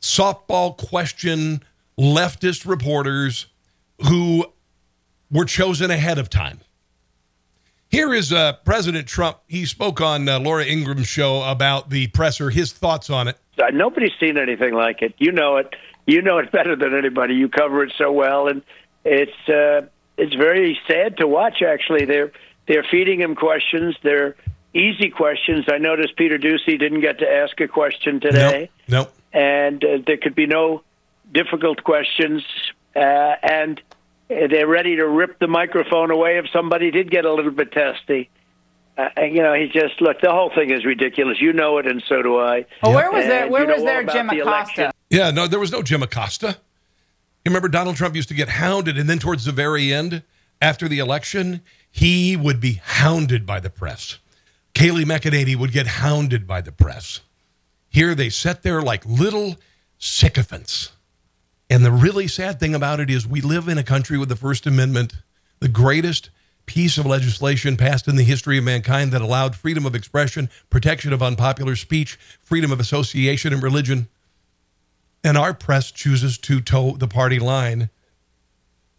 softball 0.00 0.76
question 0.76 1.62
leftist 2.00 2.66
reporters 2.66 3.46
who 4.08 4.46
were 5.30 5.44
chosen 5.44 5.90
ahead 5.90 6.18
of 6.18 6.30
time. 6.30 6.60
Here 7.88 8.14
is 8.14 8.32
uh, 8.32 8.54
President 8.64 9.06
Trump. 9.06 9.38
He 9.46 9.66
spoke 9.66 10.00
on 10.00 10.28
uh, 10.28 10.40
Laura 10.40 10.64
Ingraham's 10.64 11.08
show 11.08 11.42
about 11.42 11.90
the 11.90 12.06
presser, 12.08 12.48
his 12.48 12.72
thoughts 12.72 13.10
on 13.10 13.28
it. 13.28 13.36
Uh, 13.58 13.66
nobody's 13.72 14.12
seen 14.18 14.38
anything 14.38 14.72
like 14.72 15.02
it. 15.02 15.14
You 15.18 15.32
know 15.32 15.58
it. 15.58 15.74
You 16.06 16.22
know 16.22 16.38
it 16.38 16.50
better 16.52 16.74
than 16.74 16.96
anybody. 16.96 17.34
You 17.34 17.48
cover 17.48 17.82
it 17.82 17.92
so 17.98 18.10
well, 18.10 18.48
and 18.48 18.62
it's 19.04 19.48
uh, 19.48 19.86
it's 20.16 20.34
very 20.34 20.78
sad 20.88 21.18
to 21.18 21.26
watch. 21.26 21.62
Actually, 21.66 22.06
they're 22.06 22.32
they're 22.66 22.86
feeding 22.90 23.20
him 23.20 23.34
questions. 23.34 23.96
They're 24.02 24.36
easy 24.72 25.10
questions. 25.10 25.66
I 25.70 25.78
noticed 25.78 26.16
Peter 26.16 26.38
Doocy 26.38 26.78
didn't 26.78 27.00
get 27.00 27.18
to 27.18 27.28
ask 27.28 27.60
a 27.60 27.68
question 27.68 28.20
today. 28.20 28.70
No. 28.88 28.98
Nope. 28.98 29.12
And 29.32 29.84
uh, 29.84 29.98
there 30.06 30.16
could 30.16 30.34
be 30.34 30.46
no 30.46 30.82
difficult 31.32 31.84
questions. 31.84 32.42
Uh, 32.94 33.34
and 33.42 33.80
they're 34.28 34.66
ready 34.66 34.96
to 34.96 35.06
rip 35.06 35.38
the 35.38 35.46
microphone 35.46 36.10
away 36.10 36.38
if 36.38 36.46
somebody 36.52 36.90
did 36.90 37.10
get 37.10 37.24
a 37.24 37.32
little 37.32 37.50
bit 37.50 37.72
testy. 37.72 38.30
Uh, 38.98 39.22
you 39.22 39.42
know, 39.42 39.54
he 39.54 39.66
just 39.66 40.00
look. 40.00 40.20
The 40.20 40.30
whole 40.30 40.50
thing 40.54 40.70
is 40.70 40.84
ridiculous. 40.84 41.40
You 41.40 41.52
know 41.52 41.78
it, 41.78 41.86
and 41.86 42.02
so 42.06 42.22
do 42.22 42.38
I. 42.38 42.66
Well, 42.82 42.94
where 42.94 43.10
was 43.10 43.24
there? 43.24 43.48
Where 43.48 43.66
was 43.66 43.82
there 43.82 44.04
Jim 44.04 44.26
the 44.26 44.40
Acosta? 44.40 44.82
Election. 44.82 44.90
Yeah, 45.08 45.30
no, 45.30 45.46
there 45.46 45.60
was 45.60 45.72
no 45.72 45.82
Jim 45.82 46.02
Acosta. 46.02 46.58
You 47.44 47.50
remember 47.50 47.68
Donald 47.68 47.96
Trump 47.96 48.14
used 48.14 48.28
to 48.28 48.34
get 48.34 48.50
hounded, 48.50 48.98
and 48.98 49.08
then 49.08 49.18
towards 49.18 49.44
the 49.44 49.52
very 49.52 49.92
end, 49.92 50.22
after 50.60 50.86
the 50.86 50.98
election, 50.98 51.62
he 51.90 52.36
would 52.36 52.60
be 52.60 52.80
hounded 52.84 53.46
by 53.46 53.60
the 53.60 53.70
press. 53.70 54.18
Kayleigh 54.74 55.04
McEnany 55.04 55.56
would 55.56 55.72
get 55.72 55.86
hounded 55.86 56.46
by 56.46 56.60
the 56.60 56.72
press. 56.72 57.20
Here 57.88 58.14
they 58.14 58.28
sat 58.28 58.62
there 58.62 58.82
like 58.82 59.04
little 59.06 59.56
sycophants. 59.98 60.92
And 61.70 61.84
the 61.84 61.92
really 61.92 62.26
sad 62.26 62.58
thing 62.58 62.74
about 62.74 62.98
it 62.98 63.08
is 63.08 63.28
we 63.28 63.40
live 63.40 63.68
in 63.68 63.78
a 63.78 63.84
country 63.84 64.18
with 64.18 64.28
the 64.28 64.34
First 64.36 64.66
Amendment, 64.66 65.14
the 65.60 65.68
greatest 65.68 66.30
piece 66.66 66.98
of 66.98 67.06
legislation 67.06 67.76
passed 67.76 68.08
in 68.08 68.16
the 68.16 68.24
history 68.24 68.58
of 68.58 68.64
mankind 68.64 69.12
that 69.12 69.20
allowed 69.20 69.54
freedom 69.54 69.86
of 69.86 69.94
expression, 69.94 70.50
protection 70.68 71.12
of 71.12 71.22
unpopular 71.22 71.76
speech, 71.76 72.18
freedom 72.42 72.72
of 72.72 72.80
association 72.80 73.52
and 73.52 73.62
religion. 73.62 74.08
And 75.22 75.38
our 75.38 75.54
press 75.54 75.92
chooses 75.92 76.38
to 76.38 76.60
toe 76.60 76.96
the 76.96 77.08
party 77.08 77.38
line, 77.38 77.88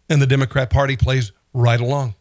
and 0.08 0.22
the 0.22 0.26
Democrat 0.26 0.70
Party 0.70 0.96
plays 0.96 1.32
right 1.52 1.80
along. 1.80 2.14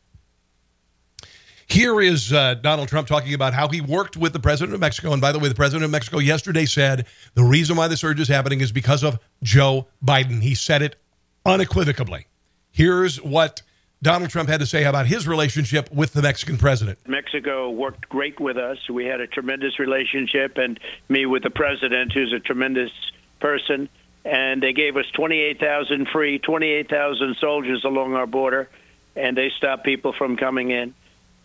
Here 1.72 2.02
is 2.02 2.34
uh, 2.34 2.56
Donald 2.56 2.90
Trump 2.90 3.08
talking 3.08 3.34
about 3.34 3.54
how 3.54 3.70
he 3.70 3.80
worked 3.80 4.18
with 4.18 4.34
the 4.34 4.42
president 4.42 4.74
of 4.74 4.82
Mexico. 4.82 5.14
And 5.14 5.22
by 5.22 5.32
the 5.32 5.40
way, 5.40 5.48
the 5.48 5.56
president 5.56 5.86
of 5.86 5.90
Mexico 5.90 6.20
yesterday 6.20 6.66
said 6.66 7.06
the 7.34 7.46
reason 7.46 7.78
why 7.78 7.88
the 7.88 7.96
surge 7.96 8.20
is 8.20 8.28
happening 8.28 8.60
is 8.60 8.74
because 8.74 9.06
of 9.06 9.18
Joe 9.42 9.88
Biden. 10.04 10.42
He 10.42 10.54
said 10.54 10.82
it 10.82 10.98
unequivocally. 11.46 12.28
Here's 12.72 13.22
what 13.22 13.62
Donald 14.02 14.32
Trump 14.32 14.50
had 14.50 14.60
to 14.60 14.66
say 14.66 14.84
about 14.84 15.06
his 15.06 15.30
relationship 15.30 15.90
with 15.94 16.12
the 16.12 16.22
Mexican 16.22 16.58
president. 16.58 17.00
Mexico 17.08 17.70
worked 17.70 18.10
great 18.10 18.38
with 18.42 18.58
us. 18.58 18.90
We 18.90 19.06
had 19.06 19.22
a 19.22 19.28
tremendous 19.28 19.80
relationship, 19.80 20.58
and 20.58 20.78
me 21.08 21.26
with 21.26 21.44
the 21.44 21.52
president, 21.52 22.12
who's 22.12 22.34
a 22.34 22.42
tremendous 22.42 22.92
person. 23.40 23.88
And 24.26 24.62
they 24.62 24.74
gave 24.74 24.98
us 24.98 25.06
28,000 25.14 26.10
free, 26.10 26.38
28,000 26.38 27.38
soldiers 27.40 27.86
along 27.86 28.16
our 28.16 28.28
border, 28.28 28.68
and 29.16 29.38
they 29.38 29.50
stopped 29.56 29.86
people 29.86 30.12
from 30.12 30.36
coming 30.36 30.72
in. 30.72 30.96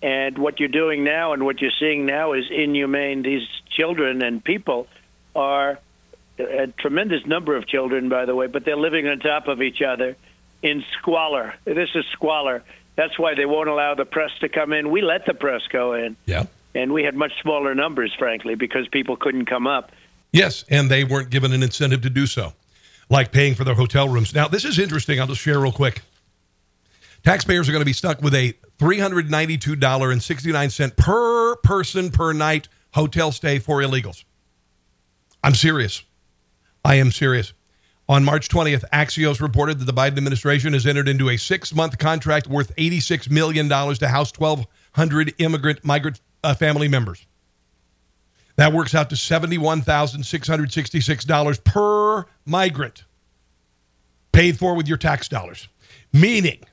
And 0.03 0.39
what 0.39 0.61
you're 0.61 0.69
doing 0.69 1.05
now 1.05 1.33
and 1.33 1.45
what 1.45 1.61
you're 1.61 1.71
seeing 1.81 2.07
now 2.07 2.33
is 2.35 2.45
inhumane. 2.51 3.23
These 3.23 3.47
children 3.71 4.23
and 4.23 4.45
people 4.45 4.87
are 5.35 5.79
a 6.39 6.67
tremendous 6.79 7.25
number 7.27 7.57
of 7.57 7.67
children, 7.67 8.09
by 8.09 8.27
the 8.27 8.35
way, 8.35 8.47
but 8.47 8.65
they're 8.65 8.77
living 8.77 9.09
on 9.09 9.21
top 9.21 9.49
of 9.49 9.63
each 9.63 9.81
other 9.81 10.17
in 10.63 10.85
squalor. 10.99 11.55
This 11.65 11.89
is 11.95 12.05
squalor. 12.13 12.63
That's 12.95 13.19
why 13.19 13.35
they 13.35 13.47
won't 13.47 13.69
allow 13.69 13.95
the 13.95 14.05
press 14.05 14.31
to 14.41 14.49
come 14.49 14.73
in. 14.73 14.91
We 14.91 15.03
let 15.03 15.27
the 15.27 15.35
press 15.35 15.63
go 15.71 15.95
in. 15.95 16.17
Yeah. 16.27 16.47
And 16.75 16.93
we 16.93 17.05
had 17.05 17.15
much 17.15 17.33
smaller 17.41 17.75
numbers, 17.75 18.15
frankly, 18.19 18.55
because 18.55 18.87
people 18.89 19.17
couldn't 19.17 19.47
come 19.47 19.67
up. 19.67 19.93
Yes, 20.33 20.65
and 20.69 20.91
they 20.91 21.05
weren't 21.05 21.31
given 21.31 21.53
an 21.53 21.63
incentive 21.63 22.03
to 22.03 22.11
do 22.11 22.27
so, 22.27 22.53
like 23.09 23.33
paying 23.33 23.55
for 23.55 23.65
their 23.65 23.75
hotel 23.75 24.09
rooms. 24.09 24.35
Now, 24.35 24.49
this 24.49 24.65
is 24.67 24.79
interesting. 24.79 25.19
I'll 25.19 25.27
just 25.27 25.41
share 25.41 25.59
real 25.59 25.73
quick. 25.73 26.03
Taxpayers 27.25 27.69
are 27.69 27.73
going 27.73 27.81
to 27.81 27.87
be 27.87 27.95
stuck 27.95 28.21
with 28.21 28.35
a 28.35 28.55
$392.69 28.79 30.97
per 30.97 31.57
person 31.57 32.11
per 32.11 32.33
night 32.33 32.69
hotel 32.93 33.33
stay 33.33 33.59
for 33.59 33.81
illegals. 33.81 34.23
I'm 35.43 35.55
serious. 35.55 36.05
I 36.85 36.95
am 36.97 37.11
serious. 37.11 37.55
On 38.09 38.25
March 38.25 38.49
20th, 38.49 38.85
Axios 38.93 39.41
reported 39.41 39.81
that 39.81 39.85
the 39.85 39.93
Biden 39.93 40.17
administration 40.17 40.75
has 40.75 40.87
entered 40.87 41.09
into 41.09 41.29
a 41.29 41.37
six 41.37 41.75
month 41.75 41.99
contract 41.99 42.47
worth 42.47 42.73
$86 42.77 43.29
million 43.31 43.69
to 43.69 44.09
house 44.09 44.33
1,200 44.39 45.35
immigrant 45.39 45.85
migrant 45.85 46.21
uh, 46.45 46.55
family 46.55 46.87
members. 46.89 47.27
That 48.57 48.73
works 48.73 48.95
out 48.95 49.11
to 49.11 49.17
$71,666 49.17 51.65
per 51.65 52.25
migrant, 52.47 53.05
paid 54.33 54.59
for 54.59 54.75
with 54.75 54.89
your 54.89 54.99
tax 54.99 55.29
dollars. 55.29 55.69
Meaning, 56.13 56.65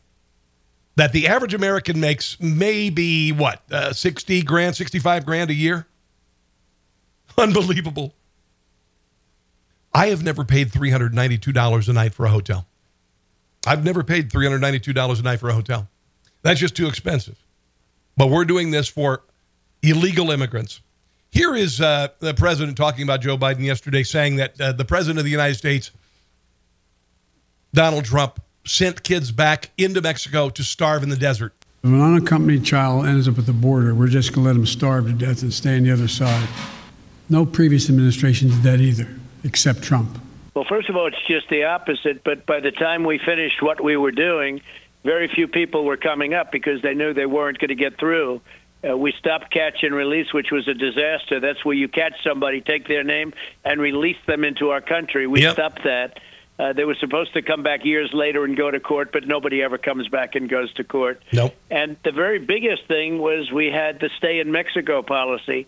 that 0.96 1.12
the 1.12 1.28
average 1.28 1.54
American 1.54 2.00
makes 2.00 2.40
maybe 2.40 3.32
what, 3.32 3.62
uh, 3.72 3.94
60 3.94 4.44
grand, 4.44 4.76
65 4.76 5.26
grand 5.26 5.50
a 5.50 5.54
year? 5.54 5.88
Unbelievable. 7.38 8.14
I 9.94 10.08
have 10.08 10.24
never 10.24 10.44
paid 10.44 10.72
$392 10.72 11.90
a 11.90 11.94
night 11.94 12.14
for 12.14 12.26
a 12.26 12.30
hotel. 12.30 12.66
I've 13.66 13.84
never 13.84 14.04
paid 14.04 14.30
$392 14.30 15.20
a 15.20 15.24
night 15.24 15.40
for 15.40 15.50
a 15.50 15.54
hotel. 15.54 15.88
That's 16.42 16.60
just 16.60 16.76
too 16.76 16.88
expensive. 16.88 17.38
But 18.18 18.30
we're 18.30 18.46
doing 18.46 18.72
this 18.72 18.88
for 18.88 19.24
illegal 19.82 20.32
immigrants. 20.32 20.82
Here 21.32 21.56
is 21.56 21.82
uh, 21.82 22.10
the 22.20 22.34
president 22.34 22.78
talking 22.78 23.04
about 23.04 23.22
Joe 23.22 23.38
Biden 23.38 23.64
yesterday, 23.64 24.04
saying 24.04 24.36
that 24.36 24.60
uh, 24.60 24.72
the 24.74 24.86
president 24.86 25.20
of 25.20 25.26
the 25.26 25.32
United 25.32 25.56
States, 25.56 25.92
Donald 27.74 28.06
Trump, 28.06 28.40
sent 28.66 29.04
kids 29.04 29.32
back 29.32 29.72
into 29.78 30.02
Mexico 30.02 30.50
to 30.50 30.64
starve 30.64 31.04
in 31.04 31.10
the 31.10 31.18
desert. 31.18 31.54
If 31.84 31.90
an 31.90 32.02
unaccompanied 32.02 32.64
child 32.64 33.06
ends 33.06 33.28
up 33.28 33.38
at 33.38 33.46
the 33.46 33.54
border, 33.54 33.94
we're 33.94 34.08
just 34.08 34.34
going 34.34 34.46
to 34.46 34.50
let 34.50 34.54
them 34.54 34.66
starve 34.66 35.06
to 35.08 35.14
death 35.14 35.42
and 35.42 35.54
stay 35.54 35.76
on 35.78 35.84
the 35.84 35.92
other 35.92 36.08
side. 36.08 36.48
No 37.30 37.46
previous 37.46 37.90
administration 37.90 38.50
did 38.50 38.64
that 38.64 38.80
either, 38.80 39.08
except 39.44 39.82
Trump. 39.82 40.18
Well, 40.54 40.66
first 40.70 40.88
of 40.90 40.96
all, 40.96 41.08
it's 41.08 41.26
just 41.28 41.50
the 41.50 41.66
opposite. 41.66 42.24
But 42.24 42.46
by 42.46 42.60
the 42.60 42.72
time 42.72 43.04
we 43.04 43.18
finished 43.18 43.62
what 43.62 43.84
we 43.84 43.98
were 43.98 44.12
doing, 44.12 44.62
very 45.04 45.28
few 45.28 45.48
people 45.48 45.84
were 45.84 45.98
coming 45.98 46.34
up 46.34 46.52
because 46.52 46.82
they 46.82 46.94
knew 46.94 47.14
they 47.14 47.26
weren't 47.26 47.60
going 47.60 47.70
to 47.70 47.76
get 47.76 47.98
through. 47.98 48.40
Uh, 48.88 48.98
we 48.98 49.14
stopped 49.14 49.52
catch 49.52 49.84
and 49.84 49.96
release, 49.96 50.34
which 50.34 50.52
was 50.52 50.68
a 50.68 50.74
disaster. 50.74 51.40
That's 51.40 51.64
where 51.66 51.76
you 51.76 51.88
catch 51.88 52.14
somebody, 52.24 52.62
take 52.62 52.88
their 52.88 53.04
name, 53.04 53.34
and 53.64 53.82
release 53.82 54.18
them 54.28 54.44
into 54.44 54.70
our 54.70 54.82
country. 54.82 55.26
We 55.26 55.42
yep. 55.42 55.54
stopped 55.54 55.84
that. 55.84 56.20
Uh, 56.60 56.72
they 56.72 56.86
were 56.86 56.96
supposed 56.96 57.34
to 57.34 57.42
come 57.42 57.64
back 57.64 57.84
years 57.84 58.14
later 58.14 58.44
and 58.44 58.56
go 58.56 58.70
to 58.70 58.80
court, 58.80 59.12
but 59.12 59.28
nobody 59.28 59.64
ever 59.64 59.78
comes 59.78 60.08
back 60.08 60.36
and 60.36 60.48
goes 60.48 60.72
to 60.74 60.84
court. 60.84 61.22
Nope. 61.32 61.56
And 61.72 61.98
the 62.04 62.12
very 62.12 62.38
biggest 62.38 62.86
thing 62.86 63.18
was 63.18 63.52
we 63.52 63.68
had 63.72 64.00
the 64.00 64.10
stay 64.18 64.40
in 64.40 64.52
Mexico 64.52 65.02
policy, 65.02 65.66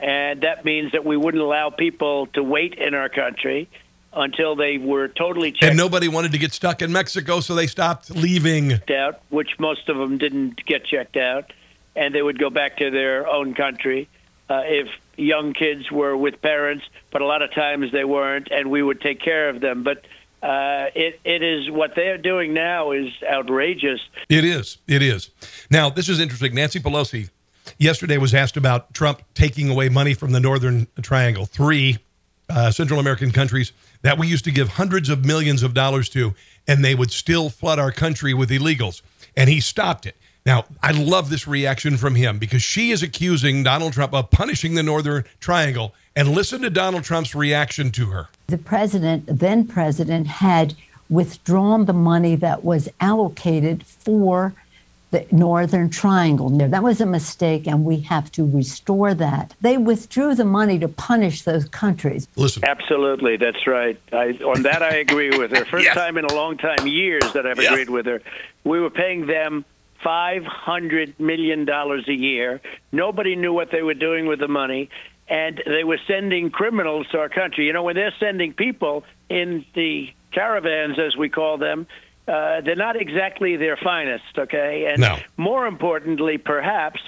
and 0.00 0.40
that 0.40 0.64
means 0.64 0.92
that 0.92 1.04
we 1.04 1.16
wouldn't 1.16 1.42
allow 1.42 1.70
people 1.70 2.26
to 2.28 2.42
wait 2.42 2.74
in 2.74 2.94
our 2.94 3.08
country 3.08 3.68
until 4.12 4.56
they 4.56 4.78
were 4.78 5.08
totally 5.08 5.52
checked. 5.52 5.64
And 5.64 5.76
nobody 5.76 6.08
wanted 6.08 6.32
to 6.32 6.38
get 6.38 6.52
stuck 6.52 6.82
in 6.82 6.92
Mexico, 6.92 7.40
so 7.40 7.54
they 7.54 7.68
stopped 7.68 8.10
leaving. 8.10 8.80
Out, 8.90 9.20
which 9.28 9.58
most 9.58 9.88
of 9.88 9.96
them 9.96 10.18
didn't 10.18 10.64
get 10.66 10.84
checked 10.84 11.16
out, 11.16 11.52
and 11.94 12.12
they 12.12 12.22
would 12.22 12.38
go 12.38 12.50
back 12.50 12.78
to 12.78 12.90
their 12.90 13.28
own 13.28 13.54
country. 13.54 14.08
Uh, 14.50 14.62
if 14.64 14.88
young 15.16 15.54
kids 15.54 15.90
were 15.90 16.16
with 16.16 16.42
parents, 16.42 16.84
but 17.10 17.22
a 17.22 17.24
lot 17.24 17.42
of 17.42 17.52
times 17.52 17.92
they 17.92 18.04
weren't, 18.04 18.48
and 18.50 18.70
we 18.70 18.82
would 18.82 19.00
take 19.00 19.20
care 19.20 19.48
of 19.48 19.60
them. 19.60 19.82
But 19.84 20.04
uh, 20.44 20.90
it, 20.94 21.18
it 21.24 21.42
is 21.42 21.70
what 21.70 21.92
they're 21.96 22.18
doing 22.18 22.52
now 22.52 22.90
is 22.90 23.08
outrageous. 23.26 24.00
It 24.28 24.44
is. 24.44 24.76
It 24.86 25.00
is. 25.00 25.30
Now, 25.70 25.88
this 25.88 26.10
is 26.10 26.20
interesting. 26.20 26.54
Nancy 26.54 26.80
Pelosi 26.80 27.30
yesterday 27.78 28.18
was 28.18 28.34
asked 28.34 28.58
about 28.58 28.92
Trump 28.92 29.22
taking 29.32 29.70
away 29.70 29.88
money 29.88 30.12
from 30.12 30.32
the 30.32 30.40
Northern 30.40 30.86
Triangle, 31.00 31.46
three 31.46 31.96
uh, 32.50 32.70
Central 32.70 33.00
American 33.00 33.30
countries 33.30 33.72
that 34.02 34.18
we 34.18 34.26
used 34.26 34.44
to 34.44 34.50
give 34.50 34.68
hundreds 34.68 35.08
of 35.08 35.24
millions 35.24 35.62
of 35.62 35.72
dollars 35.72 36.10
to, 36.10 36.34
and 36.68 36.84
they 36.84 36.94
would 36.94 37.10
still 37.10 37.48
flood 37.48 37.78
our 37.78 37.90
country 37.90 38.34
with 38.34 38.50
illegals. 38.50 39.00
And 39.34 39.48
he 39.48 39.60
stopped 39.60 40.04
it. 40.04 40.14
Now, 40.44 40.66
I 40.82 40.90
love 40.90 41.30
this 41.30 41.48
reaction 41.48 41.96
from 41.96 42.16
him 42.16 42.38
because 42.38 42.62
she 42.62 42.90
is 42.90 43.02
accusing 43.02 43.62
Donald 43.62 43.94
Trump 43.94 44.12
of 44.12 44.30
punishing 44.30 44.74
the 44.74 44.82
Northern 44.82 45.24
Triangle. 45.40 45.94
And 46.16 46.28
listen 46.28 46.62
to 46.62 46.70
Donald 46.70 47.02
Trump's 47.02 47.34
reaction 47.34 47.90
to 47.92 48.06
her. 48.06 48.28
The 48.46 48.58
president, 48.58 49.24
then 49.26 49.66
president, 49.66 50.28
had 50.28 50.74
withdrawn 51.10 51.86
the 51.86 51.92
money 51.92 52.36
that 52.36 52.64
was 52.64 52.88
allocated 53.00 53.84
for 53.84 54.54
the 55.10 55.26
Northern 55.32 55.90
Triangle. 55.90 56.50
That 56.50 56.82
was 56.82 57.00
a 57.00 57.06
mistake, 57.06 57.66
and 57.66 57.84
we 57.84 58.00
have 58.00 58.30
to 58.32 58.44
restore 58.48 59.12
that. 59.14 59.54
They 59.60 59.76
withdrew 59.76 60.34
the 60.36 60.44
money 60.44 60.78
to 60.78 60.88
punish 60.88 61.42
those 61.42 61.64
countries. 61.66 62.26
Listen. 62.36 62.64
Absolutely, 62.64 63.36
that's 63.36 63.66
right. 63.66 63.98
I, 64.12 64.38
on 64.44 64.62
that, 64.62 64.82
I 64.82 64.94
agree 64.96 65.36
with 65.36 65.50
her. 65.56 65.64
First 65.64 65.84
Yes. 65.84 65.94
time 65.94 66.16
in 66.16 66.24
a 66.24 66.32
long 66.34 66.56
time, 66.56 66.86
years, 66.86 67.32
that 67.32 67.46
I've 67.46 67.60
Yeah. 67.60 67.72
agreed 67.72 67.90
with 67.90 68.06
her. 68.06 68.22
We 68.64 68.80
were 68.80 68.90
paying 68.90 69.26
them 69.26 69.64
$500 70.04 71.18
million 71.18 71.68
a 71.68 72.12
year. 72.12 72.60
Nobody 72.92 73.36
knew 73.36 73.52
what 73.52 73.70
they 73.70 73.82
were 73.82 73.94
doing 73.94 74.26
with 74.26 74.40
the 74.40 74.48
money. 74.48 74.90
And 75.28 75.62
they 75.66 75.84
were 75.84 75.98
sending 76.06 76.50
criminals 76.50 77.06
to 77.12 77.18
our 77.18 77.28
country. 77.28 77.66
You 77.66 77.72
know, 77.72 77.82
when 77.82 77.96
they're 77.96 78.14
sending 78.20 78.52
people 78.52 79.04
in 79.28 79.64
the 79.74 80.12
caravans, 80.32 80.98
as 80.98 81.16
we 81.16 81.28
call 81.28 81.56
them, 81.56 81.86
uh, 82.26 82.60
they're 82.62 82.76
not 82.76 83.00
exactly 83.00 83.56
their 83.56 83.76
finest, 83.76 84.38
okay? 84.38 84.86
And 84.86 85.00
No. 85.00 85.18
more 85.36 85.66
importantly, 85.66 86.38
perhaps, 86.38 87.00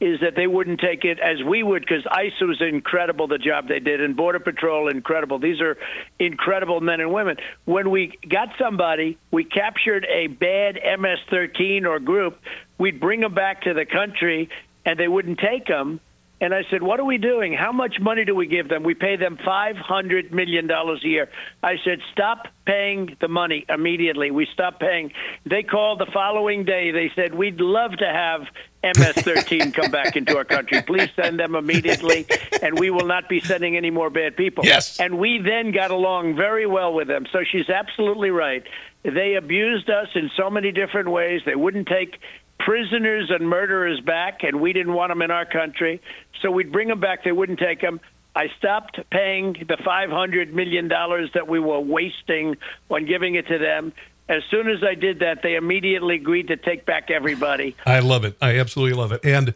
is 0.00 0.18
that 0.20 0.34
they 0.34 0.48
wouldn't 0.48 0.80
take 0.80 1.04
it 1.04 1.20
as 1.20 1.42
we 1.44 1.62
would 1.62 1.82
because 1.82 2.04
ICE 2.10 2.40
was 2.40 2.60
incredible, 2.60 3.28
the 3.28 3.38
job 3.38 3.68
they 3.68 3.78
did, 3.78 4.00
and 4.00 4.16
Border 4.16 4.40
Patrol, 4.40 4.88
incredible. 4.88 5.38
These 5.38 5.60
are 5.60 5.78
incredible 6.18 6.80
men 6.80 7.00
and 7.00 7.12
women. 7.12 7.36
When 7.66 7.90
we 7.90 8.18
got 8.28 8.48
somebody, 8.58 9.16
we 9.30 9.44
captured 9.44 10.04
a 10.10 10.26
bad 10.26 10.80
MS 10.98 11.20
13 11.30 11.86
or 11.86 12.00
group, 12.00 12.40
we'd 12.78 12.98
bring 12.98 13.20
them 13.20 13.32
back 13.32 13.62
to 13.62 13.74
the 13.74 13.84
country 13.84 14.48
and 14.84 14.98
they 14.98 15.06
wouldn't 15.06 15.38
take 15.38 15.66
them. 15.68 16.00
And 16.42 16.52
I 16.52 16.64
said, 16.70 16.82
What 16.82 16.98
are 16.98 17.04
we 17.04 17.18
doing? 17.18 17.54
How 17.54 17.70
much 17.70 18.00
money 18.00 18.24
do 18.24 18.34
we 18.34 18.48
give 18.48 18.68
them? 18.68 18.82
We 18.82 18.94
pay 18.94 19.14
them 19.14 19.38
$500 19.38 20.32
million 20.32 20.68
a 20.68 20.94
year. 21.00 21.30
I 21.62 21.76
said, 21.84 22.00
Stop 22.10 22.48
paying 22.66 23.16
the 23.20 23.28
money 23.28 23.64
immediately. 23.68 24.32
We 24.32 24.48
stopped 24.52 24.80
paying. 24.80 25.12
They 25.46 25.62
called 25.62 26.00
the 26.00 26.10
following 26.12 26.64
day. 26.64 26.90
They 26.90 27.12
said, 27.14 27.32
We'd 27.32 27.60
love 27.60 27.92
to 27.98 28.06
have 28.06 28.40
MS 28.82 29.22
13 29.22 29.70
come 29.70 29.92
back 29.92 30.16
into 30.16 30.36
our 30.36 30.44
country. 30.44 30.82
Please 30.82 31.10
send 31.14 31.38
them 31.38 31.54
immediately, 31.54 32.26
and 32.60 32.76
we 32.76 32.90
will 32.90 33.06
not 33.06 33.28
be 33.28 33.38
sending 33.38 33.76
any 33.76 33.90
more 33.90 34.10
bad 34.10 34.36
people. 34.36 34.64
Yes. 34.64 34.98
And 34.98 35.18
we 35.18 35.38
then 35.38 35.70
got 35.70 35.92
along 35.92 36.34
very 36.34 36.66
well 36.66 36.92
with 36.92 37.06
them. 37.06 37.24
So 37.30 37.44
she's 37.48 37.68
absolutely 37.70 38.30
right. 38.30 38.64
They 39.04 39.34
abused 39.34 39.90
us 39.90 40.08
in 40.16 40.28
so 40.36 40.50
many 40.50 40.72
different 40.72 41.10
ways. 41.10 41.42
They 41.46 41.54
wouldn't 41.54 41.86
take 41.86 42.18
prisoners 42.64 43.30
and 43.30 43.48
murderers 43.48 44.00
back, 44.00 44.42
and 44.42 44.60
we 44.60 44.72
didn't 44.72 44.94
want 44.94 45.10
them 45.10 45.22
in 45.22 45.30
our 45.30 45.46
country. 45.46 46.00
So 46.40 46.50
we'd 46.50 46.72
bring 46.72 46.88
them 46.88 47.00
back. 47.00 47.24
They 47.24 47.32
wouldn't 47.32 47.58
take 47.58 47.80
them. 47.80 48.00
I 48.34 48.48
stopped 48.58 48.98
paying 49.10 49.52
the 49.52 49.76
$500 49.76 50.52
million 50.52 50.88
that 50.88 51.48
we 51.48 51.60
were 51.60 51.80
wasting 51.80 52.56
on 52.90 53.04
giving 53.04 53.34
it 53.34 53.46
to 53.48 53.58
them. 53.58 53.92
As 54.28 54.42
soon 54.50 54.70
as 54.70 54.82
I 54.82 54.94
did 54.94 55.18
that, 55.18 55.42
they 55.42 55.56
immediately 55.56 56.14
agreed 56.14 56.48
to 56.48 56.56
take 56.56 56.86
back 56.86 57.10
everybody. 57.10 57.76
I 57.84 57.98
love 57.98 58.24
it. 58.24 58.36
I 58.40 58.58
absolutely 58.58 58.96
love 58.96 59.12
it. 59.12 59.20
And 59.24 59.52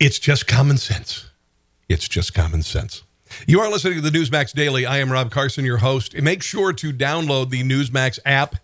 it's 0.00 0.18
just 0.18 0.48
common 0.48 0.78
sense. 0.78 1.30
It's 1.88 2.08
just 2.08 2.34
common 2.34 2.62
sense. 2.62 3.04
You 3.46 3.60
are 3.60 3.70
listening 3.70 4.00
to 4.02 4.10
the 4.10 4.16
Newsmax 4.16 4.52
Daily. 4.52 4.86
I 4.86 4.98
am 4.98 5.12
Rob 5.12 5.30
Carson, 5.30 5.64
your 5.64 5.78
host. 5.78 6.20
Make 6.20 6.42
sure 6.42 6.72
to 6.72 6.92
download 6.92 7.50
the 7.50 7.62
Newsmax 7.62 8.18
app, 8.24 8.56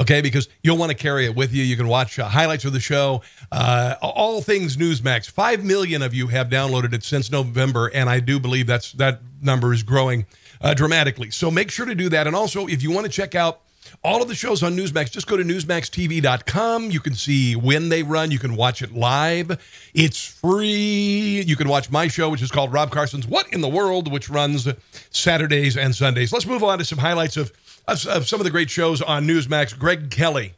okay? 0.00 0.20
Because 0.20 0.48
you'll 0.62 0.76
want 0.76 0.90
to 0.90 0.96
carry 0.96 1.24
it 1.24 1.34
with 1.34 1.52
you. 1.52 1.62
You 1.62 1.76
can 1.76 1.88
watch 1.88 2.18
uh, 2.18 2.28
highlights 2.28 2.64
of 2.64 2.72
the 2.72 2.80
show, 2.80 3.22
uh, 3.52 3.96
all 4.00 4.40
things 4.40 4.76
Newsmax. 4.76 5.30
Five 5.30 5.64
million 5.64 6.02
of 6.02 6.14
you 6.14 6.28
have 6.28 6.48
downloaded 6.48 6.92
it 6.92 7.02
since 7.02 7.30
November, 7.30 7.88
and 7.88 8.08
I 8.08 8.20
do 8.20 8.38
believe 8.38 8.66
that's 8.66 8.92
that 8.92 9.20
number 9.42 9.72
is 9.72 9.82
growing 9.82 10.26
uh, 10.60 10.74
dramatically. 10.74 11.30
So 11.30 11.50
make 11.50 11.70
sure 11.70 11.86
to 11.86 11.94
do 11.94 12.08
that. 12.10 12.26
And 12.26 12.34
also, 12.34 12.66
if 12.66 12.82
you 12.82 12.90
want 12.90 13.06
to 13.06 13.12
check 13.12 13.34
out 13.34 13.60
all 14.04 14.20
of 14.20 14.28
the 14.28 14.34
shows 14.34 14.62
on 14.62 14.76
Newsmax, 14.76 15.10
just 15.10 15.26
go 15.26 15.36
to 15.36 15.42
newsmaxtv.com. 15.42 16.90
You 16.90 17.00
can 17.00 17.14
see 17.14 17.56
when 17.56 17.88
they 17.88 18.02
run. 18.02 18.30
You 18.30 18.38
can 18.38 18.54
watch 18.54 18.82
it 18.82 18.92
live. 18.92 19.58
It's 19.94 20.24
free. 20.24 21.42
You 21.46 21.56
can 21.56 21.68
watch 21.68 21.90
my 21.90 22.08
show, 22.08 22.28
which 22.28 22.42
is 22.42 22.50
called 22.50 22.72
Rob 22.72 22.90
Carson's 22.90 23.26
What 23.26 23.52
in 23.52 23.60
the 23.60 23.68
World, 23.68 24.10
which 24.10 24.28
runs 24.28 24.68
Saturdays 25.10 25.76
and 25.76 25.94
Sundays. 25.94 26.32
Let's 26.32 26.46
move 26.46 26.62
on 26.62 26.78
to 26.78 26.84
some 26.84 26.98
highlights 26.98 27.36
of, 27.36 27.52
of, 27.88 28.06
of 28.06 28.28
some 28.28 28.40
of 28.40 28.44
the 28.44 28.50
great 28.50 28.70
shows 28.70 29.02
on 29.02 29.26
Newsmax. 29.26 29.76
Greg 29.76 30.10
Kelly 30.10 30.54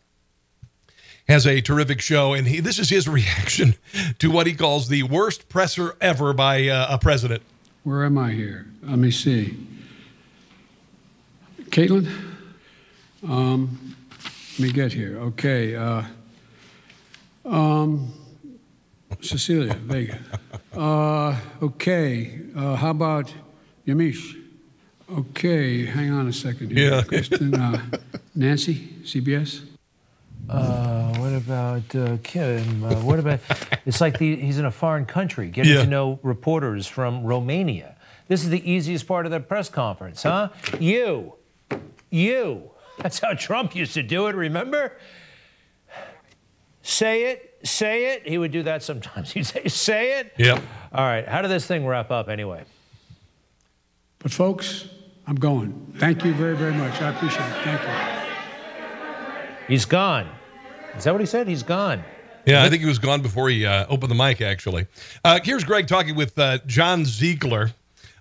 has 1.28 1.46
a 1.46 1.60
terrific 1.60 2.00
show, 2.00 2.34
and 2.34 2.46
he, 2.46 2.60
this 2.60 2.78
is 2.78 2.90
his 2.90 3.08
reaction 3.08 3.76
to 4.18 4.30
what 4.30 4.46
he 4.46 4.54
calls 4.54 4.88
the 4.88 5.04
worst 5.04 5.48
presser 5.48 5.96
ever 6.00 6.32
by 6.32 6.66
uh, 6.68 6.88
a 6.90 6.98
president. 6.98 7.42
Where 7.84 8.04
am 8.04 8.18
I 8.18 8.32
here? 8.32 8.66
Let 8.82 8.98
me 8.98 9.10
see. 9.10 9.56
Caitlin? 11.70 12.10
Um, 13.26 13.96
let 14.58 14.60
me 14.60 14.72
get 14.72 14.92
here. 14.92 15.18
Okay. 15.18 15.76
Uh, 15.76 16.02
um, 17.44 18.12
Cecilia 19.20 19.74
Vega. 19.74 20.18
Uh, 20.76 21.36
okay. 21.62 22.40
Uh, 22.56 22.74
how 22.74 22.90
about 22.90 23.32
Yamiche? 23.86 24.39
Okay. 25.12 25.86
Hang 25.86 26.10
on 26.12 26.28
a 26.28 26.32
second 26.32 26.70
here. 26.70 26.90
Yeah. 26.92 27.02
Kristen, 27.02 27.54
uh, 27.54 27.80
Nancy, 28.34 28.88
CBS. 29.02 29.62
Uh, 30.48 31.14
what 31.18 31.32
about 31.32 31.94
uh, 31.94 32.16
Kim? 32.22 32.84
Uh, 32.84 32.94
what 32.96 33.18
about? 33.18 33.40
It's 33.86 34.00
like 34.00 34.18
the, 34.18 34.36
he's 34.36 34.58
in 34.58 34.64
a 34.64 34.70
foreign 34.70 35.06
country, 35.06 35.48
getting 35.48 35.72
Yeah. 35.72 35.82
to 35.84 35.86
know 35.88 36.18
reporters 36.22 36.86
from 36.86 37.24
Romania. 37.24 37.96
This 38.28 38.42
is 38.44 38.50
the 38.50 38.70
easiest 38.70 39.06
part 39.06 39.26
of 39.26 39.32
the 39.32 39.40
press 39.40 39.68
conference, 39.68 40.22
huh? 40.22 40.50
You, 40.78 41.34
you. 42.10 42.70
That's 42.98 43.18
how 43.18 43.34
Trump 43.34 43.74
used 43.74 43.94
to 43.94 44.02
do 44.02 44.26
it. 44.28 44.34
Remember? 44.36 44.92
Say 46.82 47.24
it, 47.32 47.58
say 47.64 48.14
it. 48.14 48.26
He 48.26 48.38
would 48.38 48.52
do 48.52 48.62
that 48.64 48.82
sometimes. 48.82 49.30
He'd 49.34 49.46
say, 49.46 49.68
"Say 49.68 50.18
it." 50.20 50.32
Yep. 50.38 50.62
All 50.92 51.04
right. 51.06 51.26
How 51.26 51.42
did 51.42 51.50
this 51.50 51.66
thing 51.66 51.86
wrap 51.86 52.10
up 52.10 52.28
anyway? 52.28 52.64
But, 54.18 54.32
folks, 54.32 54.88
I'm 55.30 55.36
going. 55.36 55.92
Thank 55.98 56.24
you 56.24 56.34
very, 56.34 56.56
very 56.56 56.74
much. 56.74 57.00
I 57.00 57.10
appreciate 57.10 57.46
it. 57.46 57.62
Thank 57.62 57.82
you. 57.82 59.64
He's 59.68 59.84
gone. 59.84 60.28
Is 60.96 61.04
that 61.04 61.12
what 61.12 61.20
he 61.20 61.26
said? 61.26 61.46
He's 61.46 61.62
gone. 61.62 62.02
Yeah, 62.46 62.64
I 62.64 62.68
think 62.68 62.82
he 62.82 62.88
was 62.88 62.98
gone 62.98 63.22
before 63.22 63.48
he 63.48 63.64
uh, 63.64 63.86
opened 63.88 64.10
the 64.10 64.16
mic. 64.16 64.40
Actually, 64.40 64.88
uh, 65.24 65.38
here's 65.44 65.62
Greg 65.62 65.86
talking 65.86 66.16
with 66.16 66.36
uh, 66.36 66.58
John 66.66 67.04
Ziegler 67.04 67.70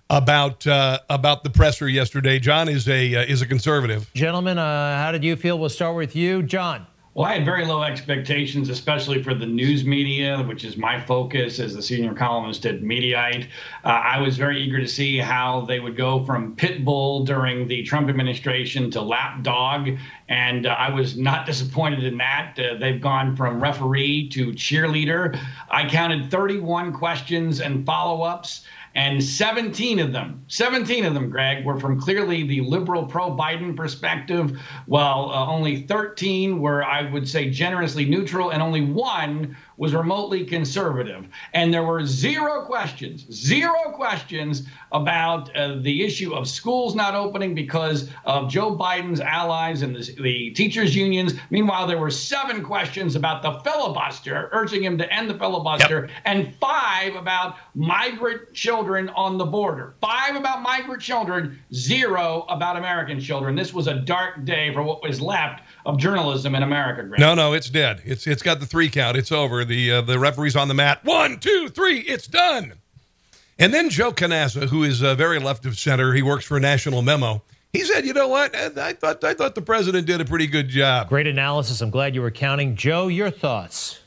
about 0.08 0.64
uh, 0.68 1.00
about 1.10 1.42
the 1.42 1.50
presser 1.50 1.88
yesterday. 1.88 2.38
John 2.38 2.68
is 2.68 2.88
a 2.88 3.16
uh, 3.16 3.24
is 3.24 3.42
a 3.42 3.46
conservative. 3.46 4.08
Gentlemen, 4.14 4.58
uh, 4.58 4.96
how 4.96 5.10
did 5.10 5.24
you 5.24 5.34
feel? 5.34 5.58
We'll 5.58 5.68
start 5.68 5.96
with 5.96 6.14
you, 6.14 6.44
John. 6.44 6.86
Well, 7.12 7.26
I 7.26 7.34
had 7.34 7.44
very 7.44 7.66
low 7.66 7.82
expectations, 7.82 8.68
especially 8.68 9.20
for 9.20 9.34
the 9.34 9.44
news 9.44 9.84
media, 9.84 10.44
which 10.44 10.62
is 10.62 10.76
my 10.76 11.00
focus 11.00 11.58
as 11.58 11.74
the 11.74 11.82
senior 11.82 12.14
columnist 12.14 12.64
at 12.66 12.82
Mediaite. 12.82 13.48
Uh, 13.84 13.88
I 13.88 14.20
was 14.20 14.36
very 14.36 14.62
eager 14.62 14.78
to 14.78 14.86
see 14.86 15.18
how 15.18 15.62
they 15.62 15.80
would 15.80 15.96
go 15.96 16.24
from 16.24 16.54
pit 16.54 16.84
bull 16.84 17.24
during 17.24 17.66
the 17.66 17.82
Trump 17.82 18.08
administration 18.08 18.92
to 18.92 19.00
lap 19.02 19.42
dog, 19.42 19.90
and 20.28 20.66
uh, 20.66 20.76
I 20.78 20.90
was 20.90 21.16
not 21.16 21.46
disappointed 21.46 22.04
in 22.04 22.16
that. 22.18 22.56
Uh, 22.56 22.76
they've 22.78 23.00
gone 23.00 23.34
from 23.34 23.60
referee 23.60 24.28
to 24.28 24.52
cheerleader. 24.52 25.36
I 25.68 25.88
counted 25.88 26.30
31 26.30 26.92
questions 26.92 27.60
and 27.60 27.84
follow 27.84 28.22
ups. 28.22 28.64
And 28.94 29.22
17 29.22 30.00
of 30.00 30.12
them, 30.12 30.44
17 30.48 31.04
of 31.04 31.14
them, 31.14 31.30
Greg, 31.30 31.64
were 31.64 31.78
from 31.78 32.00
clearly 32.00 32.42
the 32.42 32.60
liberal 32.62 33.04
pro 33.04 33.30
Biden 33.30 33.76
perspective, 33.76 34.60
while 34.86 35.30
uh, 35.30 35.46
only 35.46 35.82
13 35.82 36.58
were, 36.58 36.84
I 36.84 37.08
would 37.10 37.28
say, 37.28 37.50
generously 37.50 38.04
neutral, 38.04 38.50
and 38.50 38.60
only 38.60 38.80
one 38.80 39.56
was 39.80 39.94
remotely 39.94 40.44
conservative. 40.44 41.26
And 41.54 41.72
there 41.72 41.84
were 41.84 42.04
zero 42.04 42.66
questions, 42.66 43.24
zero 43.32 43.92
questions 43.94 44.64
about 44.92 45.56
uh, 45.56 45.76
the 45.80 46.04
issue 46.04 46.34
of 46.34 46.46
schools 46.46 46.94
not 46.94 47.14
opening 47.14 47.54
because 47.54 48.10
of 48.26 48.50
Joe 48.50 48.76
Biden's 48.76 49.22
allies 49.22 49.80
and 49.80 49.96
the, 49.96 50.22
the 50.22 50.50
teachers' 50.50 50.94
unions. 50.94 51.32
Meanwhile, 51.48 51.86
there 51.86 51.96
were 51.96 52.10
seven 52.10 52.62
questions 52.62 53.16
about 53.16 53.42
the 53.42 53.52
filibuster, 53.60 54.50
urging 54.52 54.84
him 54.84 54.98
to 54.98 55.10
end 55.10 55.30
the 55.30 55.38
filibuster, 55.38 56.10
and 56.26 56.54
five 56.56 57.14
about 57.14 57.56
migrant 57.74 58.52
children 58.52 59.08
on 59.10 59.38
the 59.38 59.46
border. 59.46 59.94
Five 60.02 60.36
about 60.36 60.60
migrant 60.60 61.00
children, 61.00 61.58
zero 61.72 62.44
about 62.50 62.76
American 62.76 63.18
children. 63.18 63.56
This 63.56 63.72
was 63.72 63.86
a 63.86 63.94
dark 63.94 64.44
day 64.44 64.74
for 64.74 64.82
what 64.82 65.02
was 65.02 65.22
left 65.22 65.62
of 65.90 65.98
journalism 65.98 66.54
in 66.54 66.62
America, 66.62 67.02
Greg. 67.02 67.20
No, 67.20 67.34
no, 67.34 67.52
it's 67.52 67.68
dead. 67.68 68.02
It's 68.04 68.26
it's 68.26 68.42
got 68.42 68.60
the 68.60 68.66
three 68.66 68.88
count. 68.88 69.16
It's 69.16 69.32
over. 69.32 69.64
The 69.64 69.92
uh, 69.92 70.00
the 70.02 70.18
referee's 70.18 70.56
on 70.56 70.68
the 70.68 70.74
mat. 70.74 71.04
One, 71.04 71.38
two, 71.38 71.68
three. 71.68 72.00
It's 72.00 72.26
done. 72.26 72.74
And 73.58 73.74
then 73.74 73.90
Joe 73.90 74.10
Conason, 74.10 74.68
who 74.68 74.84
is 74.84 75.02
uh, 75.02 75.14
very 75.14 75.38
left 75.38 75.66
of 75.66 75.78
center, 75.78 76.14
he 76.14 76.22
works 76.22 76.46
for 76.46 76.58
National 76.58 77.02
Memo. 77.02 77.42
He 77.72 77.80
said, 77.80 78.06
"You 78.06 78.14
know 78.14 78.28
what? 78.28 78.56
I 78.56 78.94
thought 78.94 79.22
I 79.22 79.34
thought 79.34 79.54
the 79.54 79.62
president 79.62 80.06
did 80.06 80.20
a 80.20 80.24
pretty 80.24 80.46
good 80.46 80.68
job." 80.68 81.08
Great 81.08 81.26
analysis. 81.26 81.80
I'm 81.80 81.90
glad 81.90 82.14
you 82.14 82.22
were 82.22 82.30
counting. 82.30 82.74
Joe, 82.74 83.08
your 83.08 83.30
thoughts? 83.30 84.00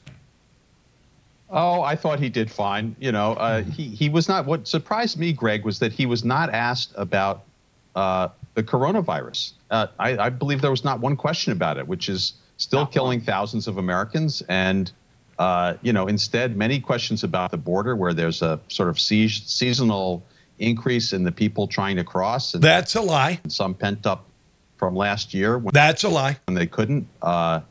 Oh, 1.49 1.84
I 1.84 1.95
thought 1.95 2.19
he 2.19 2.29
did 2.29 2.49
fine. 2.49 2.95
You 2.99 3.11
know, 3.11 3.34
uh, 3.34 3.61
he 3.61 3.88
he 3.89 4.09
was 4.09 4.27
not. 4.27 4.45
What 4.45 4.67
surprised 4.67 5.19
me, 5.19 5.31
Greg, 5.31 5.63
was 5.63 5.79
that 5.79 5.93
he 5.93 6.05
was 6.05 6.25
not 6.25 6.49
asked 6.49 6.93
about 6.95 7.43
uh, 7.95 8.29
the 8.54 8.64
coronavirus. 8.64 9.54
Uh, 9.70 9.88
I, 9.99 10.18
I, 10.18 10.30
believe 10.30 10.62
there 10.62 10.72
was 10.72 10.84
not 10.84 10.99
one 10.99 11.16
question 11.16 11.51
about 11.51 11.78
it, 11.78 11.88
which 11.88 12.10
is 12.10 12.34
still 12.58 12.82
not 12.82 12.91
killing 12.91 13.20
one. 13.20 13.26
thousands 13.26 13.68
of 13.68 13.78
Americans. 13.78 14.43
And 14.47 14.91
uh, 15.39 15.76
you 15.82 15.93
know, 15.93 16.08
instead, 16.08 16.56
many 16.56 16.80
questions 16.80 17.24
about 17.24 17.51
the 17.51 17.58
border, 17.58 17.95
where 17.95 18.14
there's 18.14 18.41
a 18.41 18.60
sort 18.68 18.89
of 18.89 18.99
se- 18.99 19.28
seasonal 19.30 20.24
increase 20.60 21.14
in 21.14 21.24
the 21.24 21.32
people 21.32 21.68
trying 21.68 21.95
to 21.95 22.04
cross. 22.04 22.54
And 22.54 22.64
That's 22.64 22.95
a 22.95 23.01
lie. 23.01 23.39
Some 23.47 23.74
pent 23.74 24.06
up 24.06 24.26
from 24.78 24.95
last 24.95 25.34
year. 25.34 25.58
When, 25.58 25.72
That's 25.74 26.04
a 26.04 26.10
lie. 26.10 26.38
When 26.45 26.56
they 26.56 26.68
couldn't. 26.68 27.08
Uh, 27.22 27.62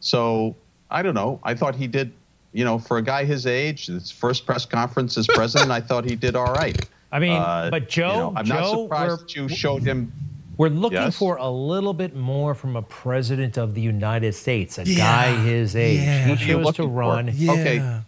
so 0.00 0.56
I 0.90 1.02
don't 1.02 1.14
know. 1.14 1.40
I 1.42 1.54
thought 1.54 1.76
he 1.76 1.86
did. 1.86 2.12
You 2.54 2.66
know, 2.66 2.78
for 2.78 2.98
a 2.98 3.02
guy 3.02 3.24
his 3.24 3.46
age, 3.46 3.86
his 3.86 4.10
first 4.10 4.44
press 4.44 4.66
conference 4.66 5.16
as 5.16 5.26
president, 5.26 5.70
I 5.78 5.80
thought 5.80 6.04
he 6.04 6.16
did 6.16 6.36
all 6.36 6.52
right. 6.52 6.86
I 7.12 7.18
mean, 7.18 7.32
uh, 7.32 7.68
but 7.70 7.88
Joe, 7.88 8.08
you 8.08 8.16
know, 8.16 8.32
I'm 8.36 8.44
Joe, 8.46 8.54
not 8.54 8.82
surprised 8.82 9.20
that 9.20 9.36
you 9.36 9.48
showed 9.48 9.82
him. 9.82 10.12
We're 10.56 10.68
looking 10.68 10.98
yes? 10.98 11.16
for 11.16 11.36
a 11.36 11.50
little 11.50 11.94
bit 11.94 12.16
more 12.16 12.54
from 12.54 12.76
a 12.76 12.82
president 12.82 13.58
of 13.58 13.74
the 13.74 13.80
United 13.80 14.34
States, 14.34 14.78
a 14.78 14.84
yeah. 14.84 14.96
guy 14.96 15.36
his 15.42 15.76
age. 15.76 16.00
Yeah. 16.00 16.34
He 16.34 16.46
chose 16.46 16.74
to 16.76 16.86
run. 16.86 17.30
Yeah. 17.34 17.52
Okay. 17.52 18.00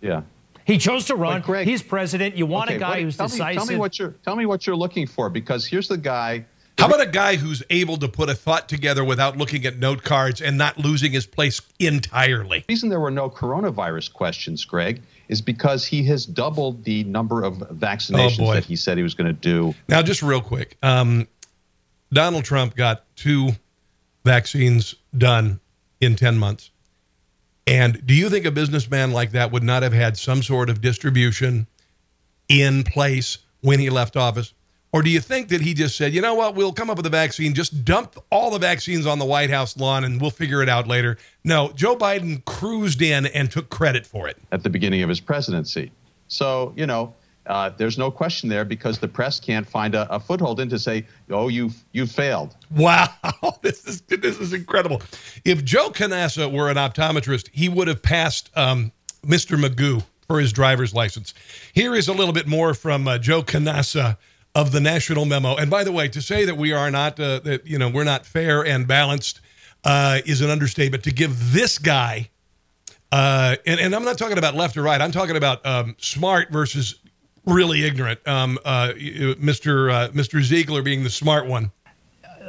Yeah. 0.00 0.22
He 0.64 0.78
chose 0.78 1.06
to 1.06 1.14
run. 1.14 1.42
Greg, 1.42 1.66
He's 1.66 1.82
president. 1.82 2.36
You 2.36 2.46
want 2.46 2.70
okay, 2.70 2.76
a 2.76 2.80
guy 2.80 2.90
what, 2.90 3.00
who's 3.02 3.16
tell 3.16 3.28
decisive. 3.28 3.48
Me, 3.48 3.54
tell 3.54 3.66
me 3.66 3.76
what 3.76 3.98
you're. 3.98 4.10
Tell 4.24 4.36
me 4.36 4.46
what 4.46 4.66
you're 4.66 4.76
looking 4.76 5.06
for, 5.06 5.30
because 5.30 5.66
here's 5.66 5.88
the 5.88 5.98
guy 5.98 6.44
how 6.78 6.88
about 6.88 7.00
a 7.00 7.06
guy 7.06 7.36
who's 7.36 7.62
able 7.70 7.96
to 7.96 8.08
put 8.08 8.28
a 8.28 8.34
thought 8.34 8.68
together 8.68 9.02
without 9.02 9.38
looking 9.38 9.64
at 9.64 9.78
note 9.78 10.02
cards 10.02 10.42
and 10.42 10.58
not 10.58 10.76
losing 10.76 11.12
his 11.12 11.24
place 11.24 11.62
entirely? 11.78 12.60
The 12.60 12.74
reason 12.74 12.90
there 12.90 13.00
were 13.00 13.10
no 13.10 13.30
coronavirus 13.30 14.12
questions, 14.12 14.62
Greg, 14.66 15.00
is 15.28 15.40
because 15.40 15.84
he 15.84 16.04
has 16.04 16.26
doubled 16.26 16.84
the 16.84 17.04
number 17.04 17.42
of 17.42 17.54
vaccinations 17.58 18.46
oh 18.46 18.52
that 18.52 18.64
he 18.64 18.76
said 18.76 18.96
he 18.96 19.02
was 19.02 19.14
going 19.14 19.26
to 19.26 19.32
do. 19.32 19.74
Now, 19.88 20.02
just 20.02 20.22
real 20.22 20.40
quick 20.40 20.76
um, 20.82 21.26
Donald 22.12 22.44
Trump 22.44 22.76
got 22.76 23.04
two 23.16 23.50
vaccines 24.24 24.94
done 25.16 25.60
in 26.00 26.16
10 26.16 26.38
months. 26.38 26.70
And 27.66 28.06
do 28.06 28.14
you 28.14 28.30
think 28.30 28.44
a 28.44 28.50
businessman 28.50 29.12
like 29.12 29.32
that 29.32 29.50
would 29.50 29.64
not 29.64 29.82
have 29.82 29.92
had 29.92 30.16
some 30.16 30.42
sort 30.42 30.70
of 30.70 30.80
distribution 30.80 31.66
in 32.48 32.84
place 32.84 33.38
when 33.60 33.80
he 33.80 33.90
left 33.90 34.16
office? 34.16 34.52
Or 34.96 35.02
do 35.02 35.10
you 35.10 35.20
think 35.20 35.48
that 35.48 35.60
he 35.60 35.74
just 35.74 35.94
said, 35.94 36.14
you 36.14 36.22
know 36.22 36.32
what, 36.32 36.54
we'll 36.54 36.72
come 36.72 36.88
up 36.88 36.96
with 36.96 37.04
a 37.04 37.10
vaccine, 37.10 37.52
just 37.52 37.84
dump 37.84 38.16
all 38.30 38.50
the 38.50 38.58
vaccines 38.58 39.04
on 39.04 39.18
the 39.18 39.26
White 39.26 39.50
House 39.50 39.76
lawn 39.76 40.04
and 40.04 40.18
we'll 40.18 40.30
figure 40.30 40.62
it 40.62 40.70
out 40.70 40.88
later? 40.88 41.18
No, 41.44 41.70
Joe 41.74 41.94
Biden 41.98 42.42
cruised 42.46 43.02
in 43.02 43.26
and 43.26 43.50
took 43.50 43.68
credit 43.68 44.06
for 44.06 44.26
it. 44.26 44.38
At 44.52 44.62
the 44.62 44.70
beginning 44.70 45.02
of 45.02 45.10
his 45.10 45.20
presidency. 45.20 45.92
So, 46.28 46.72
you 46.76 46.86
know, 46.86 47.12
uh, 47.44 47.72
there's 47.76 47.98
no 47.98 48.10
question 48.10 48.48
there 48.48 48.64
because 48.64 48.98
the 48.98 49.06
press 49.06 49.38
can't 49.38 49.68
find 49.68 49.94
a, 49.94 50.10
a 50.10 50.18
foothold 50.18 50.60
in 50.60 50.70
to 50.70 50.78
say, 50.78 51.06
"Oh, 51.28 51.48
you've 51.48 51.76
you 51.92 52.06
failed." 52.06 52.56
Wow, 52.74 53.06
this 53.62 53.86
is 53.86 54.00
this 54.00 54.38
is 54.38 54.54
incredible. 54.54 55.02
If 55.44 55.62
Joe 55.62 55.90
Conason 55.90 56.52
were 56.52 56.70
an 56.70 56.76
optometrist, 56.76 57.50
he 57.52 57.68
would 57.68 57.86
have 57.86 58.00
passed 58.00 58.50
um, 58.56 58.92
Mr. 59.22 59.62
Magoo 59.62 60.02
for 60.26 60.40
his 60.40 60.54
driver's 60.54 60.94
license. 60.94 61.34
Here 61.74 61.94
is 61.94 62.08
a 62.08 62.14
little 62.14 62.32
bit 62.32 62.48
more 62.48 62.72
from 62.72 63.06
uh, 63.06 63.18
Joe 63.18 63.42
Conason 63.42 64.16
of 64.56 64.72
the 64.72 64.80
national 64.80 65.26
memo. 65.26 65.54
And 65.54 65.70
by 65.70 65.84
the 65.84 65.92
way, 65.92 66.08
to 66.08 66.22
say 66.22 66.46
that 66.46 66.56
we 66.56 66.72
are 66.72 66.90
not, 66.90 67.20
uh, 67.20 67.40
that 67.40 67.66
you 67.66 67.78
know, 67.78 67.90
we're 67.90 68.04
not 68.04 68.24
fair 68.24 68.64
and 68.64 68.88
balanced 68.88 69.42
uh, 69.84 70.20
is 70.24 70.40
an 70.40 70.48
understatement. 70.48 71.04
To 71.04 71.12
give 71.12 71.52
this 71.52 71.76
guy, 71.76 72.30
uh, 73.12 73.56
and, 73.66 73.78
and 73.78 73.94
I'm 73.94 74.02
not 74.02 74.16
talking 74.16 74.38
about 74.38 74.54
left 74.54 74.74
or 74.78 74.82
right. 74.82 74.98
I'm 74.98 75.12
talking 75.12 75.36
about 75.36 75.64
um, 75.66 75.94
smart 75.98 76.50
versus 76.50 76.94
really 77.44 77.84
ignorant. 77.84 78.26
Um, 78.26 78.58
uh, 78.64 78.94
Mr. 78.96 79.92
Uh, 79.92 80.08
Mr. 80.12 80.42
Ziegler 80.42 80.80
being 80.80 81.04
the 81.04 81.10
smart 81.10 81.46
one. 81.46 81.70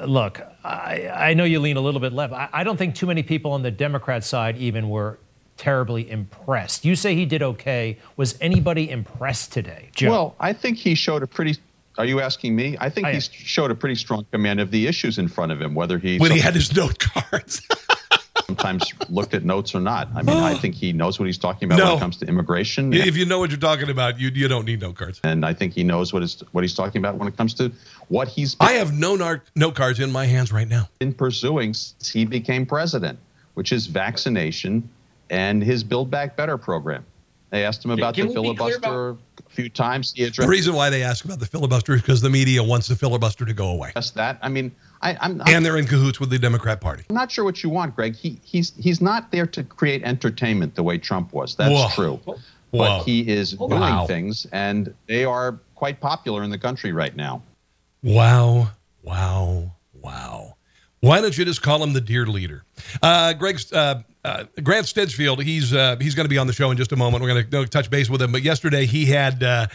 Look, 0.06 0.42
I, 0.64 1.10
I 1.14 1.34
know 1.34 1.44
you 1.44 1.60
lean 1.60 1.76
a 1.76 1.82
little 1.82 2.00
bit 2.00 2.14
left. 2.14 2.32
I, 2.32 2.48
I 2.54 2.64
don't 2.64 2.78
think 2.78 2.96
too 2.96 3.08
many 3.08 3.22
people 3.22 3.52
on 3.52 3.64
the 3.64 3.72
Democrat 3.72 4.24
side 4.24 4.56
even 4.58 4.88
were 4.88 5.20
terribly 5.58 6.10
impressed. 6.10 6.86
You 6.86 6.96
say 6.96 7.16
he 7.16 7.26
did 7.26 7.44
okay. 7.44 7.98
Was 8.16 8.38
anybody 8.40 8.90
impressed 8.90 9.52
today, 9.52 9.90
Joe? 9.94 10.10
Well, 10.10 10.36
I 10.40 10.54
think 10.54 10.78
he 10.78 10.96
showed 10.96 11.24
a 11.24 11.28
pretty 11.28 11.58
are 11.98 12.06
you 12.06 12.22
asking 12.22 12.56
me? 12.56 12.78
I 12.80 12.90
think 12.90 13.08
I, 13.08 13.14
he 13.14 13.20
showed 13.20 13.72
a 13.72 13.76
pretty 13.76 13.96
strong 13.96 14.26
command 14.32 14.60
of 14.60 14.72
the 14.72 14.88
issues 14.88 15.18
in 15.18 15.28
front 15.28 15.52
of 15.52 15.62
him, 15.62 15.76
whether 15.76 15.98
he 15.98 16.18
when 16.18 16.32
he 16.32 16.40
had 16.40 16.56
his 16.56 16.76
note 16.76 17.00
cards. 17.00 17.68
sometimes 18.48 18.94
looked 19.10 19.34
at 19.34 19.44
notes 19.44 19.76
or 19.76 19.82
not. 19.82 20.08
I 20.16 20.22
mean, 20.22 20.38
I 20.38 20.54
think 20.62 20.74
he 20.74 20.94
knows 20.94 21.20
what 21.20 21.26
he's 21.26 21.38
talking 21.38 21.68
about 21.68 21.80
no. 21.80 21.86
when 21.86 21.98
it 21.98 22.00
comes 22.00 22.18
to 22.18 22.28
immigration. 22.28 22.94
If 22.94 23.18
you 23.18 23.26
know 23.26 23.40
what 23.40 23.50
you're 23.52 23.60
talking 23.60 23.90
about, 23.90 24.20
you 24.20 24.30
you 24.30 24.48
don't 24.48 24.66
need 24.66 24.82
note 24.82 24.96
cards. 24.96 25.20
And 25.24 25.46
I 25.46 25.54
think 25.54 25.74
he 25.74 25.84
knows 25.84 26.14
what 26.14 26.24
is 26.24 26.44
what 26.54 26.64
he's 26.64 26.74
talking 26.74 27.00
about 27.00 27.18
when 27.18 27.28
it 27.28 27.38
comes 27.38 27.54
to 27.56 27.72
what 28.08 28.28
he's. 28.28 28.56
I 28.60 28.74
have 28.74 28.94
no 28.94 29.16
note 29.16 29.76
cards 29.76 30.00
in 30.00 30.12
my 30.12 30.26
hands 30.26 30.52
right 30.52 30.68
now. 30.68 30.90
In 31.02 31.14
pursuing 31.14 31.74
since 31.74 32.10
he 32.10 32.26
became 32.26 32.66
president, 32.66 33.20
which 33.54 33.72
is 33.72 33.88
vaccination 33.88 34.90
and 35.30 35.62
his 35.62 35.84
Build 35.84 36.10
Back 36.10 36.38
Better 36.38 36.58
program. 36.58 37.06
They 37.50 37.64
asked 37.64 37.84
him 37.84 37.92
about 37.92 38.16
the 38.16 38.28
filibuster 38.28 39.10
about- 39.10 39.20
a 39.46 39.50
few 39.50 39.70
times. 39.70 40.14
He 40.16 40.24
addressed 40.24 40.46
the 40.46 40.52
reason 40.52 40.74
why 40.74 40.90
they 40.90 41.02
ask 41.04 41.24
about 41.24 41.40
the 41.40 41.46
filibuster 41.46 41.94
is 41.94 42.02
because 42.02 42.22
the 42.22 42.30
media 42.30 42.62
wants 42.62 42.88
the 42.88 42.96
filibuster 42.96 43.46
to 43.46 43.54
go 43.54 43.70
away. 43.70 43.92
Just 43.96 44.16
that. 44.16 44.38
I 44.42 44.50
mean, 44.50 44.72
I, 45.02 45.18
am 45.26 45.42
and 45.48 45.66
they're 45.66 45.78
in 45.78 45.86
cahoots 45.86 46.20
with 46.20 46.30
the 46.30 46.40
Democrat 46.40 46.82
Party. 46.82 47.06
I'm 47.10 47.16
not 47.16 47.32
sure 47.32 47.46
what 47.46 47.64
you 47.64 47.70
want, 47.70 47.96
Greg. 47.96 48.16
He 48.16 48.40
he's 48.44 48.74
he's 48.78 49.02
not 49.02 49.32
there 49.32 49.48
to 49.48 49.64
create 49.64 50.04
entertainment 50.04 50.76
the 50.76 50.84
way 50.84 50.98
Trump 50.98 51.34
was. 51.34 51.56
That's 51.56 51.72
Whoa. 51.72 51.88
true. 51.96 52.20
Whoa. 52.26 52.38
But 52.72 53.04
he 53.04 53.28
is 53.30 53.54
doing 53.54 53.72
wow. 53.72 54.06
things, 54.06 54.46
and 54.52 54.94
they 55.08 55.24
are 55.24 55.58
quite 55.76 56.02
popular 56.02 56.44
in 56.44 56.50
the 56.50 56.58
country 56.58 56.92
right 56.92 57.16
now. 57.16 57.42
Wow! 58.04 58.72
Wow! 59.04 59.72
Wow! 59.94 60.58
Why 61.00 61.22
don't 61.22 61.38
you 61.38 61.46
just 61.46 61.62
call 61.62 61.82
him 61.82 61.94
the 61.94 62.02
dear 62.02 62.26
leader? 62.26 62.64
Uh, 63.02 63.34
Greg's 63.34 63.72
uh, 63.72 64.02
uh, 64.28 64.44
Grant 64.62 64.86
Stinchfield, 64.86 65.42
he's 65.42 65.74
uh, 65.74 65.96
he's 66.02 66.14
going 66.14 66.26
to 66.26 66.30
be 66.30 66.38
on 66.38 66.48
the 66.48 66.54
show 66.54 66.70
in 66.70 66.78
just 66.78 66.92
a 66.92 66.96
moment. 66.96 67.24
We're 67.24 67.44
going 67.44 67.50
to 67.50 67.66
touch 67.68 67.90
base 67.90 68.10
with 68.10 68.22
him. 68.22 68.32
But 68.32 68.44
yesterday 68.44 68.86
he 68.86 69.06
had 69.06 69.42
uh, 69.42 69.68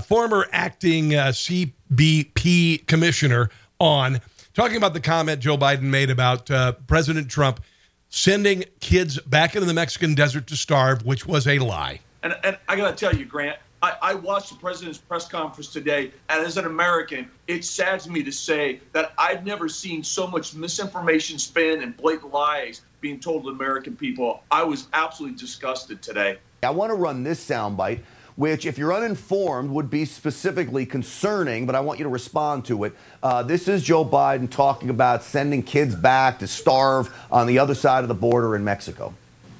former 0.00 0.46
acting 0.50 1.14
uh, 1.14 1.26
CBP 1.28 2.86
commissioner 2.86 3.50
on 3.78 4.20
talking 4.54 4.76
about 4.76 4.94
the 4.94 5.00
comment 5.00 5.40
Joe 5.40 5.58
Biden 5.58 5.82
made 5.82 6.10
about 6.10 6.50
uh, 6.50 6.72
President 6.86 7.30
Trump 7.30 7.60
sending 8.08 8.64
kids 8.80 9.20
back 9.20 9.54
into 9.54 9.66
the 9.66 9.74
Mexican 9.74 10.14
desert 10.14 10.46
to 10.46 10.56
starve, 10.56 11.04
which 11.04 11.26
was 11.26 11.46
a 11.46 11.58
lie. 11.58 12.00
And, 12.22 12.34
and 12.42 12.58
I 12.66 12.76
got 12.76 12.96
to 12.96 12.96
tell 12.96 13.14
you, 13.14 13.26
Grant, 13.26 13.58
I, 13.82 13.96
I, 14.02 14.14
watched 14.14 14.48
the 14.48 14.56
president's 14.56 14.98
press 14.98 15.28
conference 15.28 15.68
today, 15.68 16.10
and 16.30 16.44
as 16.44 16.56
an 16.56 16.64
American, 16.64 17.30
it 17.46 17.64
saddens 17.64 18.08
me 18.08 18.24
to 18.24 18.32
say 18.32 18.80
that 18.92 19.12
I've 19.18 19.44
never 19.46 19.68
seen 19.68 20.02
so 20.02 20.26
much 20.26 20.54
misinformation 20.54 21.38
spin 21.38 21.82
and 21.82 21.96
blatant 21.96 22.32
lies 22.32 22.80
being 23.00 23.20
told 23.20 23.44
to 23.44 23.50
American 23.50 23.96
people. 23.96 24.42
I 24.50 24.64
was 24.64 24.88
absolutely 24.92 25.38
disgusted 25.38 26.02
today. 26.02 26.38
I 26.62 26.70
want 26.70 26.90
to 26.90 26.94
run 26.94 27.22
this 27.22 27.44
soundbite, 27.46 28.00
which, 28.36 28.66
if 28.66 28.78
you're 28.78 28.92
uninformed, 28.92 29.70
would 29.70 29.90
be 29.90 30.04
specifically 30.04 30.84
concerning, 30.84 31.66
but 31.66 31.74
I 31.74 31.80
want 31.80 31.98
you 31.98 32.04
to 32.04 32.08
respond 32.10 32.64
to 32.66 32.84
it. 32.84 32.94
Uh, 33.22 33.42
this 33.42 33.68
is 33.68 33.82
Joe 33.82 34.04
Biden 34.04 34.50
talking 34.50 34.90
about 34.90 35.22
sending 35.22 35.62
kids 35.62 35.94
back 35.94 36.40
to 36.40 36.46
starve 36.46 37.14
on 37.30 37.46
the 37.46 37.58
other 37.58 37.74
side 37.74 38.02
of 38.04 38.08
the 38.08 38.14
border 38.14 38.56
in 38.56 38.64
Mexico. 38.64 39.14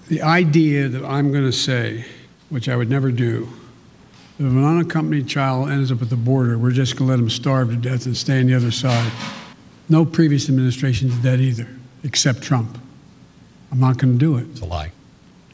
The 0.08 0.22
idea 0.22 0.88
that 0.88 1.04
I'm 1.04 1.30
going 1.30 1.44
to 1.44 1.52
say, 1.52 2.04
which 2.48 2.68
I 2.68 2.76
would 2.76 2.90
never 2.90 3.12
do, 3.12 3.48
if 4.38 4.44
an 4.44 4.64
unaccompanied 4.64 5.28
child 5.28 5.68
ends 5.70 5.90
up 5.90 6.00
at 6.00 6.10
the 6.10 6.16
border, 6.16 6.56
we're 6.56 6.70
just 6.70 6.96
going 6.96 7.08
to 7.08 7.10
let 7.12 7.16
them 7.16 7.30
starve 7.30 7.70
to 7.70 7.76
death 7.76 8.06
and 8.06 8.16
stay 8.16 8.40
on 8.40 8.46
the 8.46 8.54
other 8.54 8.70
side. 8.70 9.12
No 9.88 10.04
previous 10.04 10.48
administration 10.48 11.08
did 11.08 11.22
that 11.22 11.40
either, 11.40 11.66
except 12.04 12.42
Trump. 12.42 12.78
I'm 13.70 13.80
not 13.80 13.98
going 13.98 14.14
to 14.14 14.18
do 14.18 14.36
it. 14.38 14.46
It's 14.50 14.60
a 14.60 14.64
lie. 14.64 14.92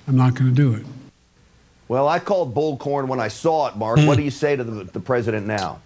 I'm 0.06 0.16
not 0.16 0.34
going 0.34 0.54
to 0.54 0.54
do 0.54 0.74
it. 0.74 0.84
Well, 1.88 2.08
I 2.08 2.18
called 2.18 2.54
bullcorn 2.54 3.08
when 3.08 3.20
I 3.20 3.28
saw 3.28 3.68
it, 3.68 3.76
Mark. 3.76 3.98
Mm. 3.98 4.06
What 4.06 4.16
do 4.16 4.22
you 4.22 4.30
say 4.30 4.56
to 4.56 4.64
the, 4.64 4.84
the 4.84 5.00
president 5.00 5.46
now? 5.46 5.80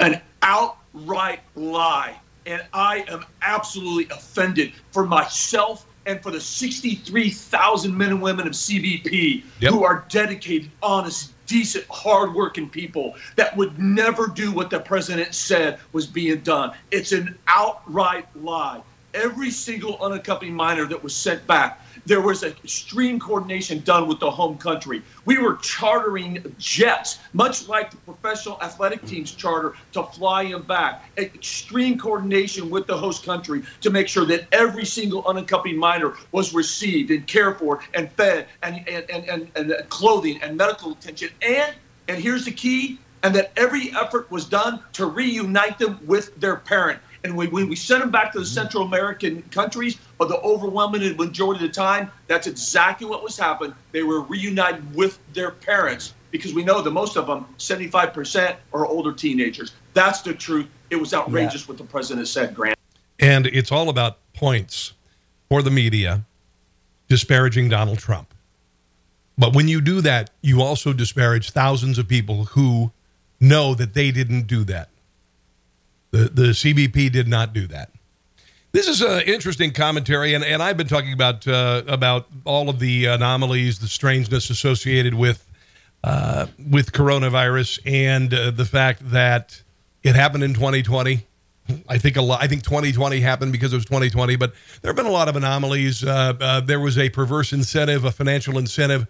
An 0.00 0.20
outright 0.42 1.40
lie. 1.54 2.18
And 2.46 2.64
I 2.72 3.04
am 3.08 3.24
absolutely 3.42 4.06
offended 4.14 4.72
for 4.90 5.04
myself 5.04 5.84
and 6.06 6.22
for 6.22 6.30
the 6.30 6.40
63,000 6.40 7.96
men 7.96 8.08
and 8.08 8.22
women 8.22 8.46
of 8.46 8.54
CBP 8.54 9.42
yep. 9.60 9.72
who 9.72 9.84
are 9.84 10.06
dedicated, 10.08 10.70
honest, 10.82 11.34
decent, 11.46 11.84
hardworking 11.90 12.70
people 12.70 13.14
that 13.36 13.54
would 13.56 13.78
never 13.78 14.26
do 14.28 14.50
what 14.50 14.70
the 14.70 14.80
president 14.80 15.34
said 15.34 15.78
was 15.92 16.06
being 16.06 16.40
done. 16.40 16.72
It's 16.90 17.12
an 17.12 17.36
outright 17.46 18.26
lie 18.34 18.82
every 19.14 19.50
single 19.50 19.98
unaccompanied 20.00 20.54
minor 20.54 20.84
that 20.86 21.02
was 21.02 21.14
sent 21.14 21.46
back. 21.46 21.80
there 22.06 22.20
was 22.20 22.42
extreme 22.42 23.18
coordination 23.18 23.80
done 23.80 24.08
with 24.08 24.18
the 24.20 24.30
home 24.30 24.56
country. 24.56 25.02
We 25.24 25.38
were 25.38 25.56
chartering 25.56 26.54
jets, 26.58 27.18
much 27.32 27.68
like 27.68 27.90
the 27.90 27.96
professional 27.98 28.58
athletic 28.62 29.04
teams 29.04 29.32
charter, 29.32 29.74
to 29.92 30.04
fly 30.04 30.50
them 30.50 30.62
back. 30.62 31.10
Extreme 31.18 31.98
coordination 31.98 32.70
with 32.70 32.86
the 32.86 32.96
host 32.96 33.24
country 33.24 33.62
to 33.80 33.90
make 33.90 34.08
sure 34.08 34.24
that 34.26 34.46
every 34.52 34.86
single 34.86 35.26
unaccompanied 35.26 35.76
minor 35.76 36.14
was 36.32 36.54
received 36.54 37.10
and 37.10 37.26
cared 37.26 37.58
for 37.58 37.80
and 37.94 38.10
fed 38.12 38.46
and, 38.62 38.88
and, 38.88 39.10
and, 39.10 39.24
and, 39.28 39.50
and 39.56 39.88
clothing 39.90 40.40
and 40.42 40.56
medical 40.56 40.92
attention. 40.92 41.30
And, 41.42 41.74
and 42.08 42.22
here's 42.22 42.44
the 42.44 42.52
key, 42.52 42.98
and 43.22 43.34
that 43.34 43.52
every 43.56 43.90
effort 44.00 44.30
was 44.30 44.44
done 44.46 44.82
to 44.92 45.06
reunite 45.06 45.78
them 45.78 45.98
with 46.06 46.38
their 46.40 46.56
parent. 46.56 47.00
And 47.24 47.36
when 47.36 47.50
we, 47.50 47.64
we 47.64 47.76
sent 47.76 48.00
them 48.00 48.10
back 48.10 48.32
to 48.32 48.38
the 48.38 48.44
mm-hmm. 48.44 48.54
Central 48.54 48.84
American 48.84 49.42
countries, 49.50 49.98
but 50.18 50.28
the 50.28 50.40
overwhelming 50.40 51.16
majority 51.16 51.64
of 51.64 51.70
the 51.70 51.74
time, 51.74 52.10
that's 52.26 52.46
exactly 52.46 53.06
what 53.06 53.22
was 53.22 53.36
happening. 53.36 53.74
They 53.92 54.02
were 54.02 54.22
reunited 54.22 54.94
with 54.94 55.18
their 55.32 55.50
parents 55.50 56.14
because 56.30 56.54
we 56.54 56.62
know 56.62 56.82
that 56.82 56.90
most 56.90 57.16
of 57.16 57.26
them, 57.26 57.46
75%, 57.58 58.56
are 58.72 58.86
older 58.86 59.12
teenagers. 59.12 59.72
That's 59.94 60.22
the 60.22 60.34
truth. 60.34 60.66
It 60.90 60.96
was 60.96 61.14
outrageous 61.14 61.62
yeah. 61.62 61.68
what 61.68 61.78
the 61.78 61.84
president 61.84 62.28
said, 62.28 62.54
Grant. 62.54 62.78
And 63.18 63.46
it's 63.46 63.72
all 63.72 63.88
about 63.88 64.18
points 64.32 64.92
for 65.48 65.62
the 65.62 65.70
media 65.70 66.24
disparaging 67.08 67.68
Donald 67.68 67.98
Trump. 67.98 68.34
But 69.36 69.54
when 69.54 69.68
you 69.68 69.80
do 69.80 70.00
that, 70.02 70.30
you 70.42 70.62
also 70.62 70.92
disparage 70.92 71.50
thousands 71.50 71.98
of 71.98 72.08
people 72.08 72.46
who 72.46 72.92
know 73.40 73.74
that 73.74 73.94
they 73.94 74.10
didn't 74.10 74.46
do 74.46 74.64
that. 74.64 74.90
The, 76.10 76.24
the 76.24 76.42
CBP 76.48 77.12
did 77.12 77.28
not 77.28 77.52
do 77.52 77.66
that. 77.68 77.90
This 78.72 78.86
is 78.86 79.00
an 79.00 79.22
interesting 79.22 79.72
commentary, 79.72 80.34
and, 80.34 80.44
and 80.44 80.62
I've 80.62 80.76
been 80.76 80.88
talking 80.88 81.12
about 81.12 81.48
uh, 81.48 81.82
about 81.86 82.26
all 82.44 82.68
of 82.68 82.78
the 82.78 83.06
anomalies, 83.06 83.78
the 83.78 83.88
strangeness 83.88 84.50
associated 84.50 85.14
with 85.14 85.46
uh, 86.04 86.46
with 86.70 86.92
coronavirus, 86.92 87.80
and 87.86 88.32
uh, 88.32 88.50
the 88.50 88.66
fact 88.66 89.10
that 89.10 89.62
it 90.02 90.14
happened 90.14 90.44
in 90.44 90.54
2020. 90.54 91.24
I 91.86 91.98
think 91.98 92.16
a 92.16 92.22
lot. 92.22 92.42
I 92.42 92.46
think 92.46 92.62
2020 92.62 93.20
happened 93.20 93.52
because 93.52 93.72
it 93.72 93.76
was 93.76 93.84
2020, 93.84 94.36
but 94.36 94.54
there 94.80 94.88
have 94.88 94.96
been 94.96 95.06
a 95.06 95.10
lot 95.10 95.28
of 95.28 95.36
anomalies. 95.36 96.02
Uh, 96.02 96.34
uh, 96.40 96.60
there 96.60 96.80
was 96.80 96.96
a 96.96 97.10
perverse 97.10 97.52
incentive, 97.52 98.04
a 98.04 98.10
financial 98.10 98.56
incentive, 98.56 99.06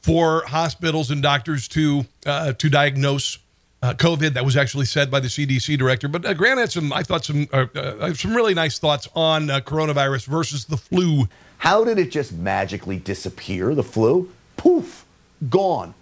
for 0.00 0.42
hospitals 0.46 1.10
and 1.10 1.22
doctors 1.22 1.68
to 1.68 2.06
uh, 2.26 2.52
to 2.54 2.68
diagnose 2.68 3.38
uh, 3.82 3.94
COVID. 3.94 4.34
That 4.34 4.44
was 4.44 4.56
actually 4.56 4.86
said 4.86 5.10
by 5.10 5.20
the 5.20 5.28
CDC 5.28 5.78
director. 5.78 6.08
But 6.08 6.24
uh, 6.26 6.34
Grant 6.34 6.60
had 6.60 6.72
some, 6.72 6.92
I 6.92 7.02
thought, 7.02 7.24
some 7.24 7.48
uh, 7.52 7.66
uh 7.74 8.14
some 8.14 8.34
really 8.34 8.54
nice 8.54 8.78
thoughts 8.78 9.08
on 9.14 9.50
uh, 9.50 9.60
coronavirus 9.60 10.26
versus 10.26 10.64
the 10.64 10.76
flu. 10.76 11.28
How 11.58 11.84
did 11.84 11.98
it 11.98 12.10
just 12.10 12.32
magically 12.32 12.96
disappear? 12.96 13.74
The 13.74 13.82
flu, 13.82 14.30
poof, 14.56 15.04
gone. 15.48 15.94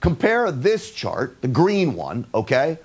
Compare 0.00 0.50
this 0.52 0.90
chart, 0.90 1.40
the 1.40 1.48
green 1.48 1.94
one, 1.94 2.26
okay, 2.34 2.78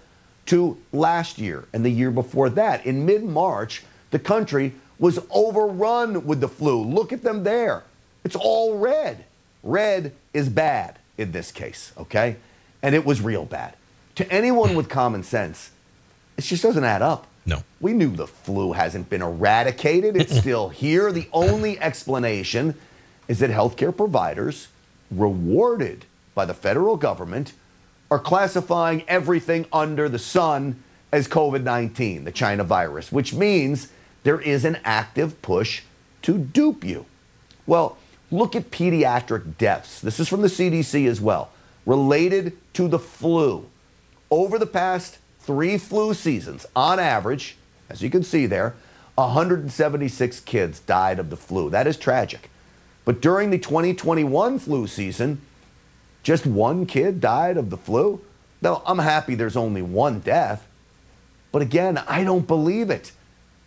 to 0.45 0.77
last 0.93 1.37
year 1.37 1.65
and 1.73 1.83
the 1.83 1.89
year 1.89 2.11
before 2.11 2.49
that. 2.51 2.85
In 2.85 3.05
mid 3.05 3.23
March, 3.23 3.83
the 4.11 4.19
country 4.19 4.73
was 4.99 5.19
overrun 5.29 6.25
with 6.25 6.39
the 6.39 6.47
flu. 6.47 6.83
Look 6.83 7.11
at 7.13 7.23
them 7.23 7.43
there. 7.43 7.83
It's 8.23 8.35
all 8.35 8.77
red. 8.77 9.25
Red 9.63 10.13
is 10.33 10.49
bad 10.49 10.97
in 11.17 11.31
this 11.31 11.51
case, 11.51 11.91
okay? 11.97 12.37
And 12.81 12.95
it 12.95 13.05
was 13.05 13.21
real 13.21 13.45
bad 13.45 13.75
to 14.19 14.29
anyone 14.29 14.75
with 14.75 14.89
common 14.89 15.23
sense, 15.23 15.71
it 16.37 16.41
just 16.41 16.61
doesn't 16.61 16.83
add 16.83 17.01
up. 17.01 17.25
No. 17.45 17.63
We 17.79 17.93
knew 17.93 18.13
the 18.13 18.27
flu 18.27 18.73
hasn't 18.73 19.09
been 19.09 19.21
eradicated, 19.21 20.17
it's 20.17 20.37
still 20.41 20.67
here. 20.67 21.13
The 21.13 21.29
only 21.31 21.79
explanation 21.79 22.75
is 23.29 23.39
that 23.39 23.49
healthcare 23.49 23.95
providers, 23.95 24.67
rewarded 25.09 26.03
by 26.35 26.43
the 26.43 26.53
federal 26.53 26.97
government, 26.97 27.53
are 28.11 28.19
classifying 28.19 29.05
everything 29.07 29.65
under 29.71 30.09
the 30.09 30.19
sun 30.19 30.83
as 31.13 31.29
COVID 31.29 31.63
19, 31.63 32.25
the 32.25 32.31
China 32.33 32.65
virus, 32.65 33.13
which 33.13 33.33
means 33.33 33.87
there 34.23 34.41
is 34.41 34.65
an 34.65 34.79
active 34.83 35.41
push 35.41 35.83
to 36.23 36.37
dupe 36.37 36.83
you. 36.83 37.05
Well, 37.65 37.97
look 38.31 38.53
at 38.53 38.69
pediatric 38.69 39.57
deaths. 39.57 40.01
This 40.01 40.19
is 40.19 40.27
from 40.27 40.41
the 40.41 40.49
CDC 40.49 41.07
as 41.07 41.21
well, 41.21 41.51
related 41.85 42.57
to 42.73 42.89
the 42.89 42.99
flu 42.99 43.65
over 44.31 44.59
the 44.59 44.65
past 44.65 45.17
three 45.39 45.77
flu 45.77 46.13
seasons, 46.13 46.65
on 46.75 46.99
average, 46.99 47.57
as 47.89 48.01
you 48.01 48.09
can 48.09 48.23
see 48.23 48.45
there, 48.45 48.75
176 49.15 50.39
kids 50.41 50.79
died 50.79 51.19
of 51.19 51.29
the 51.29 51.37
flu. 51.37 51.69
That 51.69 51.87
is 51.87 51.97
tragic. 51.97 52.49
But 53.05 53.21
during 53.21 53.49
the 53.49 53.57
2021 53.57 54.59
flu 54.59 54.87
season, 54.87 55.41
just 56.23 56.45
one 56.45 56.85
kid 56.85 57.19
died 57.19 57.57
of 57.57 57.69
the 57.69 57.77
flu. 57.77 58.21
Now, 58.61 58.83
I'm 58.85 58.99
happy 58.99 59.35
there's 59.35 59.57
only 59.57 59.81
one 59.81 60.19
death. 60.19 60.67
But 61.51 61.61
again, 61.61 61.97
I 62.07 62.23
don't 62.23 62.47
believe 62.47 62.89
it. 62.89 63.11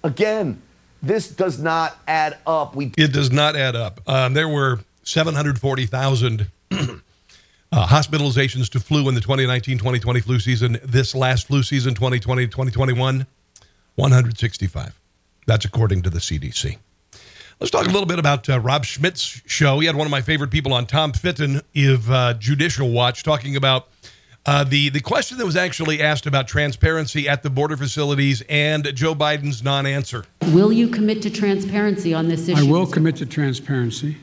Again, 0.04 0.62
this 1.02 1.28
does 1.28 1.58
not 1.58 1.98
add 2.06 2.38
up. 2.46 2.76
We 2.76 2.92
it 2.96 3.12
does 3.12 3.32
not 3.32 3.56
add 3.56 3.74
up. 3.74 4.00
Um, 4.08 4.34
there 4.34 4.48
were 4.48 4.80
740,000 5.02 6.46
uh, 7.72 7.86
hospitalizations 7.86 8.68
to 8.70 8.80
flu 8.80 9.08
in 9.08 9.14
the 9.14 9.20
2019-2020 9.20 10.22
flu 10.22 10.38
season. 10.38 10.78
This 10.84 11.14
last 11.14 11.46
flu 11.46 11.62
season, 11.62 11.94
2020-2021, 11.94 13.26
165. 13.94 15.00
That's 15.46 15.64
according 15.64 16.02
to 16.02 16.10
the 16.10 16.18
CDC. 16.18 16.76
Let's 17.60 17.70
talk 17.70 17.84
a 17.84 17.90
little 17.90 18.06
bit 18.06 18.18
about 18.18 18.48
uh, 18.48 18.58
Rob 18.58 18.84
Schmidt's 18.84 19.40
show. 19.46 19.78
He 19.78 19.86
had 19.86 19.94
one 19.94 20.06
of 20.06 20.10
my 20.10 20.20
favorite 20.20 20.50
people 20.50 20.72
on, 20.72 20.86
Tom 20.86 21.12
Fitton 21.12 21.60
of 21.76 22.10
uh, 22.10 22.34
Judicial 22.34 22.90
Watch, 22.90 23.22
talking 23.22 23.54
about 23.54 23.88
uh, 24.44 24.64
the 24.64 24.88
the 24.88 25.00
question 25.00 25.38
that 25.38 25.46
was 25.46 25.54
actually 25.54 26.02
asked 26.02 26.26
about 26.26 26.48
transparency 26.48 27.28
at 27.28 27.44
the 27.44 27.50
border 27.50 27.76
facilities 27.76 28.42
and 28.48 28.92
Joe 28.96 29.14
Biden's 29.14 29.62
non-answer. 29.62 30.24
Will 30.48 30.72
you 30.72 30.88
commit 30.88 31.22
to 31.22 31.30
transparency 31.30 32.12
on 32.12 32.26
this 32.26 32.48
issue? 32.48 32.66
I 32.66 32.68
will 32.68 32.86
commit 32.86 33.14
to 33.16 33.26
transparency. 33.26 34.16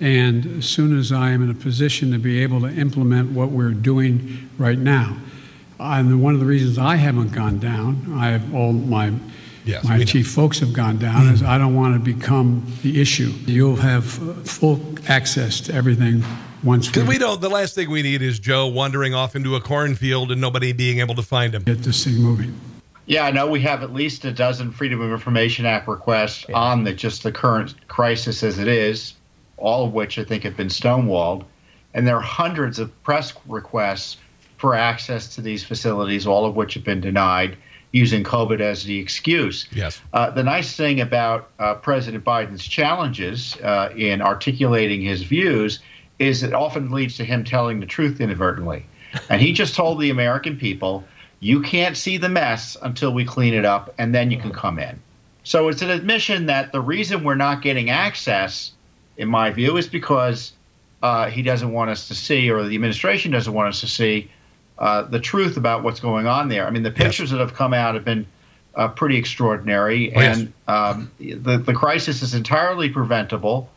And 0.00 0.58
as 0.58 0.66
soon 0.66 0.98
as 0.98 1.12
I 1.12 1.30
am 1.30 1.42
in 1.42 1.50
a 1.50 1.54
position 1.54 2.10
to 2.12 2.18
be 2.18 2.42
able 2.42 2.62
to 2.62 2.68
implement 2.68 3.32
what 3.32 3.50
we're 3.50 3.72
doing 3.72 4.48
right 4.56 4.78
now, 4.78 5.16
and 5.78 6.22
one 6.22 6.34
of 6.34 6.40
the 6.40 6.46
reasons 6.46 6.78
I 6.78 6.96
haven't 6.96 7.32
gone 7.32 7.58
down, 7.58 8.14
I 8.14 8.28
have 8.28 8.54
all 8.54 8.72
my 8.72 9.12
yes, 9.64 9.84
my 9.84 10.02
chief 10.04 10.26
know. 10.26 10.42
folks 10.42 10.58
have 10.60 10.72
gone 10.72 10.98
down, 10.98 11.24
mm-hmm. 11.24 11.34
is 11.34 11.42
I 11.42 11.58
don't 11.58 11.74
want 11.74 11.94
to 11.94 12.00
become 12.00 12.66
the 12.82 13.00
issue. 13.00 13.32
You'll 13.46 13.76
have 13.76 14.04
full 14.04 14.80
access 15.08 15.60
to 15.62 15.74
everything 15.74 16.24
once. 16.62 16.86
Because 16.86 17.06
we 17.06 17.18
don't. 17.18 17.40
The 17.40 17.50
last 17.50 17.74
thing 17.74 17.90
we 17.90 18.02
need 18.02 18.22
is 18.22 18.38
Joe 18.38 18.68
wandering 18.68 19.14
off 19.14 19.36
into 19.36 19.56
a 19.56 19.60
cornfield 19.60 20.32
and 20.32 20.40
nobody 20.40 20.72
being 20.72 21.00
able 21.00 21.14
to 21.14 21.22
find 21.22 21.54
him. 21.54 21.62
Get 21.62 21.82
this 21.82 22.04
thing 22.04 22.16
moving. 22.16 22.58
Yeah, 23.06 23.24
I 23.24 23.32
know 23.32 23.48
we 23.48 23.60
have 23.62 23.82
at 23.82 23.92
least 23.92 24.24
a 24.24 24.32
dozen 24.32 24.70
Freedom 24.70 25.00
of 25.00 25.10
Information 25.10 25.66
Act 25.66 25.88
requests 25.88 26.46
yeah. 26.48 26.56
on 26.56 26.84
the 26.84 26.92
just 26.92 27.22
the 27.22 27.32
current 27.32 27.74
crisis 27.88 28.42
as 28.42 28.58
it 28.58 28.68
is 28.68 29.14
all 29.60 29.86
of 29.86 29.92
which 29.92 30.18
I 30.18 30.24
think 30.24 30.42
have 30.44 30.56
been 30.56 30.68
stonewalled. 30.68 31.44
And 31.94 32.06
there 32.06 32.16
are 32.16 32.22
hundreds 32.22 32.78
of 32.78 33.02
press 33.02 33.32
requests 33.46 34.16
for 34.58 34.74
access 34.74 35.34
to 35.34 35.40
these 35.40 35.64
facilities, 35.64 36.26
all 36.26 36.44
of 36.44 36.54
which 36.54 36.74
have 36.74 36.84
been 36.84 37.00
denied 37.00 37.56
using 37.92 38.22
COVID 38.22 38.60
as 38.60 38.84
the 38.84 38.98
excuse. 38.98 39.66
Yes. 39.72 40.00
Uh, 40.12 40.30
the 40.30 40.42
nice 40.42 40.76
thing 40.76 41.00
about 41.00 41.50
uh, 41.58 41.74
President 41.74 42.24
Biden's 42.24 42.64
challenges 42.64 43.56
uh, 43.62 43.92
in 43.96 44.22
articulating 44.22 45.02
his 45.02 45.22
views 45.22 45.80
is 46.18 46.42
it 46.42 46.52
often 46.52 46.90
leads 46.90 47.16
to 47.16 47.24
him 47.24 47.42
telling 47.42 47.80
the 47.80 47.86
truth 47.86 48.20
inadvertently. 48.20 48.86
and 49.28 49.40
he 49.40 49.52
just 49.52 49.74
told 49.74 50.00
the 50.00 50.10
American 50.10 50.56
people, 50.56 51.04
you 51.40 51.62
can't 51.62 51.96
see 51.96 52.16
the 52.18 52.28
mess 52.28 52.76
until 52.82 53.12
we 53.12 53.24
clean 53.24 53.54
it 53.54 53.64
up, 53.64 53.92
and 53.98 54.14
then 54.14 54.30
you 54.30 54.38
can 54.38 54.52
come 54.52 54.78
in. 54.78 55.00
So 55.42 55.68
it's 55.68 55.82
an 55.82 55.90
admission 55.90 56.46
that 56.46 56.70
the 56.70 56.80
reason 56.80 57.24
we're 57.24 57.34
not 57.34 57.62
getting 57.62 57.88
access 57.88 58.72
in 59.20 59.28
my 59.28 59.50
view, 59.50 59.76
is 59.76 59.86
because 59.86 60.52
uh, 61.02 61.28
he 61.28 61.42
doesn't 61.42 61.72
want 61.72 61.90
us 61.90 62.08
to 62.08 62.14
see, 62.14 62.50
or 62.50 62.62
the 62.66 62.74
administration 62.74 63.30
doesn't 63.30 63.52
want 63.52 63.68
us 63.68 63.80
to 63.80 63.86
see, 63.86 64.30
uh, 64.78 65.02
the 65.02 65.20
truth 65.20 65.56
about 65.58 65.82
what's 65.82 66.00
going 66.00 66.26
on 66.26 66.48
there. 66.48 66.66
I 66.66 66.70
mean, 66.70 66.82
the 66.82 66.90
pictures 66.90 67.30
yes. 67.30 67.32
that 67.32 67.40
have 67.40 67.54
come 67.54 67.74
out 67.74 67.94
have 67.94 68.04
been 68.04 68.26
uh, 68.74 68.88
pretty 68.88 69.16
extraordinary, 69.16 70.14
oh, 70.14 70.20
and 70.20 70.40
yes. 70.40 70.52
um, 70.66 71.10
the 71.18 71.58
the 71.58 71.74
crisis 71.74 72.22
is 72.22 72.34
entirely 72.34 72.88
preventable. 72.88 73.68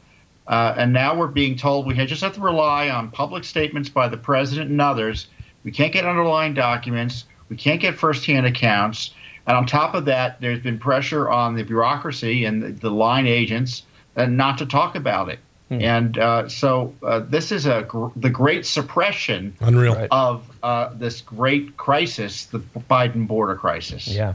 Uh, 0.48 0.76
and 0.78 0.92
now 0.92 1.16
we're 1.16 1.28
being 1.28 1.56
told 1.56 1.86
we 1.86 1.94
just 2.06 2.22
have 2.22 2.34
to 2.34 2.42
rely 2.42 2.90
on 2.90 3.10
public 3.12 3.44
statements 3.44 3.90
by 3.90 4.08
the 4.08 4.18
president 4.18 4.70
and 4.70 4.82
others. 4.82 5.28
We 5.64 5.72
can't 5.72 5.94
get 5.94 6.06
underlying 6.06 6.54
documents. 6.54 7.26
We 7.48 7.56
can't 7.56 7.80
get 7.80 7.96
firsthand 7.96 8.46
accounts. 8.46 9.14
And 9.48 9.56
on 9.56 9.66
top 9.66 9.94
of 9.94 10.06
that, 10.06 10.42
there's 10.42 10.60
been 10.60 10.80
pressure 10.80 11.30
on 11.30 11.56
the 11.56 11.64
bureaucracy 11.64 12.44
and 12.44 12.62
the, 12.62 12.72
the 12.72 12.90
line 12.90 13.28
agents 13.28 13.84
not 14.16 14.58
to 14.60 14.66
talk 14.66 14.96
about 14.96 15.30
it. 15.30 15.40
Hmm. 15.70 15.82
And 15.82 16.18
uh, 16.18 16.50
so 16.50 16.94
uh, 17.04 17.20
this 17.20 17.52
is 17.52 17.66
a 17.66 17.84
gr- 17.84 18.08
the 18.16 18.30
great 18.30 18.66
suppression 18.66 19.56
Unreal. 19.60 20.08
of 20.12 20.50
uh, 20.62 20.92
this 20.94 21.22
great 21.22 21.78
crisis, 21.78 22.46
the 22.46 22.60
Biden 22.60 23.28
border 23.28 23.56
crisis. 23.56 24.08
Yeah. 24.08 24.34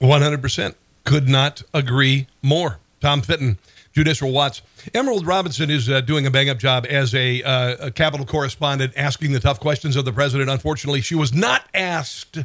100%. 0.00 0.74
Could 1.04 1.28
not 1.28 1.62
agree 1.72 2.26
more. 2.42 2.78
Tom 3.00 3.22
Fitton, 3.22 3.58
Judicial 3.92 4.30
Watch. 4.30 4.62
Emerald 4.94 5.26
Robinson 5.26 5.70
is 5.70 5.88
uh, 5.88 6.00
doing 6.02 6.26
a 6.26 6.30
bang 6.30 6.50
up 6.50 6.58
job 6.58 6.86
as 6.88 7.14
a, 7.14 7.42
uh, 7.42 7.86
a 7.86 7.90
Capitol 7.90 8.26
correspondent, 8.26 8.92
asking 8.96 9.32
the 9.32 9.40
tough 9.40 9.58
questions 9.58 9.96
of 9.96 10.04
the 10.04 10.12
president. 10.12 10.50
Unfortunately, 10.50 11.00
she 11.00 11.14
was 11.14 11.32
not 11.32 11.64
asked 11.72 12.38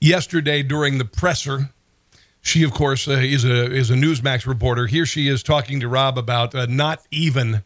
yesterday 0.00 0.62
during 0.62 0.98
the 0.98 1.04
presser. 1.04 1.70
She, 2.44 2.62
of 2.62 2.72
course, 2.72 3.08
uh, 3.08 3.12
is 3.12 3.44
a 3.44 3.72
is 3.72 3.90
a 3.90 3.94
Newsmax 3.94 4.46
reporter. 4.46 4.86
Here 4.86 5.06
she 5.06 5.28
is 5.28 5.42
talking 5.42 5.80
to 5.80 5.88
Rob 5.88 6.18
about 6.18 6.54
uh, 6.54 6.66
not 6.66 7.00
even 7.10 7.62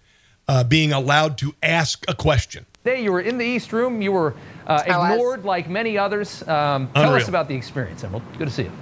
uh, 0.47 0.62
being 0.62 0.93
allowed 0.93 1.37
to 1.39 1.53
ask 1.64 2.05
a 2.07 2.14
question. 2.14 2.64
Today, 2.85 3.03
you 3.03 3.11
were 3.11 3.20
in 3.20 3.39
the 3.39 3.45
East 3.45 3.72
Room. 3.72 4.01
You 4.01 4.12
were 4.12 4.35
uh, 4.68 4.85
ignored 4.87 5.45
like 5.45 5.68
many 5.68 5.99
others. 5.99 6.47
Um, 6.47 6.89
tell 6.95 7.12
us 7.12 7.26
about 7.26 7.49
the 7.49 7.57
experience, 7.57 8.05
Emerald. 8.05 8.22
Good 8.39 8.47
to 8.47 8.55
see 8.55 8.62
you. 8.62 8.72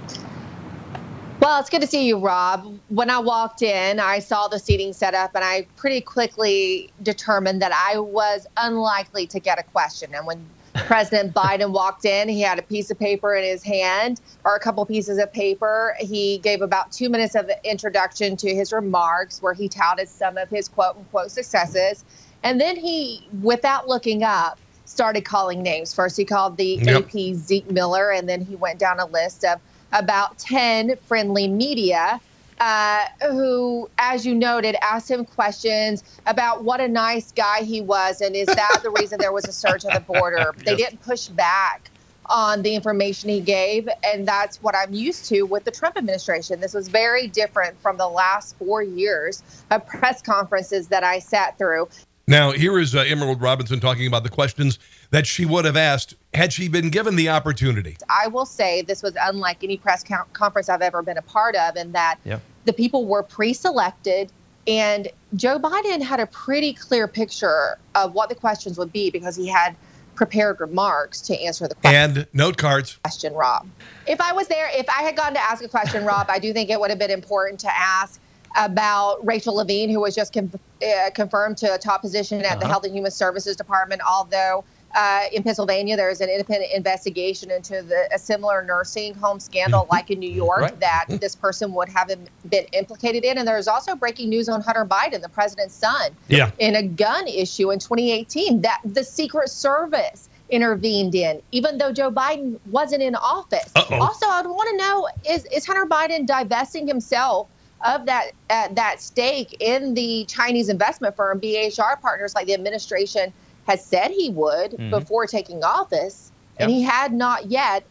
Well, 1.39 1.59
it's 1.59 1.69
good 1.69 1.81
to 1.81 1.87
see 1.87 2.07
you, 2.07 2.19
Rob. 2.19 2.77
When 2.89 3.09
I 3.09 3.17
walked 3.17 3.63
in, 3.63 3.99
I 3.99 4.19
saw 4.19 4.47
the 4.47 4.59
seating 4.59 4.93
set 4.93 5.15
up 5.15 5.31
and 5.33 5.43
I 5.43 5.65
pretty 5.77 6.01
quickly 6.01 6.91
determined 7.01 7.61
that 7.61 7.71
I 7.71 7.99
was 7.99 8.45
unlikely 8.57 9.27
to 9.27 9.39
get 9.39 9.57
a 9.57 9.63
question. 9.63 10.13
And 10.13 10.27
when 10.27 10.45
President 10.85 11.33
Biden 11.33 11.71
walked 11.71 12.05
in. 12.05 12.29
He 12.29 12.41
had 12.41 12.59
a 12.59 12.61
piece 12.61 12.91
of 12.91 12.99
paper 12.99 13.35
in 13.35 13.43
his 13.43 13.63
hand, 13.63 14.21
or 14.43 14.55
a 14.55 14.59
couple 14.59 14.85
pieces 14.85 15.17
of 15.17 15.31
paper. 15.31 15.95
He 15.99 16.37
gave 16.39 16.61
about 16.61 16.91
two 16.91 17.09
minutes 17.09 17.35
of 17.35 17.49
introduction 17.63 18.37
to 18.37 18.53
his 18.53 18.71
remarks, 18.71 19.41
where 19.41 19.53
he 19.53 19.67
touted 19.69 20.09
some 20.09 20.37
of 20.37 20.49
his 20.49 20.67
quote 20.67 20.95
unquote 20.97 21.31
successes. 21.31 22.05
And 22.43 22.61
then 22.61 22.75
he, 22.75 23.27
without 23.41 23.87
looking 23.87 24.23
up, 24.23 24.59
started 24.85 25.25
calling 25.25 25.61
names. 25.61 25.93
First, 25.93 26.15
he 26.17 26.25
called 26.25 26.57
the 26.57 26.79
yep. 26.81 27.05
AP 27.05 27.35
Zeke 27.35 27.69
Miller, 27.69 28.11
and 28.11 28.27
then 28.27 28.41
he 28.41 28.55
went 28.55 28.79
down 28.79 28.99
a 28.99 29.05
list 29.05 29.43
of 29.43 29.59
about 29.91 30.37
10 30.37 30.97
friendly 31.05 31.47
media 31.47 32.19
uh, 32.59 33.05
who, 33.21 33.89
as 33.97 34.25
you 34.25 34.35
noted, 34.35 34.75
asked 34.81 35.09
him 35.09 35.25
questions 35.25 36.03
about 36.25 36.63
what 36.63 36.81
a 36.81 36.87
nice 36.87 37.31
guy 37.31 37.61
he 37.61 37.81
was, 37.81 38.21
and 38.21 38.35
is 38.35 38.47
that 38.47 38.79
the 38.83 38.89
reason 38.89 39.19
there 39.19 39.31
was 39.31 39.47
a 39.47 39.51
surge 39.51 39.85
at 39.85 39.93
the 39.93 39.99
border? 40.13 40.53
They 40.67 40.75
didn't 40.75 41.01
push 41.01 41.27
back 41.27 41.89
on 42.29 42.61
the 42.61 42.75
information 42.75 43.29
he 43.29 43.39
gave, 43.39 43.87
and 44.03 44.27
that's 44.27 44.61
what 44.61 44.75
I'm 44.75 44.93
used 44.93 45.25
to 45.29 45.43
with 45.43 45.63
the 45.63 45.71
Trump 45.71 45.97
administration. 45.97 46.59
This 46.59 46.73
was 46.73 46.87
very 46.89 47.27
different 47.27 47.79
from 47.81 47.97
the 47.97 48.07
last 48.07 48.57
four 48.57 48.83
years 48.83 49.43
of 49.71 49.85
press 49.87 50.21
conferences 50.21 50.87
that 50.89 51.03
I 51.03 51.19
sat 51.19 51.57
through. 51.57 51.87
Now, 52.29 52.51
here 52.51 52.77
is 52.77 52.93
uh, 52.93 53.05
Emerald 53.07 53.41
Robinson 53.41 53.79
talking 53.79 54.05
about 54.05 54.23
the 54.23 54.29
questions 54.29 54.79
that 55.11 55.25
she 55.25 55.45
would 55.45 55.63
have 55.63 55.77
asked 55.77 56.15
had 56.33 56.51
she 56.51 56.67
been 56.67 56.89
given 56.89 57.15
the 57.15 57.29
opportunity. 57.29 57.95
I 58.09 58.27
will 58.27 58.45
say 58.45 58.81
this 58.81 59.01
was 59.01 59.13
unlike 59.21 59.63
any 59.63 59.77
press 59.77 60.03
conference 60.33 60.67
I've 60.67 60.81
ever 60.81 61.01
been 61.01 61.17
a 61.17 61.21
part 61.21 61.55
of, 61.55 61.77
in 61.77 61.93
that 61.93 62.19
yep. 62.25 62.41
the 62.65 62.73
people 62.73 63.05
were 63.05 63.23
pre 63.23 63.53
selected. 63.53 64.29
And 64.67 65.07
Joe 65.37 65.57
Biden 65.57 66.01
had 66.01 66.19
a 66.19 66.27
pretty 66.27 66.73
clear 66.73 67.07
picture 67.07 67.77
of 67.95 68.13
what 68.13 68.27
the 68.27 68.35
questions 68.35 68.77
would 68.77 68.91
be 68.91 69.09
because 69.09 69.37
he 69.37 69.47
had 69.47 69.77
prepared 70.15 70.59
remarks 70.59 71.21
to 71.21 71.41
answer 71.41 71.65
the 71.69 71.75
question. 71.75 72.17
And 72.17 72.27
note 72.33 72.57
cards. 72.57 72.97
Question, 73.03 73.33
Rob. 73.35 73.69
If 74.05 74.19
I 74.19 74.33
was 74.33 74.49
there, 74.49 74.67
if 74.73 74.89
I 74.89 75.03
had 75.03 75.15
gone 75.15 75.33
to 75.33 75.39
ask 75.39 75.63
a 75.63 75.69
question, 75.69 76.03
Rob, 76.03 76.25
I 76.29 76.39
do 76.39 76.51
think 76.51 76.69
it 76.69 76.77
would 76.77 76.89
have 76.89 76.99
been 76.99 77.11
important 77.11 77.61
to 77.61 77.73
ask 77.73 78.19
about 78.55 79.25
Rachel 79.25 79.55
Levine, 79.55 79.89
who 79.89 79.99
was 79.99 80.15
just 80.15 80.33
com- 80.33 80.51
uh, 80.81 81.09
confirmed 81.13 81.57
to 81.57 81.73
a 81.73 81.77
top 81.77 82.01
position 82.01 82.39
at 82.39 82.45
uh-huh. 82.45 82.59
the 82.59 82.67
Health 82.67 82.83
and 82.85 82.93
Human 82.93 83.11
Services 83.11 83.55
Department, 83.55 84.01
although 84.07 84.63
uh, 84.95 85.23
in 85.31 85.43
Pennsylvania, 85.43 85.95
there 85.95 86.09
is 86.09 86.21
an 86.21 86.29
independent 86.29 86.71
investigation 86.73 87.51
into 87.51 87.81
the, 87.81 88.07
a 88.13 88.17
similar 88.17 88.63
nursing 88.63 89.13
home 89.13 89.39
scandal, 89.39 89.81
mm-hmm. 89.81 89.91
like 89.91 90.09
in 90.09 90.19
New 90.19 90.29
York, 90.29 90.61
right. 90.61 90.79
that 90.79 91.05
mm-hmm. 91.07 91.17
this 91.17 91.35
person 91.35 91.73
would 91.73 91.89
have 91.89 92.09
been 92.49 92.65
implicated 92.73 93.23
in. 93.23 93.37
And 93.37 93.47
there's 93.47 93.67
also 93.67 93.95
breaking 93.95 94.29
news 94.29 94.49
on 94.49 94.61
Hunter 94.61 94.85
Biden, 94.85 95.21
the 95.21 95.29
president's 95.29 95.75
son, 95.75 96.11
yeah. 96.29 96.51
in 96.59 96.75
a 96.75 96.83
gun 96.83 97.27
issue 97.27 97.71
in 97.71 97.79
2018 97.79 98.61
that 98.61 98.81
the 98.85 99.03
Secret 99.03 99.49
Service 99.49 100.29
intervened 100.49 101.13
in, 101.13 101.41
even 101.51 101.77
though 101.77 101.91
Joe 101.91 102.09
Biden 102.09 102.57
wasn't 102.67 103.03
in 103.03 103.15
office. 103.15 103.71
Uh-oh. 103.75 103.99
Also, 103.99 104.25
I'd 104.25 104.47
want 104.47 104.69
to 104.69 104.77
know 104.77 105.07
is, 105.29 105.45
is 105.45 105.65
Hunter 105.65 105.85
Biden 105.85 106.25
divesting 106.25 106.87
himself 106.87 107.49
of 107.85 108.05
that 108.05 108.31
uh, 108.49 108.67
that 108.71 109.01
stake 109.01 109.55
in 109.59 109.93
the 109.93 110.25
Chinese 110.25 110.69
investment 110.69 111.15
firm 111.15 111.39
BHR 111.39 111.99
Partners, 112.01 112.33
like 112.35 112.47
the 112.47 112.53
administration 112.53 113.31
has 113.67 113.83
said 113.85 114.11
he 114.11 114.29
would 114.29 114.71
mm-hmm. 114.71 114.89
before 114.89 115.27
taking 115.27 115.63
office, 115.63 116.31
yep. 116.53 116.61
and 116.61 116.71
he 116.71 116.81
had 116.81 117.13
not 117.13 117.47
yet, 117.47 117.83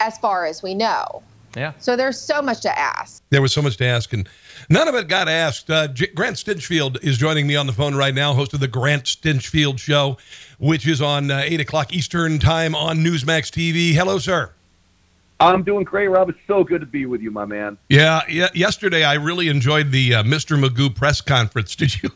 as 0.00 0.16
far 0.18 0.46
as 0.46 0.62
we 0.62 0.74
know. 0.74 1.22
Yeah. 1.56 1.72
So 1.78 1.94
there's 1.94 2.20
so 2.20 2.42
much 2.42 2.60
to 2.62 2.78
ask. 2.78 3.22
There 3.30 3.42
was 3.42 3.52
so 3.52 3.62
much 3.62 3.76
to 3.76 3.84
ask, 3.84 4.12
and 4.12 4.28
none 4.68 4.88
of 4.88 4.94
it 4.94 5.08
got 5.08 5.28
asked. 5.28 5.70
Uh, 5.70 5.88
J- 5.88 6.08
Grant 6.08 6.36
Stinchfield 6.36 7.02
is 7.02 7.16
joining 7.16 7.46
me 7.46 7.54
on 7.54 7.66
the 7.66 7.72
phone 7.72 7.94
right 7.94 8.14
now, 8.14 8.32
host 8.32 8.54
of 8.54 8.60
the 8.60 8.68
Grant 8.68 9.04
Stinchfield 9.04 9.78
Show, 9.78 10.18
which 10.58 10.86
is 10.86 11.00
on 11.00 11.30
uh, 11.30 11.42
8 11.44 11.60
o'clock 11.60 11.92
Eastern 11.92 12.38
Time 12.38 12.74
on 12.74 12.98
Newsmax 12.98 13.50
TV. 13.50 13.92
Hello, 13.92 14.18
sir. 14.18 14.52
I'm 15.40 15.62
doing 15.62 15.84
great, 15.84 16.08
Rob. 16.08 16.28
It's 16.28 16.38
so 16.46 16.62
good 16.62 16.80
to 16.80 16.86
be 16.86 17.06
with 17.06 17.20
you, 17.20 17.30
my 17.30 17.44
man. 17.44 17.76
Yeah, 17.88 18.22
yeah. 18.28 18.48
Yesterday, 18.54 19.04
I 19.04 19.14
really 19.14 19.48
enjoyed 19.48 19.90
the 19.90 20.16
uh, 20.16 20.22
Mr. 20.22 20.58
Magoo 20.62 20.94
press 20.94 21.20
conference. 21.20 21.74
Did 21.84 22.02
you? 22.02 22.10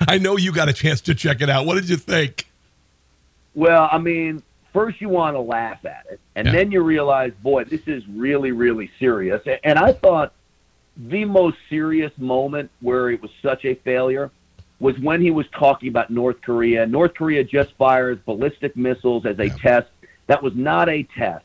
I 0.00 0.18
know 0.18 0.36
you 0.36 0.52
got 0.52 0.68
a 0.68 0.72
chance 0.72 1.00
to 1.02 1.14
check 1.14 1.40
it 1.40 1.48
out. 1.48 1.66
What 1.66 1.74
did 1.76 1.88
you 1.88 1.96
think? 1.96 2.46
Well, 3.54 3.88
I 3.90 3.98
mean, 3.98 4.42
first 4.72 5.00
you 5.00 5.08
want 5.08 5.36
to 5.36 5.40
laugh 5.40 5.84
at 5.84 6.06
it, 6.10 6.20
and 6.34 6.46
yeah. 6.46 6.52
then 6.52 6.72
you 6.72 6.82
realize, 6.82 7.32
boy, 7.42 7.64
this 7.64 7.82
is 7.86 8.06
really, 8.08 8.52
really 8.52 8.90
serious. 8.98 9.42
And 9.64 9.78
I 9.78 9.92
thought 9.92 10.32
the 10.96 11.24
most 11.24 11.56
serious 11.68 12.12
moment 12.18 12.70
where 12.80 13.10
it 13.10 13.22
was 13.22 13.30
such 13.42 13.64
a 13.64 13.74
failure 13.76 14.30
was 14.78 14.98
when 14.98 15.20
he 15.20 15.30
was 15.30 15.46
talking 15.58 15.88
about 15.88 16.10
North 16.10 16.40
Korea. 16.42 16.86
North 16.86 17.14
Korea 17.14 17.44
just 17.44 17.72
fires 17.76 18.18
ballistic 18.26 18.76
missiles 18.76 19.24
as 19.24 19.38
a 19.38 19.46
yeah. 19.46 19.56
test. 19.56 19.88
That 20.26 20.42
was 20.42 20.54
not 20.54 20.88
a 20.88 21.02
test 21.16 21.44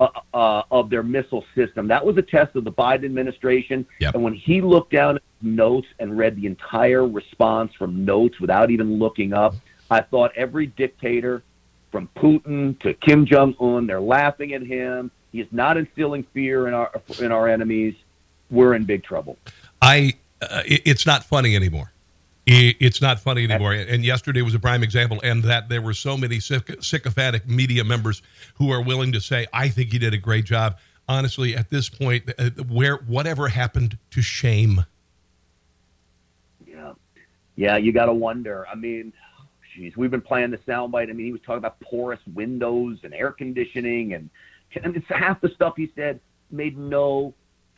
uh, 0.00 0.08
uh, 0.32 0.62
of 0.70 0.88
their 0.88 1.02
missile 1.02 1.44
system. 1.54 1.86
That 1.88 2.04
was 2.04 2.16
a 2.16 2.22
test 2.22 2.56
of 2.56 2.64
the 2.64 2.72
Biden 2.72 3.04
administration. 3.04 3.86
Yep. 4.00 4.14
And 4.14 4.22
when 4.22 4.34
he 4.34 4.62
looked 4.62 4.92
down 4.92 5.16
at 5.16 5.22
notes 5.42 5.88
and 5.98 6.16
read 6.16 6.36
the 6.36 6.46
entire 6.46 7.06
response 7.06 7.74
from 7.74 8.04
notes 8.04 8.40
without 8.40 8.70
even 8.70 8.98
looking 8.98 9.32
up, 9.32 9.54
I 9.90 10.00
thought 10.00 10.32
every 10.36 10.66
dictator, 10.66 11.42
from 11.92 12.08
Putin 12.16 12.78
to 12.80 12.94
Kim 12.94 13.26
Jong 13.26 13.54
Un, 13.60 13.86
they're 13.86 14.00
laughing 14.00 14.54
at 14.54 14.62
him. 14.62 15.10
He 15.32 15.40
is 15.40 15.48
not 15.50 15.76
instilling 15.76 16.22
fear 16.32 16.66
in 16.68 16.74
our 16.74 16.90
in 17.18 17.30
our 17.32 17.48
enemies. 17.48 17.94
We're 18.50 18.74
in 18.74 18.84
big 18.84 19.04
trouble. 19.04 19.36
I. 19.82 20.14
Uh, 20.40 20.62
it's 20.64 21.04
not 21.04 21.22
funny 21.24 21.54
anymore. 21.54 21.92
It's 22.46 23.00
not 23.00 23.20
funny 23.20 23.44
anymore. 23.44 23.72
And 23.72 24.04
yesterday 24.04 24.42
was 24.42 24.54
a 24.54 24.58
prime 24.58 24.82
example, 24.82 25.20
and 25.22 25.44
that 25.44 25.68
there 25.68 25.82
were 25.82 25.94
so 25.94 26.16
many 26.16 26.40
sycophantic 26.40 27.46
media 27.46 27.84
members 27.84 28.22
who 28.54 28.72
are 28.72 28.82
willing 28.82 29.12
to 29.12 29.20
say, 29.20 29.46
"I 29.52 29.68
think 29.68 29.92
he 29.92 29.98
did 29.98 30.14
a 30.14 30.18
great 30.18 30.46
job." 30.46 30.78
Honestly, 31.08 31.54
at 31.56 31.70
this 31.70 31.88
point, 31.88 32.30
uh, 32.38 32.50
where 32.68 32.96
whatever 32.96 33.48
happened 33.48 33.98
to 34.10 34.22
shame? 34.22 34.84
Yeah, 36.66 36.92
yeah, 37.56 37.76
you 37.76 37.92
got 37.92 38.06
to 38.06 38.14
wonder. 38.14 38.66
I 38.68 38.74
mean, 38.74 39.12
geez, 39.74 39.96
we've 39.96 40.10
been 40.10 40.20
playing 40.20 40.50
the 40.50 40.58
soundbite. 40.58 41.10
I 41.10 41.12
mean, 41.12 41.26
he 41.26 41.32
was 41.32 41.40
talking 41.42 41.58
about 41.58 41.78
porous 41.80 42.20
windows 42.34 42.98
and 43.02 43.12
air 43.14 43.32
conditioning, 43.32 44.14
and 44.14 44.30
and 44.82 44.96
it's 44.96 45.06
half 45.08 45.40
the 45.40 45.50
stuff 45.50 45.74
he 45.76 45.92
said 45.94 46.20
made 46.50 46.76
no 46.78 47.34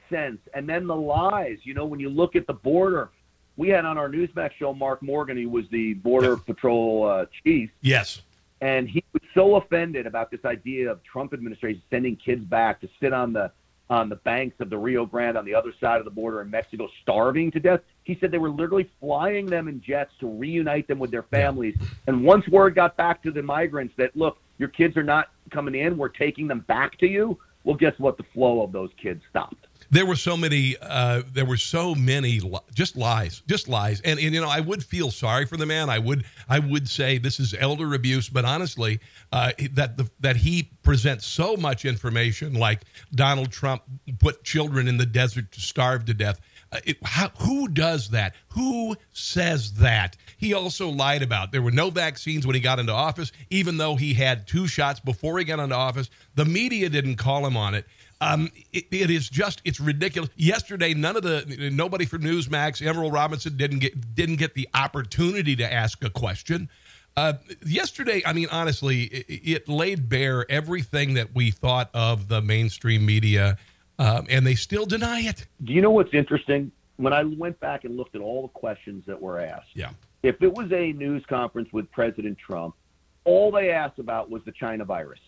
sense. 0.08 0.40
And 0.54 0.68
then 0.68 0.86
the 0.86 0.96
lies. 0.96 1.58
You 1.62 1.74
know, 1.74 1.84
when 1.84 2.00
you 2.00 2.08
look 2.08 2.36
at 2.36 2.46
the 2.46 2.54
border 2.54 3.10
we 3.56 3.68
had 3.68 3.84
on 3.84 3.98
our 3.98 4.08
Newsmax 4.08 4.52
show 4.58 4.72
Mark 4.72 5.02
Morgan, 5.02 5.36
who 5.36 5.48
was 5.48 5.64
the 5.70 5.94
Border 5.94 6.36
Patrol 6.46 7.06
uh, 7.06 7.26
chief. 7.44 7.70
Yes. 7.80 8.22
And 8.60 8.88
he 8.88 9.02
was 9.12 9.22
so 9.34 9.56
offended 9.56 10.06
about 10.06 10.30
this 10.30 10.44
idea 10.44 10.90
of 10.90 11.02
Trump 11.02 11.32
administration 11.32 11.82
sending 11.90 12.16
kids 12.16 12.44
back 12.44 12.80
to 12.80 12.88
sit 13.00 13.12
on 13.12 13.32
the 13.32 13.50
on 13.90 14.08
the 14.08 14.16
banks 14.16 14.58
of 14.60 14.70
the 14.70 14.78
Rio 14.78 15.04
Grande 15.04 15.36
on 15.36 15.44
the 15.44 15.54
other 15.54 15.74
side 15.78 15.98
of 15.98 16.06
the 16.06 16.10
border 16.10 16.40
in 16.40 16.48
Mexico, 16.48 16.88
starving 17.02 17.50
to 17.50 17.60
death. 17.60 17.80
He 18.04 18.16
said 18.18 18.30
they 18.30 18.38
were 18.38 18.48
literally 18.48 18.88
flying 19.00 19.44
them 19.44 19.68
in 19.68 19.82
jets 19.82 20.12
to 20.20 20.28
reunite 20.28 20.88
them 20.88 20.98
with 20.98 21.10
their 21.10 21.24
families. 21.24 21.76
Yeah. 21.78 21.86
And 22.06 22.24
once 22.24 22.48
word 22.48 22.74
got 22.74 22.96
back 22.96 23.22
to 23.24 23.30
the 23.30 23.42
migrants 23.42 23.92
that 23.98 24.16
look, 24.16 24.38
your 24.56 24.68
kids 24.68 24.96
are 24.96 25.02
not 25.02 25.30
coming 25.50 25.74
in, 25.74 25.98
we're 25.98 26.08
taking 26.08 26.46
them 26.46 26.60
back 26.60 26.96
to 26.98 27.06
you. 27.06 27.38
Well, 27.64 27.76
guess 27.76 27.98
what? 27.98 28.16
The 28.16 28.24
flow 28.32 28.62
of 28.62 28.72
those 28.72 28.90
kids 28.96 29.22
stopped 29.28 29.66
there 29.92 30.06
were 30.06 30.16
so 30.16 30.36
many 30.36 30.74
uh, 30.80 31.22
there 31.32 31.44
were 31.44 31.58
so 31.58 31.94
many 31.94 32.40
li- 32.40 32.58
just 32.74 32.96
lies 32.96 33.42
just 33.46 33.68
lies. 33.68 34.00
And, 34.00 34.18
and 34.18 34.34
you 34.34 34.40
know 34.40 34.48
i 34.48 34.58
would 34.58 34.82
feel 34.82 35.10
sorry 35.10 35.46
for 35.46 35.56
the 35.56 35.66
man. 35.66 35.88
I 35.90 35.98
would 35.98 36.24
i 36.48 36.58
would 36.58 36.88
say 36.88 37.18
this 37.18 37.38
is 37.38 37.54
elder 37.58 37.94
abuse 37.94 38.28
but 38.28 38.44
honestly 38.44 38.98
uh, 39.30 39.52
that 39.72 39.96
the, 39.96 40.10
that 40.20 40.36
he 40.36 40.70
presents 40.82 41.26
so 41.26 41.56
much 41.56 41.84
information 41.84 42.54
like 42.54 42.80
donald 43.14 43.52
trump 43.52 43.82
put 44.18 44.42
children 44.42 44.88
in 44.88 44.96
the 44.96 45.06
desert 45.06 45.52
to 45.52 45.60
starve 45.60 46.06
to 46.06 46.14
death. 46.14 46.40
Uh, 46.72 46.78
it, 46.84 46.96
how, 47.04 47.28
who 47.40 47.68
does 47.68 48.08
that? 48.10 48.34
Who 48.48 48.96
says 49.12 49.74
that? 49.74 50.16
He 50.38 50.54
also 50.54 50.88
lied 50.88 51.22
about 51.22 51.52
there 51.52 51.60
were 51.60 51.70
no 51.70 51.90
vaccines 51.90 52.46
when 52.46 52.54
he 52.54 52.60
got 52.60 52.78
into 52.78 52.92
office 52.92 53.30
even 53.50 53.76
though 53.76 53.96
he 53.96 54.14
had 54.14 54.46
two 54.46 54.66
shots 54.66 55.00
before 55.00 55.38
he 55.38 55.44
got 55.44 55.60
into 55.60 55.76
office. 55.76 56.08
The 56.34 56.46
media 56.46 56.88
didn't 56.88 57.16
call 57.16 57.46
him 57.46 57.58
on 57.58 57.74
it 57.74 57.86
Um, 58.22 58.50
it, 58.72 58.86
it 58.92 59.10
is 59.10 59.28
just 59.28 59.60
it's 59.64 59.80
ridiculous. 59.80 60.30
Yesterday, 60.36 60.94
none 60.94 61.16
of 61.16 61.24
the 61.24 61.70
nobody 61.72 62.04
from 62.04 62.22
Newsmax, 62.22 62.84
Emerald 62.86 63.12
Robinson 63.12 63.56
didn't 63.56 63.80
get 63.80 64.14
didn't 64.14 64.36
get 64.36 64.54
the 64.54 64.68
opportunity 64.74 65.56
to 65.56 65.72
ask 65.72 66.04
a 66.04 66.10
question. 66.10 66.68
Uh, 67.16 67.34
yesterday, 67.66 68.22
I 68.24 68.32
mean, 68.32 68.46
honestly, 68.52 69.02
it, 69.02 69.26
it, 69.28 69.68
laid 69.68 70.08
bare 70.08 70.50
everything 70.50 71.14
that 71.14 71.34
we 71.34 71.50
thought 71.50 71.90
of 71.92 72.28
the 72.28 72.40
mainstream 72.40 73.04
media, 73.04 73.58
um, 73.98 74.26
and 74.30 74.46
they 74.46 74.54
still 74.54 74.86
deny 74.86 75.22
it. 75.22 75.46
Do 75.64 75.72
you 75.72 75.82
know 75.82 75.90
what's 75.90 76.14
interesting? 76.14 76.70
When 76.96 77.12
I 77.12 77.24
went 77.24 77.58
back 77.58 77.84
and 77.84 77.96
looked 77.96 78.14
at 78.14 78.22
all 78.22 78.42
the 78.42 78.48
questions 78.48 79.04
that 79.06 79.20
were 79.20 79.40
asked, 79.40 79.70
yeah, 79.74 79.90
if 80.22 80.40
it 80.40 80.54
was 80.54 80.70
a 80.72 80.92
news 80.92 81.24
conference 81.28 81.70
with 81.72 81.90
President 81.90 82.38
Trump, 82.38 82.76
all 83.24 83.50
they 83.50 83.70
asked 83.70 83.98
about 83.98 84.30
was 84.30 84.42
the 84.44 84.52
China 84.52 84.84
virus. 84.84 85.18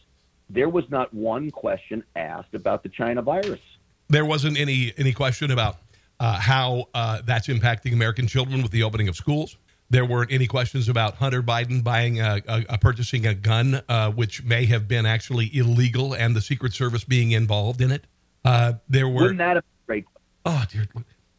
There 0.51 0.69
was 0.69 0.85
not 0.91 1.13
one 1.13 1.51
question 1.51 2.05
asked 2.17 2.55
about 2.55 2.83
the 2.83 2.89
China 2.89 3.23
virus. 3.23 3.61
There 4.09 4.25
wasn't 4.25 4.59
any 4.59 4.93
any 4.97 5.13
question 5.13 5.51
about 5.51 5.77
uh, 6.21 6.39
how 6.39 6.87
uh, 6.95 7.23
that's 7.25 7.49
impacting 7.49 7.93
American 7.93 8.27
children 8.27 8.63
with 8.63 8.71
the 8.71 8.83
opening 8.83 9.09
of 9.09 9.17
schools. 9.17 9.57
There 9.91 10.05
weren't 10.05 10.33
any 10.33 10.47
questions 10.47 10.89
about 10.89 11.17
Hunter 11.17 11.43
Biden 11.43 11.85
buying 11.85 12.21
a, 12.21 12.41
a, 12.49 12.65
a 12.71 12.79
purchasing 12.79 13.27
a 13.27 13.35
gun, 13.35 13.83
uh, 13.89 14.11
which 14.11 14.43
may 14.43 14.65
have 14.67 14.89
been 14.89 15.07
actually 15.07 15.55
illegal, 15.55 16.15
and 16.15 16.35
the 16.35 16.41
Secret 16.41 16.73
Service 16.73 17.05
being 17.05 17.33
involved 17.33 17.81
in 17.81 17.93
it. 17.93 18.05
Uh, 18.45 18.75
there 18.89 19.09
were. 19.09 19.23
Wouldn't 19.23 19.39
that 19.39 19.57
have 19.57 19.65
great? 19.87 20.05
Oh 20.45 20.65
dear. 20.71 20.87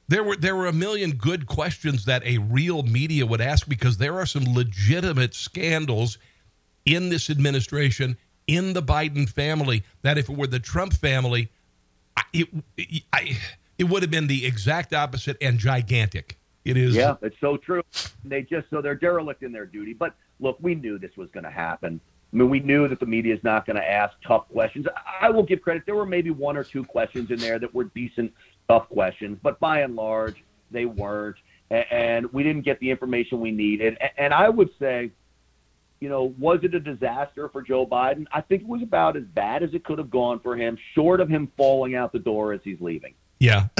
There 0.08 0.24
were 0.24 0.36
there 0.36 0.56
were 0.56 0.68
a 0.68 0.74
million 0.74 1.12
good 1.12 1.47
questions 1.47 2.06
that 2.06 2.24
a 2.26 2.38
real 2.38 2.84
media 2.84 3.26
would 3.26 3.41
ask 3.41 3.68
because 3.68 3.97
there 3.97 4.20
are 4.20 4.26
some 4.26 4.43
legitimate 4.53 5.34
scandals 5.34 6.18
in 6.86 7.10
this 7.10 7.30
administration, 7.30 8.18
in 8.48 8.74
the 8.74 8.82
Biden 8.82 9.28
family, 9.28 9.84
that 10.02 10.18
if 10.18 10.30
it 10.30 10.38
were 10.38 10.48
the 10.48 10.60
Trump 10.60 10.93
family, 10.93 11.50
it 12.34 12.48
it, 12.78 13.04
I, 13.12 13.38
it 13.78 13.86
would 13.86 14.04
have 14.04 14.12
been 14.12 14.28
the 14.28 14.46
exact 14.46 14.93
opposite 14.93 15.38
and 15.41 15.58
gigantic. 15.58 16.38
It 16.64 16.78
is. 16.78 16.96
Yeah, 16.96 17.16
it's 17.22 17.39
so 17.39 17.58
true. 17.58 17.84
They 18.24 18.41
just 18.41 18.70
so 18.70 18.82
they're 18.82 18.96
derelict 18.96 19.43
in 19.43 19.52
their 19.52 19.66
duty. 19.66 19.93
But 19.93 20.16
look, 20.39 20.58
we 20.62 20.76
knew 20.76 20.98
this 20.98 21.16
was 21.16 21.30
going 21.32 21.43
to 21.43 21.52
happen. 21.52 22.00
I 22.34 22.38
mean, 22.38 22.50
we 22.50 22.60
knew 22.60 22.88
that 22.88 23.00
the 23.00 23.06
media 23.06 23.34
is 23.34 23.43
not 23.43 23.66
going 23.66 23.78
to 23.78 23.89
ask 23.89 24.16
tough 24.28 24.50
questions. 24.50 24.88
I 25.22 25.30
will 25.30 25.43
give 25.43 25.62
credit. 25.62 25.84
There 25.86 25.96
were 25.96 26.06
maybe 26.06 26.32
one 26.32 26.58
or 26.58 26.64
two 26.64 26.84
questions 26.84 27.32
in 27.32 27.39
there 27.39 27.60
that 27.60 27.74
were 27.74 27.86
decent, 27.86 28.34
tough 28.68 28.89
questions, 28.89 29.38
but 29.41 29.60
by 29.60 29.82
and 29.82 29.96
large, 29.96 30.43
they 30.72 30.86
weren't. 30.86 31.38
And 31.70 32.32
we 32.34 32.43
didn't 32.43 32.64
get 32.64 32.80
the 32.80 32.91
information 32.91 33.39
we 33.39 33.52
needed. 33.52 33.98
And 34.18 34.34
I 34.34 34.50
would 34.50 34.70
say, 34.80 35.12
you 36.00 36.10
know, 36.10 36.34
was 36.38 36.60
it 36.64 36.76
a 36.76 36.80
disaster 36.80 37.50
for 37.50 37.62
Joe 37.62 37.86
Biden? 37.86 38.26
I 38.34 38.41
think 38.41 38.64
it 38.64 38.68
was 38.68 38.82
about 38.82 39.16
as 39.16 39.24
bad 39.24 39.64
as 39.64 39.74
it 39.74 39.84
could 39.84 39.98
have 39.98 40.10
gone 40.10 40.39
for 40.39 40.56
him, 40.56 40.78
short 40.93 41.22
of 41.22 41.30
him 41.30 41.52
falling 41.58 41.96
out 41.96 42.12
the 42.12 42.20
door 42.20 42.54
as 42.54 42.62
he's 42.64 42.80
leaving. 42.82 43.14
Yeah. 43.39 43.68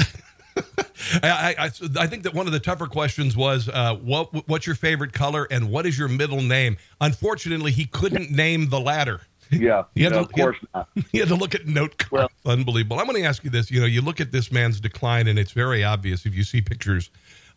I, 1.22 1.54
I, 1.58 1.70
I, 1.98 2.06
think 2.06 2.22
that 2.22 2.34
one 2.34 2.46
of 2.46 2.52
the 2.52 2.60
tougher 2.60 2.86
questions 2.86 3.36
was 3.36 3.68
uh, 3.68 3.94
what 3.96 4.48
what's 4.48 4.66
your 4.66 4.74
favorite 4.74 5.12
color 5.12 5.46
and 5.50 5.70
what 5.70 5.86
is 5.86 5.98
your 5.98 6.08
middle 6.08 6.40
name? 6.40 6.78
Unfortunately, 7.00 7.70
he 7.70 7.84
couldn't 7.84 8.30
name 8.30 8.70
the 8.70 8.80
latter. 8.80 9.20
Yeah, 9.48 9.84
had 9.96 10.10
no, 10.10 10.18
to, 10.18 10.18
of 10.22 10.32
course 10.32 10.56
had, 10.56 10.68
not. 10.74 10.88
He 11.12 11.18
had 11.18 11.28
to 11.28 11.36
look 11.36 11.54
at 11.54 11.66
note 11.68 11.98
cards. 11.98 12.34
Well, 12.44 12.52
Unbelievable. 12.52 12.98
I'm 12.98 13.06
going 13.06 13.22
to 13.22 13.28
ask 13.28 13.44
you 13.44 13.50
this. 13.50 13.70
You 13.70 13.78
know, 13.78 13.86
you 13.86 14.02
look 14.02 14.20
at 14.20 14.32
this 14.32 14.50
man's 14.50 14.80
decline, 14.80 15.28
and 15.28 15.38
it's 15.38 15.52
very 15.52 15.84
obvious 15.84 16.26
if 16.26 16.34
you 16.34 16.42
see 16.42 16.60
pictures 16.60 17.10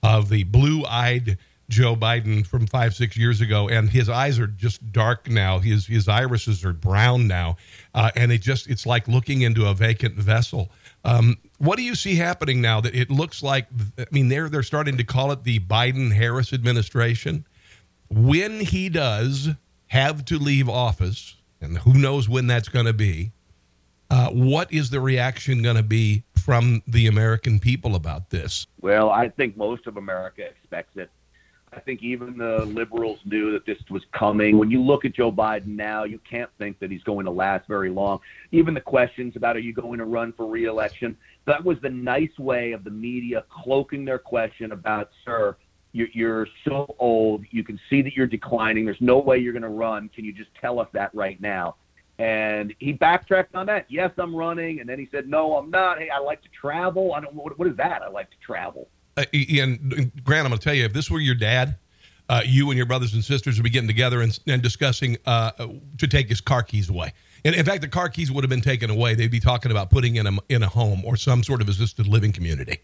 of 0.04 0.30
the 0.30 0.44
blue-eyed 0.44 1.40
Joe 1.70 1.96
Biden 1.96 2.46
from 2.46 2.66
five, 2.68 2.96
six 2.96 3.16
years 3.16 3.42
ago, 3.42 3.70
and 3.70 3.90
his 3.90 4.10
eyes 4.10 4.40
are 4.40 4.48
just 4.48 4.92
dark 4.92 5.30
now. 5.30 5.60
His 5.60 5.86
his 5.86 6.08
irises 6.08 6.66
are 6.66 6.74
brown 6.74 7.28
now, 7.28 7.58
uh, 7.94 8.12
and 8.16 8.32
it 8.32 8.42
just 8.42 8.68
it's 8.68 8.86
like 8.86 9.08
looking 9.08 9.44
into 9.44 9.68
a 9.68 9.74
vacant 9.74 10.16
vessel. 10.16 10.72
Um, 11.06 11.38
what 11.60 11.78
do 11.78 11.84
you 11.84 11.96
see 11.96 12.16
happening 12.16 12.60
now 12.60 12.82
that 12.82 12.96
it 12.96 13.10
looks 13.12 13.44
like? 13.44 13.68
I 13.98 14.06
mean, 14.12 14.30
they're 14.30 14.50
they're 14.50 14.64
starting 14.64 14.98
to 14.98 15.04
call 15.04 15.32
it 15.32 15.44
the 15.44 15.60
Biden 15.60 16.12
Harris 16.12 16.52
administration. 16.52 17.46
When 18.10 18.60
he 18.62 18.90
does 18.90 19.50
have 19.88 20.26
to 20.26 20.40
leave 20.40 20.68
office, 20.68 21.36
and 21.62 21.78
who 21.78 21.94
knows 21.94 22.28
when 22.28 22.48
that's 22.48 22.70
going 22.70 22.88
to 22.88 22.94
be, 22.94 23.32
uh, 24.10 24.30
what 24.30 24.74
is 24.74 24.90
the 24.90 25.00
reaction 25.00 25.62
going 25.62 25.76
to 25.76 25.84
be 25.84 26.24
from 26.36 26.82
the 26.88 27.06
American 27.06 27.60
people 27.60 27.96
about 27.96 28.32
this? 28.32 28.66
Well, 28.82 29.12
I 29.12 29.30
think 29.30 29.56
most 29.56 29.86
of 29.86 29.98
America 29.98 30.42
expects 30.42 30.98
it. 30.98 31.12
I 31.72 31.80
think 31.80 32.02
even 32.02 32.38
the 32.38 32.66
liberals 32.66 33.20
knew 33.26 33.52
that 33.52 33.66
this 33.66 33.78
was 33.90 34.04
coming. 34.12 34.58
When 34.58 34.72
you 34.72 34.82
look 34.82 35.06
at 35.06 35.14
Joe 35.14 35.32
Biden 35.32 35.68
now, 35.68 36.04
you 36.04 36.20
can't 36.30 36.50
think 36.58 36.80
that 36.80 36.90
he's 36.90 37.04
going 37.04 37.26
to 37.26 37.32
last 37.32 37.68
very 37.68 37.90
long. 37.90 38.20
Even 38.52 38.74
the 38.74 38.82
questions 38.82 39.36
about 39.36 39.56
are 39.56 39.60
you 39.60 39.74
going 39.74 40.00
to 40.00 40.06
run 40.06 40.34
for 40.34 40.48
reelection, 40.48 41.16
that 41.46 41.64
was 41.64 41.78
the 41.82 41.90
nice 41.90 42.38
way 42.40 42.72
of 42.72 42.84
the 42.84 42.90
media 42.90 43.44
cloaking 43.50 44.04
their 44.04 44.18
question 44.18 44.72
about, 44.72 45.12
sir, 45.24 45.56
you're, 45.92 46.48
so 46.68 46.96
old. 47.00 47.44
You 47.52 47.64
can 47.64 47.80
see 47.90 48.02
that 48.02 48.14
you're 48.14 48.28
declining. 48.28 48.86
There's 48.86 49.02
no 49.02 49.20
way 49.20 49.38
you're 49.38 49.54
going 49.54 49.64
to 49.64 49.70
run. 49.70 50.10
Can 50.10 50.26
you 50.26 50.34
just 50.34 50.52
tell 50.60 50.80
us 50.80 50.88
that 50.94 51.14
right 51.14 51.40
now? 51.42 51.76
And 52.20 52.74
he 52.80 52.94
backtracked 52.94 53.56
on 53.56 53.66
that. 53.68 53.86
Yes, 53.90 54.12
I'm 54.18 54.36
running. 54.36 54.82
And 54.82 54.90
then 54.90 55.00
he 55.00 55.08
said, 55.12 55.28
no, 55.28 55.56
I'm 55.56 55.70
not. 55.70 56.00
Hey, 56.00 56.10
I 56.10 56.20
like 56.20 56.42
to 56.44 56.50
travel. 56.50 57.14
I 57.14 57.22
don't. 57.22 57.34
What, 57.34 57.58
what 57.58 57.68
is 57.68 57.78
that? 57.78 58.02
I 58.02 58.10
like 58.10 58.30
to 58.30 58.38
travel 58.46 58.88
uh, 59.22 59.64
and 59.64 60.12
Grant, 60.24 60.46
I'm 60.46 60.52
going 60.52 60.60
to 60.60 60.64
tell 60.64 60.74
you, 60.74 60.86
if 60.86 60.94
this 60.94 61.10
were 61.10 61.20
your 61.20 61.36
dad, 61.36 61.78
uh, 62.30 62.42
you 62.46 62.70
and 62.70 62.78
your 62.78 62.86
brothers 62.86 63.14
and 63.14 63.24
sisters 63.24 63.58
would 63.58 63.64
be 63.64 63.70
getting 63.70 63.88
together 63.88 64.22
and, 64.22 64.38
and 64.48 64.62
discussing 64.62 65.18
uh, 65.26 65.52
to 65.98 66.08
take 66.08 66.30
his 66.30 66.42
car 66.42 66.64
keys 66.64 66.90
away. 66.90 67.14
And 67.44 67.56
in 67.56 67.66
fact, 67.66 67.82
the 67.82 67.88
car 67.88 68.10
keys 68.10 68.32
would 68.32 68.44
have 68.44 68.50
been 68.50 68.62
taken 68.62 68.90
away. 68.90 69.16
They'd 69.16 69.32
be 69.32 69.40
talking 69.40 69.72
about 69.72 69.90
putting 69.90 70.18
in 70.18 70.28
a 70.28 70.32
in 70.50 70.62
a 70.62 70.68
home 70.68 71.04
or 71.06 71.16
some 71.16 71.44
sort 71.44 71.62
of 71.62 71.70
assisted 71.70 72.08
living 72.08 72.32
community. 72.32 72.80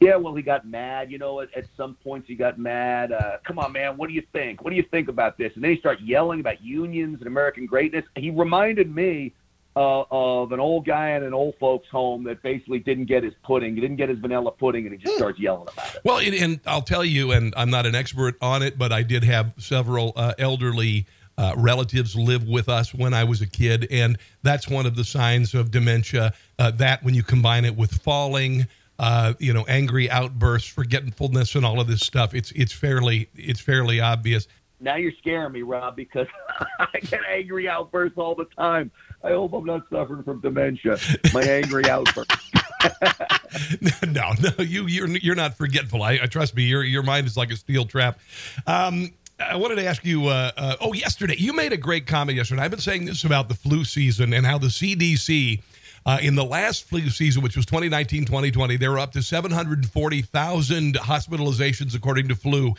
Yeah, 0.00 0.16
well, 0.16 0.34
he 0.34 0.42
got 0.42 0.66
mad. 0.66 1.10
You 1.10 1.18
know, 1.18 1.40
at, 1.40 1.54
at 1.54 1.64
some 1.76 1.94
points 1.94 2.28
he 2.28 2.34
got 2.34 2.58
mad. 2.58 3.12
Uh, 3.12 3.38
Come 3.44 3.58
on, 3.58 3.72
man, 3.72 3.96
what 3.96 4.08
do 4.08 4.14
you 4.14 4.22
think? 4.32 4.62
What 4.62 4.70
do 4.70 4.76
you 4.76 4.82
think 4.82 5.08
about 5.08 5.36
this? 5.36 5.52
And 5.54 5.64
then 5.64 5.72
he 5.72 5.78
started 5.78 6.06
yelling 6.06 6.40
about 6.40 6.62
unions 6.62 7.18
and 7.18 7.26
American 7.26 7.66
greatness. 7.66 8.04
He 8.16 8.30
reminded 8.30 8.94
me 8.94 9.34
uh, 9.76 10.02
of 10.10 10.52
an 10.52 10.60
old 10.60 10.84
guy 10.84 11.10
in 11.10 11.22
an 11.22 11.32
old 11.32 11.54
folks' 11.60 11.88
home 11.88 12.24
that 12.24 12.42
basically 12.42 12.80
didn't 12.80 13.06
get 13.06 13.22
his 13.22 13.34
pudding, 13.44 13.74
he 13.74 13.80
didn't 13.80 13.96
get 13.96 14.08
his 14.08 14.18
vanilla 14.18 14.50
pudding, 14.50 14.86
and 14.86 14.92
he 14.92 14.98
just 14.98 15.16
starts 15.16 15.38
yelling 15.38 15.68
about 15.72 15.94
it. 15.94 16.00
Well, 16.04 16.18
and, 16.18 16.34
and 16.34 16.60
I'll 16.66 16.82
tell 16.82 17.04
you, 17.04 17.32
and 17.32 17.54
I'm 17.56 17.70
not 17.70 17.86
an 17.86 17.94
expert 17.94 18.36
on 18.42 18.62
it, 18.62 18.78
but 18.78 18.92
I 18.92 19.02
did 19.02 19.24
have 19.24 19.52
several 19.58 20.12
uh, 20.16 20.34
elderly. 20.38 21.06
Uh, 21.38 21.54
relatives 21.56 22.14
live 22.14 22.46
with 22.46 22.68
us 22.68 22.92
when 22.92 23.14
I 23.14 23.24
was 23.24 23.40
a 23.40 23.46
kid, 23.46 23.88
and 23.90 24.18
that's 24.42 24.68
one 24.68 24.84
of 24.84 24.94
the 24.94 25.04
signs 25.04 25.54
of 25.54 25.70
dementia. 25.70 26.34
Uh, 26.58 26.70
that 26.72 27.02
when 27.02 27.14
you 27.14 27.22
combine 27.22 27.64
it 27.64 27.74
with 27.74 28.02
falling, 28.02 28.66
uh, 28.98 29.32
you 29.38 29.54
know, 29.54 29.64
angry 29.66 30.10
outbursts, 30.10 30.68
forgetfulness, 30.68 31.54
and 31.54 31.64
all 31.64 31.80
of 31.80 31.86
this 31.86 32.00
stuff, 32.00 32.34
it's 32.34 32.50
it's 32.52 32.72
fairly 32.72 33.30
it's 33.34 33.60
fairly 33.60 34.00
obvious. 34.00 34.48
Now 34.80 34.96
you're 34.96 35.12
scaring 35.18 35.52
me, 35.52 35.62
Rob, 35.62 35.94
because 35.94 36.26
I 36.78 36.86
get 37.00 37.20
angry 37.30 37.68
outbursts 37.68 38.16
all 38.18 38.34
the 38.34 38.46
time. 38.56 38.90
I 39.22 39.30
hope 39.30 39.52
I'm 39.52 39.64
not 39.64 39.82
suffering 39.90 40.22
from 40.22 40.40
dementia. 40.40 40.98
My 41.34 41.42
angry 41.42 41.88
outburst. 41.88 42.32
no, 44.06 44.32
no, 44.40 44.64
you 44.64 44.86
you're 44.86 45.08
you're 45.08 45.34
not 45.34 45.54
forgetful. 45.54 46.02
I, 46.02 46.20
I, 46.22 46.26
trust 46.26 46.56
me. 46.56 46.64
Your 46.64 46.82
your 46.82 47.02
mind 47.02 47.26
is 47.26 47.36
like 47.36 47.50
a 47.50 47.56
steel 47.56 47.84
trap. 47.84 48.18
Um, 48.66 49.10
I 49.38 49.56
wanted 49.56 49.76
to 49.76 49.84
ask 49.84 50.04
you. 50.04 50.28
Uh, 50.28 50.50
uh, 50.56 50.76
oh, 50.80 50.92
yesterday 50.94 51.36
you 51.36 51.52
made 51.52 51.72
a 51.72 51.76
great 51.76 52.06
comment 52.06 52.36
yesterday. 52.36 52.62
I've 52.62 52.70
been 52.70 52.80
saying 52.80 53.04
this 53.04 53.24
about 53.24 53.48
the 53.48 53.54
flu 53.54 53.84
season 53.84 54.32
and 54.32 54.46
how 54.46 54.58
the 54.58 54.68
CDC. 54.68 55.62
Uh, 56.06 56.18
in 56.22 56.34
the 56.34 56.44
last 56.44 56.84
flu 56.84 57.08
season, 57.10 57.42
which 57.42 57.56
was 57.56 57.66
2019 57.66 58.24
2020, 58.24 58.76
there 58.76 58.90
were 58.90 58.98
up 58.98 59.12
to 59.12 59.22
740,000 59.22 60.94
hospitalizations 60.94 61.94
according 61.94 62.28
to 62.28 62.34
flu. 62.34 62.74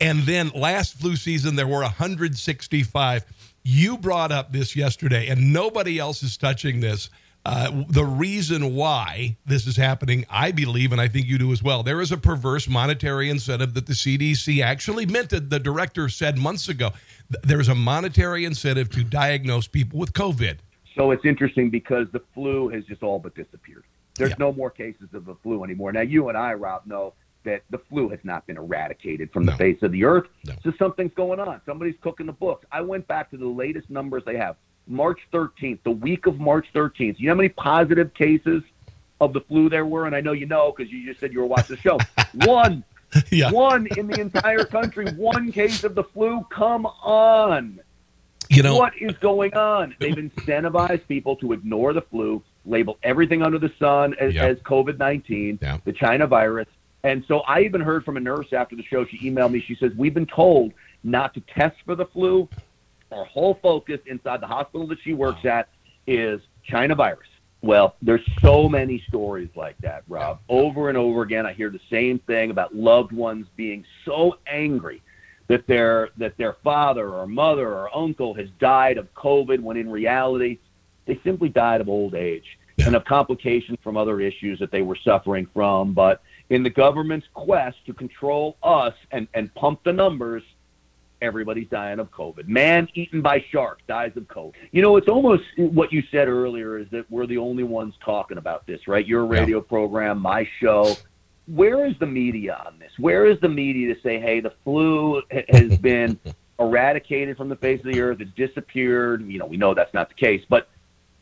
And 0.00 0.22
then 0.22 0.50
last 0.54 0.94
flu 0.94 1.16
season, 1.16 1.56
there 1.56 1.66
were 1.66 1.80
165. 1.80 3.24
You 3.62 3.98
brought 3.98 4.30
up 4.30 4.52
this 4.52 4.76
yesterday, 4.76 5.28
and 5.28 5.52
nobody 5.52 5.98
else 5.98 6.22
is 6.22 6.36
touching 6.36 6.80
this. 6.80 7.10
Uh, 7.46 7.84
the 7.88 8.04
reason 8.04 8.74
why 8.74 9.36
this 9.46 9.68
is 9.68 9.76
happening, 9.76 10.26
I 10.28 10.50
believe, 10.50 10.90
and 10.90 11.00
I 11.00 11.06
think 11.06 11.26
you 11.26 11.38
do 11.38 11.52
as 11.52 11.62
well, 11.62 11.84
there 11.84 12.00
is 12.00 12.10
a 12.10 12.16
perverse 12.16 12.68
monetary 12.68 13.30
incentive 13.30 13.72
that 13.74 13.86
the 13.86 13.92
CDC 13.92 14.60
actually 14.64 15.06
minted. 15.06 15.48
The 15.48 15.60
director 15.60 16.08
said 16.08 16.38
months 16.38 16.68
ago 16.68 16.90
there's 17.44 17.68
a 17.68 17.74
monetary 17.74 18.44
incentive 18.44 18.90
to 18.90 19.04
diagnose 19.04 19.68
people 19.68 19.98
with 19.98 20.12
COVID. 20.12 20.58
So 20.96 21.10
it's 21.10 21.24
interesting 21.24 21.70
because 21.70 22.06
the 22.12 22.22
flu 22.34 22.68
has 22.70 22.84
just 22.84 23.02
all 23.02 23.18
but 23.18 23.34
disappeared. 23.34 23.84
There's 24.14 24.30
yeah. 24.30 24.36
no 24.38 24.52
more 24.52 24.70
cases 24.70 25.08
of 25.12 25.26
the 25.26 25.34
flu 25.42 25.62
anymore. 25.62 25.92
Now, 25.92 26.00
you 26.00 26.28
and 26.30 26.38
I, 26.38 26.54
Rob, 26.54 26.86
know 26.86 27.12
that 27.44 27.62
the 27.70 27.78
flu 27.78 28.08
has 28.08 28.18
not 28.24 28.46
been 28.46 28.56
eradicated 28.56 29.30
from 29.30 29.44
no. 29.44 29.52
the 29.52 29.58
face 29.58 29.82
of 29.82 29.92
the 29.92 30.04
earth. 30.04 30.26
No. 30.46 30.54
So 30.64 30.72
something's 30.78 31.12
going 31.14 31.38
on. 31.38 31.60
Somebody's 31.66 31.94
cooking 32.00 32.26
the 32.26 32.32
books. 32.32 32.64
I 32.72 32.80
went 32.80 33.06
back 33.06 33.30
to 33.30 33.36
the 33.36 33.46
latest 33.46 33.90
numbers 33.90 34.22
they 34.24 34.36
have. 34.36 34.56
March 34.88 35.20
13th, 35.32 35.80
the 35.84 35.90
week 35.90 36.26
of 36.26 36.40
March 36.40 36.66
13th. 36.74 37.18
You 37.18 37.26
know 37.26 37.34
how 37.34 37.36
many 37.36 37.50
positive 37.50 38.14
cases 38.14 38.62
of 39.20 39.32
the 39.32 39.40
flu 39.42 39.68
there 39.68 39.84
were? 39.84 40.06
And 40.06 40.16
I 40.16 40.20
know 40.20 40.32
you 40.32 40.46
know 40.46 40.72
because 40.76 40.90
you 40.90 41.06
just 41.06 41.20
said 41.20 41.32
you 41.32 41.40
were 41.40 41.46
watching 41.46 41.76
the 41.76 41.82
show. 41.82 41.98
One. 42.46 42.84
Yeah. 43.30 43.50
One 43.50 43.86
in 43.96 44.06
the 44.08 44.20
entire 44.20 44.64
country. 44.64 45.10
One 45.12 45.52
case 45.52 45.84
of 45.84 45.94
the 45.94 46.04
flu. 46.04 46.44
Come 46.50 46.86
on. 46.86 47.80
You 48.48 48.62
know 48.62 48.76
what 48.76 48.92
is 49.00 49.12
going 49.18 49.54
on? 49.54 49.94
They've 50.00 50.14
incentivized 50.14 51.06
people 51.08 51.36
to 51.36 51.52
ignore 51.52 51.92
the 51.92 52.02
flu 52.02 52.42
label 52.64 52.98
everything 53.02 53.42
under 53.42 53.58
the 53.58 53.72
sun 53.78 54.14
as, 54.20 54.34
Yeah. 54.34 54.46
as 54.46 54.58
COVID 54.58 54.98
19, 54.98 55.58
Yeah. 55.62 55.78
the 55.84 55.92
China 55.92 56.26
virus. 56.26 56.66
And 57.04 57.24
so 57.28 57.40
I 57.40 57.60
even 57.60 57.80
heard 57.80 58.04
from 58.04 58.16
a 58.16 58.20
nurse 58.20 58.52
after 58.52 58.74
the 58.74 58.82
show. 58.82 59.04
She 59.04 59.18
emailed 59.30 59.52
me. 59.52 59.60
She 59.60 59.76
says, 59.76 59.92
We've 59.96 60.14
been 60.14 60.26
told 60.26 60.72
not 61.04 61.34
to 61.34 61.40
test 61.40 61.76
for 61.84 61.94
the 61.94 62.06
flu. 62.06 62.48
Our 63.12 63.24
whole 63.24 63.54
focus 63.62 64.00
inside 64.06 64.40
the 64.40 64.48
hospital 64.48 64.86
that 64.88 64.98
she 65.04 65.14
works 65.14 65.44
at 65.44 65.68
is 66.08 66.40
China 66.64 66.94
virus. 66.96 67.28
Well, 67.62 67.94
there's 68.02 68.24
so 68.40 68.68
many 68.68 69.02
stories 69.08 69.48
like 69.54 69.78
that, 69.78 70.02
Rob. 70.08 70.40
Over 70.48 70.88
and 70.88 70.98
over 70.98 71.22
again, 71.22 71.46
I 71.46 71.52
hear 71.52 71.70
the 71.70 71.80
same 71.90 72.18
thing 72.20 72.50
about 72.50 72.74
loved 72.74 73.12
ones 73.12 73.46
being 73.56 73.84
so 74.04 74.38
angry 74.46 75.02
that 75.48 75.66
their 75.66 76.10
that 76.16 76.36
their 76.36 76.54
father 76.64 77.08
or 77.10 77.26
mother 77.26 77.68
or 77.68 77.96
uncle 77.96 78.34
has 78.34 78.48
died 78.58 78.98
of 78.98 79.12
COVID 79.14 79.60
when 79.60 79.76
in 79.76 79.88
reality 79.90 80.58
they 81.06 81.20
simply 81.24 81.48
died 81.48 81.80
of 81.80 81.88
old 81.88 82.14
age 82.14 82.58
and 82.84 82.94
of 82.94 83.04
complications 83.04 83.78
from 83.82 83.96
other 83.96 84.20
issues 84.20 84.58
that 84.58 84.70
they 84.70 84.82
were 84.82 84.98
suffering 85.02 85.46
from. 85.54 85.94
But 85.94 86.20
in 86.50 86.62
the 86.62 86.70
government's 86.70 87.26
quest 87.32 87.78
to 87.86 87.94
control 87.94 88.56
us 88.62 88.94
and, 89.12 89.28
and 89.34 89.54
pump 89.54 89.82
the 89.84 89.92
numbers, 89.92 90.42
everybody's 91.22 91.68
dying 91.68 91.98
of 91.98 92.10
COVID. 92.10 92.46
Man 92.48 92.88
eaten 92.94 93.22
by 93.22 93.44
shark 93.50 93.80
dies 93.88 94.12
of 94.16 94.24
COVID. 94.24 94.54
You 94.72 94.82
know, 94.82 94.96
it's 94.96 95.08
almost 95.08 95.44
what 95.56 95.92
you 95.92 96.02
said 96.10 96.28
earlier 96.28 96.78
is 96.78 96.86
that 96.90 97.10
we're 97.10 97.26
the 97.26 97.38
only 97.38 97.62
ones 97.62 97.94
talking 98.04 98.36
about 98.36 98.66
this, 98.66 98.86
right? 98.86 99.06
Your 99.06 99.24
radio 99.26 99.60
program, 99.60 100.20
my 100.20 100.46
show. 100.60 100.94
Where 101.46 101.86
is 101.86 101.94
the 101.98 102.06
media 102.06 102.60
on 102.66 102.78
this? 102.78 102.92
Where 102.98 103.26
is 103.26 103.38
the 103.40 103.48
media 103.48 103.94
to 103.94 104.00
say, 104.00 104.20
hey, 104.20 104.40
the 104.40 104.52
flu 104.64 105.22
has 105.48 105.76
been 105.80 106.18
eradicated 106.58 107.36
from 107.36 107.48
the 107.48 107.56
face 107.56 107.80
of 107.80 107.92
the 107.92 108.00
earth, 108.00 108.20
it's 108.20 108.30
disappeared? 108.32 109.26
You 109.28 109.38
know, 109.38 109.46
we 109.46 109.56
know 109.56 109.74
that's 109.74 109.94
not 109.94 110.08
the 110.08 110.14
case, 110.14 110.44
but 110.48 110.68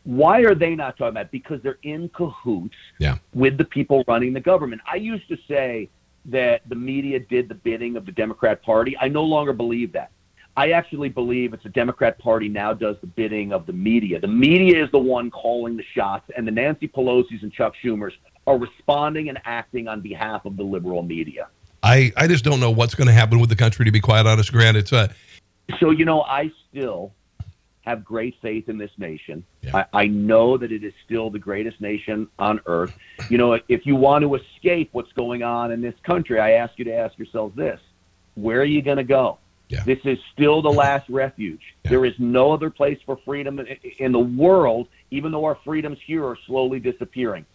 why 0.03 0.41
are 0.41 0.55
they 0.55 0.75
not 0.75 0.97
talking 0.97 1.09
about 1.09 1.25
it? 1.25 1.31
Because 1.31 1.61
they're 1.61 1.79
in 1.83 2.09
cahoots 2.09 2.75
Yeah. 2.99 3.17
with 3.33 3.57
the 3.57 3.65
people 3.65 4.03
running 4.07 4.33
the 4.33 4.39
government. 4.39 4.81
I 4.91 4.95
used 4.97 5.27
to 5.29 5.37
say 5.47 5.89
that 6.25 6.61
the 6.69 6.75
media 6.75 7.19
did 7.19 7.49
the 7.49 7.55
bidding 7.55 7.95
of 7.95 8.05
the 8.05 8.11
Democrat 8.11 8.63
Party. 8.63 8.95
I 8.99 9.07
no 9.07 9.23
longer 9.23 9.53
believe 9.53 9.91
that. 9.93 10.11
I 10.57 10.71
actually 10.71 11.09
believe 11.09 11.53
it's 11.53 11.63
the 11.63 11.69
Democrat 11.69 12.17
Party 12.17 12.47
now 12.47 12.73
does 12.73 12.95
the 13.01 13.07
bidding 13.07 13.51
of 13.51 13.65
the 13.65 13.73
media. 13.73 14.19
The 14.19 14.27
media 14.27 14.83
is 14.83 14.89
the 14.91 14.99
one 14.99 15.29
calling 15.29 15.75
the 15.75 15.83
shots, 15.93 16.31
and 16.35 16.47
the 16.47 16.51
Nancy 16.51 16.87
Pelosi's 16.87 17.43
and 17.43 17.51
Chuck 17.51 17.73
Schumer's 17.83 18.13
are 18.47 18.57
responding 18.57 19.29
and 19.29 19.39
acting 19.45 19.87
on 19.87 20.01
behalf 20.01 20.45
of 20.45 20.57
the 20.57 20.63
liberal 20.63 21.03
media. 21.03 21.47
I, 21.83 22.11
I 22.17 22.27
just 22.27 22.43
don't 22.43 22.59
know 22.59 22.71
what's 22.71 22.95
going 22.95 23.07
to 23.07 23.13
happen 23.13 23.39
with 23.39 23.49
the 23.49 23.55
country, 23.55 23.85
to 23.85 23.91
be 23.91 23.99
quite 23.99 24.25
honest, 24.25 24.51
Grant. 24.51 24.77
It's 24.77 24.91
uh, 24.91 25.07
So, 25.79 25.91
you 25.91 26.05
know, 26.05 26.23
I 26.23 26.51
still 26.69 27.13
have 27.81 28.03
great 28.03 28.35
faith 28.41 28.67
in 28.67 28.77
this 28.77 28.89
nation. 28.97 29.45
I, 29.71 29.85
I 29.93 30.07
know 30.07 30.57
that 30.57 30.71
it 30.71 30.83
is 30.83 30.93
still 31.05 31.29
the 31.29 31.39
greatest 31.39 31.79
nation 31.79 32.27
on 32.39 32.59
earth. 32.65 32.97
You 33.29 33.37
know, 33.37 33.59
if 33.67 33.85
you 33.85 33.95
want 33.95 34.23
to 34.23 34.33
escape 34.35 34.89
what's 34.91 35.11
going 35.13 35.43
on 35.43 35.71
in 35.71 35.81
this 35.81 35.93
country, 36.03 36.39
I 36.39 36.53
ask 36.53 36.73
you 36.77 36.85
to 36.85 36.93
ask 36.93 37.17
yourselves 37.17 37.55
this 37.55 37.79
where 38.33 38.59
are 38.59 38.65
you 38.65 38.81
going 38.81 38.97
to 38.97 39.03
go? 39.03 39.37
This 39.83 39.99
is 40.03 40.19
still 40.33 40.61
the 40.61 40.71
last 40.71 41.09
refuge. 41.09 41.61
There 41.83 42.05
is 42.05 42.13
no 42.19 42.51
other 42.51 42.69
place 42.69 42.99
for 43.05 43.17
freedom 43.25 43.59
in 43.97 44.11
the 44.11 44.19
world, 44.19 44.87
even 45.09 45.31
though 45.31 45.45
our 45.45 45.57
freedoms 45.63 45.97
here 46.05 46.25
are 46.25 46.37
slowly 46.45 46.79
disappearing. 46.79 47.45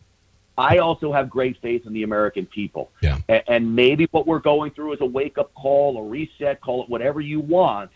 I 0.60 0.76
also 0.76 1.10
have 1.10 1.30
great 1.30 1.56
faith 1.62 1.86
in 1.86 1.94
the 1.94 2.02
American 2.02 2.44
people. 2.44 2.90
Yeah. 3.00 3.16
And 3.48 3.74
maybe 3.74 4.06
what 4.10 4.26
we're 4.26 4.40
going 4.40 4.72
through 4.72 4.92
is 4.92 5.00
a 5.00 5.06
wake 5.06 5.38
up 5.38 5.54
call, 5.54 5.96
a 5.96 6.02
reset, 6.02 6.60
call 6.60 6.82
it 6.82 6.90
whatever 6.90 7.22
you 7.22 7.40
want. 7.40 7.90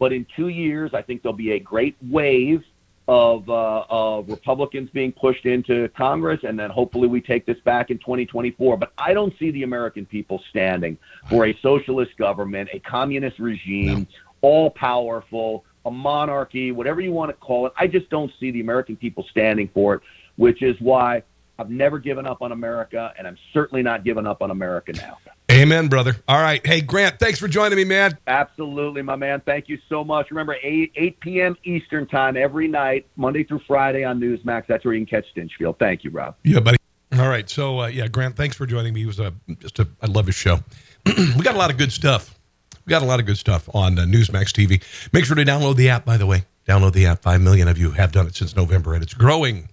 But 0.00 0.12
in 0.12 0.26
two 0.34 0.48
years, 0.48 0.94
I 0.94 1.02
think 1.02 1.22
there'll 1.22 1.36
be 1.36 1.52
a 1.52 1.60
great 1.60 1.96
wave 2.02 2.64
of, 3.06 3.48
uh, 3.48 3.84
of 3.88 4.28
Republicans 4.28 4.90
being 4.90 5.12
pushed 5.12 5.46
into 5.46 5.88
Congress, 5.90 6.40
and 6.42 6.58
then 6.58 6.70
hopefully 6.70 7.06
we 7.06 7.20
take 7.20 7.46
this 7.46 7.58
back 7.60 7.90
in 7.90 7.98
2024. 7.98 8.76
But 8.76 8.92
I 8.98 9.14
don't 9.14 9.32
see 9.38 9.52
the 9.52 9.62
American 9.62 10.04
people 10.04 10.42
standing 10.50 10.98
for 11.30 11.46
a 11.46 11.56
socialist 11.62 12.16
government, 12.16 12.68
a 12.72 12.80
communist 12.80 13.38
regime, 13.38 14.08
all 14.40 14.70
powerful, 14.70 15.64
a 15.84 15.90
monarchy, 15.90 16.72
whatever 16.72 17.00
you 17.00 17.12
want 17.12 17.30
to 17.30 17.36
call 17.36 17.66
it. 17.66 17.72
I 17.76 17.86
just 17.86 18.10
don't 18.10 18.32
see 18.40 18.50
the 18.50 18.60
American 18.60 18.96
people 18.96 19.24
standing 19.30 19.68
for 19.72 19.94
it, 19.94 20.00
which 20.34 20.62
is 20.62 20.76
why 20.80 21.22
I've 21.58 21.70
never 21.70 21.98
given 21.98 22.26
up 22.26 22.40
on 22.40 22.52
America, 22.52 23.12
and 23.18 23.26
I'm 23.26 23.36
certainly 23.52 23.82
not 23.82 24.04
giving 24.04 24.26
up 24.26 24.42
on 24.42 24.50
America 24.50 24.92
now. 24.92 25.18
amen, 25.50 25.88
brother. 25.88 26.16
All 26.28 26.40
right. 26.40 26.64
Hey, 26.64 26.80
Grant, 26.80 27.18
thanks 27.18 27.40
for 27.40 27.48
joining 27.48 27.76
me, 27.76 27.84
man. 27.84 28.16
Absolutely, 28.28 29.02
my 29.02 29.16
man. 29.16 29.42
Thank 29.44 29.68
you 29.68 29.78
so 29.88 30.04
much. 30.04 30.30
Remember, 30.30 30.56
8, 30.62 30.92
8 30.94 31.20
p.m. 31.20 31.56
Eastern 31.64 32.06
Time 32.06 32.36
every 32.36 32.68
night, 32.68 33.06
Monday 33.16 33.42
through 33.42 33.60
Friday 33.66 34.04
on 34.04 34.20
Newsmax. 34.20 34.66
That's 34.68 34.84
where 34.84 34.94
you 34.94 35.04
can 35.04 35.22
catch 35.22 35.26
Stinchfield. 35.34 35.78
Thank 35.78 36.04
you, 36.04 36.10
Rob. 36.10 36.36
Yeah, 36.44 36.60
buddy. 36.60 36.78
All 37.18 37.28
right. 37.28 37.48
So, 37.50 37.80
uh, 37.80 37.86
yeah, 37.88 38.06
Grant, 38.06 38.36
thanks 38.36 38.56
for 38.56 38.66
joining 38.66 38.94
me. 38.94 39.02
It 39.02 39.06
was 39.06 39.18
a, 39.18 39.32
just 39.58 39.78
a, 39.80 39.88
I 40.00 40.06
love 40.06 40.26
his 40.26 40.36
show. 40.36 40.60
we 41.06 41.42
got 41.42 41.54
a 41.54 41.58
lot 41.58 41.70
of 41.70 41.76
good 41.76 41.92
stuff. 41.92 42.38
We 42.86 42.90
got 42.90 43.02
a 43.02 43.06
lot 43.06 43.18
of 43.18 43.26
good 43.26 43.38
stuff 43.38 43.68
on 43.74 43.98
uh, 43.98 44.02
Newsmax 44.02 44.52
TV. 44.52 44.82
Make 45.12 45.24
sure 45.24 45.36
to 45.36 45.44
download 45.44 45.76
the 45.76 45.88
app, 45.88 46.04
by 46.04 46.16
the 46.16 46.26
way. 46.26 46.44
Download 46.66 46.92
the 46.92 47.06
app. 47.06 47.22
Five 47.22 47.40
million 47.40 47.66
of 47.66 47.78
you 47.78 47.90
have 47.92 48.12
done 48.12 48.26
it 48.26 48.36
since 48.36 48.54
November, 48.54 48.94
and 48.94 49.02
it's 49.02 49.14
growing. 49.14 49.68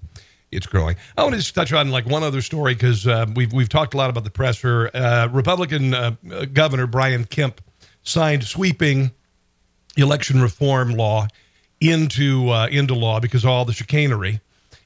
It's 0.51 0.67
growing. 0.67 0.95
I 1.17 1.23
want 1.23 1.33
to 1.33 1.39
just 1.39 1.55
touch 1.55 1.73
on 1.73 1.91
like 1.91 2.05
one 2.05 2.23
other 2.23 2.41
story 2.41 2.75
because 2.75 3.05
uh, 3.07 3.25
we've 3.35 3.51
we've 3.51 3.69
talked 3.69 3.93
a 3.93 3.97
lot 3.97 4.09
about 4.09 4.23
the 4.23 4.29
presser. 4.29 4.89
Uh, 4.93 5.27
Republican 5.31 5.93
uh, 5.93 6.15
Governor 6.53 6.87
Brian 6.87 7.25
Kemp 7.25 7.61
signed 8.03 8.43
sweeping 8.43 9.11
election 9.97 10.41
reform 10.41 10.91
law 10.91 11.27
into 11.81 12.49
uh, 12.49 12.67
into 12.67 12.93
law 12.93 13.19
because 13.19 13.43
of 13.43 13.49
all 13.49 13.65
the 13.65 13.73
chicanery 13.73 14.39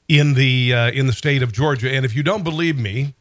in 0.08 0.34
the 0.34 0.74
uh, 0.74 0.92
in 0.92 1.08
the 1.08 1.14
state 1.14 1.44
of 1.44 1.52
Georgia. 1.52 1.92
And 1.92 2.06
if 2.06 2.16
you 2.16 2.24
don't 2.24 2.44
believe 2.44 2.78
me, 2.78 3.14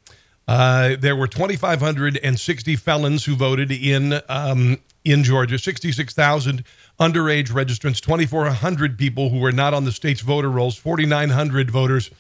uh, 0.47 0.97
there 0.99 1.15
were 1.15 1.27
2,560 1.27 2.77
felons 2.77 3.25
who 3.25 3.37
voted 3.37 3.71
in 3.71 4.21
um, 4.29 4.79
in 5.05 5.25
Georgia. 5.25 5.59
66,000 5.59 6.65
underage 6.99 7.49
registrants. 7.49 8.01
2,400 8.01 8.99
people 8.99 9.29
who 9.29 9.39
were 9.39 9.53
not 9.53 9.75
on 9.75 9.85
the 9.85 9.93
state's 9.93 10.21
voter 10.21 10.51
rolls. 10.51 10.77
4,900 10.77 11.71
voters 11.71 12.11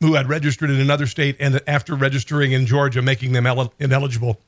who 0.00 0.14
had 0.14 0.28
registered 0.28 0.70
in 0.70 0.80
another 0.80 1.06
state 1.06 1.36
and 1.40 1.60
after 1.66 1.94
registering 1.94 2.52
in 2.52 2.66
Georgia, 2.66 3.00
making 3.00 3.32
them 3.32 3.46
ineligible. 3.78 4.40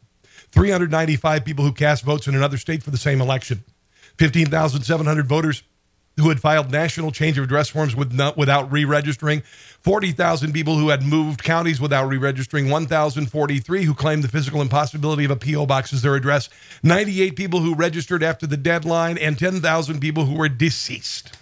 395 0.51 1.45
people 1.45 1.65
who 1.65 1.73
cast 1.73 2.05
votes 2.05 2.27
in 2.27 2.35
another 2.35 2.57
state 2.57 2.83
for 2.83 2.91
the 2.91 2.99
same 2.99 3.21
election. 3.21 3.65
15,700 4.19 5.27
voters 5.27 5.63
who 6.17 6.31
had 6.31 6.41
filed 6.41 6.73
national 6.73 7.13
change 7.13 7.39
of 7.39 7.45
address 7.45 7.69
forms 7.69 7.95
with 7.95 8.13
not, 8.13 8.37
without 8.37 8.73
re-registering, 8.73 9.41
40,000 9.83 10.53
people 10.53 10.77
who 10.77 10.89
had 10.89 11.03
moved 11.03 11.45
counties 11.45 11.81
without 11.81 12.09
re-registering, 12.09 12.69
1,043 12.69 13.85
who 13.85 13.95
claimed 13.95 14.25
the 14.25 14.29
physical 14.29 14.61
impossibility 14.61 15.25
of 15.25 15.31
a 15.31 15.37
PO 15.37 15.67
box 15.67 15.93
as 15.93 16.03
their 16.03 16.17
address, 16.17 16.49
98 16.83 17.37
people 17.37 17.61
who 17.61 17.73
registered 17.73 18.25
after 18.25 18.49
the 18.49 18.57
deadline, 18.57 19.17
and 19.17 19.39
10,000 19.39 20.01
people 20.01 20.25
who 20.25 20.35
were 20.35 20.49
deceased. 20.49 21.37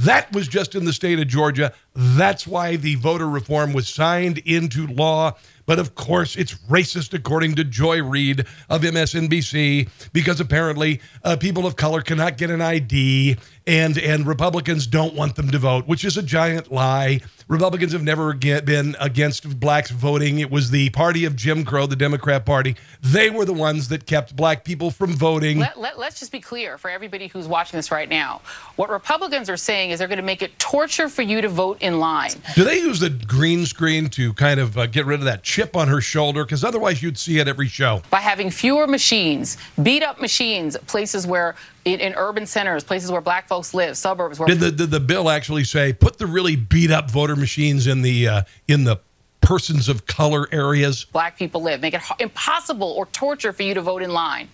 That 0.00 0.32
was 0.32 0.46
just 0.46 0.74
in 0.74 0.84
the 0.84 0.92
state 0.92 1.18
of 1.18 1.26
Georgia. 1.26 1.72
That's 1.94 2.46
why 2.46 2.76
the 2.76 2.96
voter 2.96 3.28
reform 3.28 3.72
was 3.72 3.88
signed 3.88 4.38
into 4.38 4.86
law. 4.86 5.36
But 5.64 5.78
of 5.78 5.94
course, 5.94 6.36
it's 6.36 6.54
racist, 6.68 7.14
according 7.14 7.56
to 7.56 7.64
Joy 7.64 8.02
Reid 8.02 8.46
of 8.68 8.82
MSNBC, 8.82 9.88
because 10.12 10.38
apparently 10.38 11.00
uh, 11.24 11.36
people 11.36 11.66
of 11.66 11.76
color 11.76 12.02
cannot 12.02 12.36
get 12.36 12.50
an 12.50 12.60
ID, 12.60 13.36
and 13.66 13.98
and 13.98 14.26
Republicans 14.26 14.86
don't 14.86 15.14
want 15.14 15.36
them 15.36 15.50
to 15.50 15.58
vote, 15.58 15.86
which 15.86 16.04
is 16.04 16.16
a 16.16 16.22
giant 16.22 16.70
lie. 16.70 17.20
Republicans 17.48 17.92
have 17.92 18.02
never 18.02 18.32
get, 18.32 18.64
been 18.64 18.96
against 18.98 19.60
blacks 19.60 19.92
voting. 19.92 20.40
It 20.40 20.50
was 20.50 20.70
the 20.70 20.90
party 20.90 21.24
of 21.24 21.36
Jim 21.36 21.64
Crow, 21.64 21.86
the 21.86 21.94
Democrat 21.94 22.44
Party. 22.44 22.74
They 23.02 23.30
were 23.30 23.44
the 23.44 23.52
ones 23.52 23.86
that 23.88 24.04
kept 24.04 24.34
black 24.34 24.64
people 24.64 24.90
from 24.90 25.12
voting. 25.12 25.60
Let, 25.60 25.78
let, 25.78 25.96
let's 25.96 26.18
just 26.18 26.32
be 26.32 26.40
clear 26.40 26.76
for 26.76 26.90
everybody 26.90 27.28
who's 27.28 27.46
watching 27.46 27.78
this 27.78 27.92
right 27.92 28.08
now. 28.08 28.40
What 28.74 28.90
Republicans 28.90 29.48
are 29.48 29.56
saying 29.56 29.90
is 29.90 30.00
they're 30.00 30.08
going 30.08 30.18
to 30.18 30.24
make 30.24 30.42
it 30.42 30.58
torture 30.58 31.08
for 31.08 31.22
you 31.22 31.40
to 31.40 31.48
vote 31.48 31.80
in 31.80 32.00
line. 32.00 32.32
Do 32.56 32.64
they 32.64 32.78
use 32.78 32.98
the 32.98 33.10
green 33.10 33.64
screen 33.64 34.08
to 34.10 34.32
kind 34.34 34.58
of 34.58 34.76
uh, 34.76 34.86
get 34.86 35.06
rid 35.06 35.20
of 35.20 35.26
that 35.26 35.44
chip 35.44 35.76
on 35.76 35.86
her 35.86 36.00
shoulder? 36.00 36.44
Because 36.44 36.64
otherwise, 36.64 37.00
you'd 37.00 37.16
see 37.16 37.38
it 37.38 37.46
every 37.46 37.68
show. 37.68 38.02
by 38.10 38.18
having 38.18 38.50
fewer 38.50 38.88
machines, 38.88 39.56
beat 39.84 40.02
up 40.02 40.20
machines, 40.20 40.76
places 40.88 41.28
where 41.28 41.54
in, 41.86 42.00
in 42.00 42.14
urban 42.16 42.44
centers, 42.46 42.84
places 42.84 43.10
where 43.10 43.20
black 43.20 43.48
folks 43.48 43.72
live, 43.72 43.96
suburbs 43.96 44.38
where 44.38 44.48
Did 44.48 44.58
the 44.58 44.70
did 44.72 44.90
the 44.90 45.00
bill 45.00 45.30
actually 45.30 45.64
say 45.64 45.92
put 45.92 46.18
the 46.18 46.26
really 46.26 46.56
beat 46.56 46.90
up 46.90 47.10
voter 47.10 47.36
machines 47.36 47.86
in 47.86 48.02
the 48.02 48.28
uh, 48.28 48.42
in 48.68 48.84
the 48.84 48.98
persons 49.40 49.88
of 49.88 50.04
color 50.06 50.48
areas? 50.50 51.04
black 51.04 51.38
people 51.38 51.62
live, 51.62 51.80
make 51.80 51.94
it 51.94 52.02
impossible 52.18 52.88
or 52.88 53.06
torture 53.06 53.52
for 53.52 53.62
you 53.62 53.72
to 53.72 53.80
vote 53.80 54.02
in 54.02 54.10
line. 54.10 54.48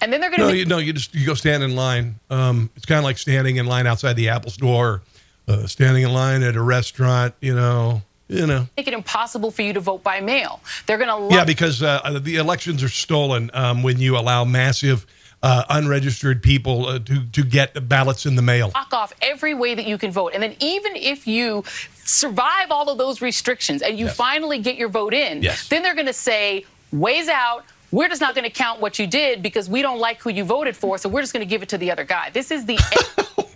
And 0.00 0.10
then 0.10 0.20
they're 0.20 0.30
going 0.30 0.40
to 0.40 0.46
No, 0.46 0.52
you 0.52 0.64
no, 0.64 0.78
you 0.78 0.94
just 0.94 1.14
you 1.14 1.26
go 1.26 1.34
stand 1.34 1.62
in 1.62 1.76
line. 1.76 2.18
Um, 2.30 2.70
it's 2.74 2.86
kind 2.86 2.98
of 2.98 3.04
like 3.04 3.18
standing 3.18 3.56
in 3.56 3.66
line 3.66 3.86
outside 3.86 4.14
the 4.14 4.30
Apple 4.30 4.50
store, 4.50 5.02
uh, 5.46 5.66
standing 5.66 6.02
in 6.02 6.12
line 6.12 6.42
at 6.42 6.56
a 6.56 6.62
restaurant. 6.62 7.34
You 7.42 7.54
know, 7.54 8.00
you 8.28 8.46
know. 8.46 8.66
make 8.78 8.88
it 8.88 8.94
impossible 8.94 9.50
for 9.50 9.60
you 9.60 9.74
to 9.74 9.80
vote 9.80 10.02
by 10.02 10.20
mail. 10.20 10.62
They're 10.86 10.98
going 10.98 11.28
to 11.28 11.34
Yeah, 11.34 11.44
because 11.44 11.82
uh, 11.82 12.18
the 12.22 12.36
elections 12.36 12.82
are 12.82 12.88
stolen 12.88 13.50
um, 13.52 13.82
when 13.82 13.98
you 13.98 14.16
allow 14.16 14.46
massive 14.46 15.06
uh, 15.42 15.64
unregistered 15.70 16.42
people 16.42 16.86
uh, 16.86 16.98
to 16.98 17.24
to 17.26 17.42
get 17.44 17.88
ballots 17.88 18.26
in 18.26 18.34
the 18.34 18.42
mail. 18.42 18.70
Lock 18.74 18.92
off 18.92 19.12
every 19.22 19.54
way 19.54 19.74
that 19.74 19.86
you 19.86 19.98
can 19.98 20.10
vote, 20.10 20.32
and 20.34 20.42
then 20.42 20.56
even 20.60 20.96
if 20.96 21.26
you 21.26 21.64
survive 22.04 22.70
all 22.70 22.88
of 22.88 22.98
those 22.98 23.20
restrictions 23.20 23.82
and 23.82 23.98
you 23.98 24.06
yes. 24.06 24.16
finally 24.16 24.58
get 24.58 24.76
your 24.76 24.88
vote 24.88 25.14
in, 25.14 25.42
yes. 25.42 25.68
then 25.68 25.82
they're 25.82 25.94
going 25.94 26.06
to 26.06 26.12
say 26.12 26.64
ways 26.92 27.28
out. 27.28 27.64
We're 27.90 28.08
just 28.08 28.20
not 28.20 28.34
going 28.34 28.44
to 28.44 28.50
count 28.50 28.80
what 28.80 28.98
you 28.98 29.06
did 29.06 29.42
because 29.42 29.68
we 29.68 29.80
don't 29.80 29.98
like 29.98 30.20
who 30.20 30.30
you 30.30 30.44
voted 30.44 30.76
for, 30.76 30.98
so 30.98 31.08
we're 31.08 31.22
just 31.22 31.32
going 31.32 31.46
to 31.46 31.48
give 31.48 31.62
it 31.62 31.70
to 31.70 31.78
the 31.78 31.90
other 31.90 32.04
guy. 32.04 32.30
This 32.30 32.50
is 32.50 32.66
the. 32.66 32.78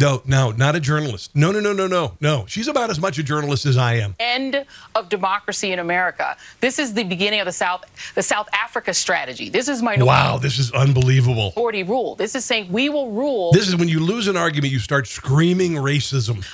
no, 0.00 0.22
no, 0.24 0.50
not 0.50 0.76
a 0.76 0.80
journalist. 0.80 1.34
No, 1.34 1.52
no, 1.52 1.60
no, 1.60 1.72
no, 1.72 1.86
no, 1.86 2.16
no. 2.20 2.44
She's 2.46 2.68
about 2.68 2.90
as 2.90 3.00
much 3.00 3.18
a 3.18 3.22
journalist 3.22 3.66
as 3.66 3.76
I 3.76 3.94
am. 3.94 4.14
End 4.18 4.64
of 4.94 5.08
democracy 5.08 5.72
in 5.72 5.78
America. 5.78 6.36
This 6.60 6.78
is 6.78 6.94
the 6.94 7.04
beginning 7.04 7.40
of 7.40 7.46
the 7.46 7.52
South, 7.52 7.84
the 8.14 8.22
South 8.22 8.48
Africa 8.52 8.94
strategy. 8.94 9.48
This 9.48 9.68
is 9.68 9.82
minority. 9.82 10.04
Wow, 10.04 10.38
this 10.38 10.58
is 10.58 10.72
unbelievable. 10.72 11.52
Minority 11.56 11.82
rule. 11.82 12.14
This 12.14 12.34
is 12.34 12.44
saying 12.44 12.70
we 12.70 12.88
will 12.88 13.12
rule. 13.12 13.52
This 13.52 13.68
is 13.68 13.76
when 13.76 13.88
you 13.88 14.00
lose 14.00 14.28
an 14.28 14.36
argument, 14.36 14.72
you 14.72 14.78
start 14.78 15.06
screaming 15.06 15.72
racism 15.72 16.44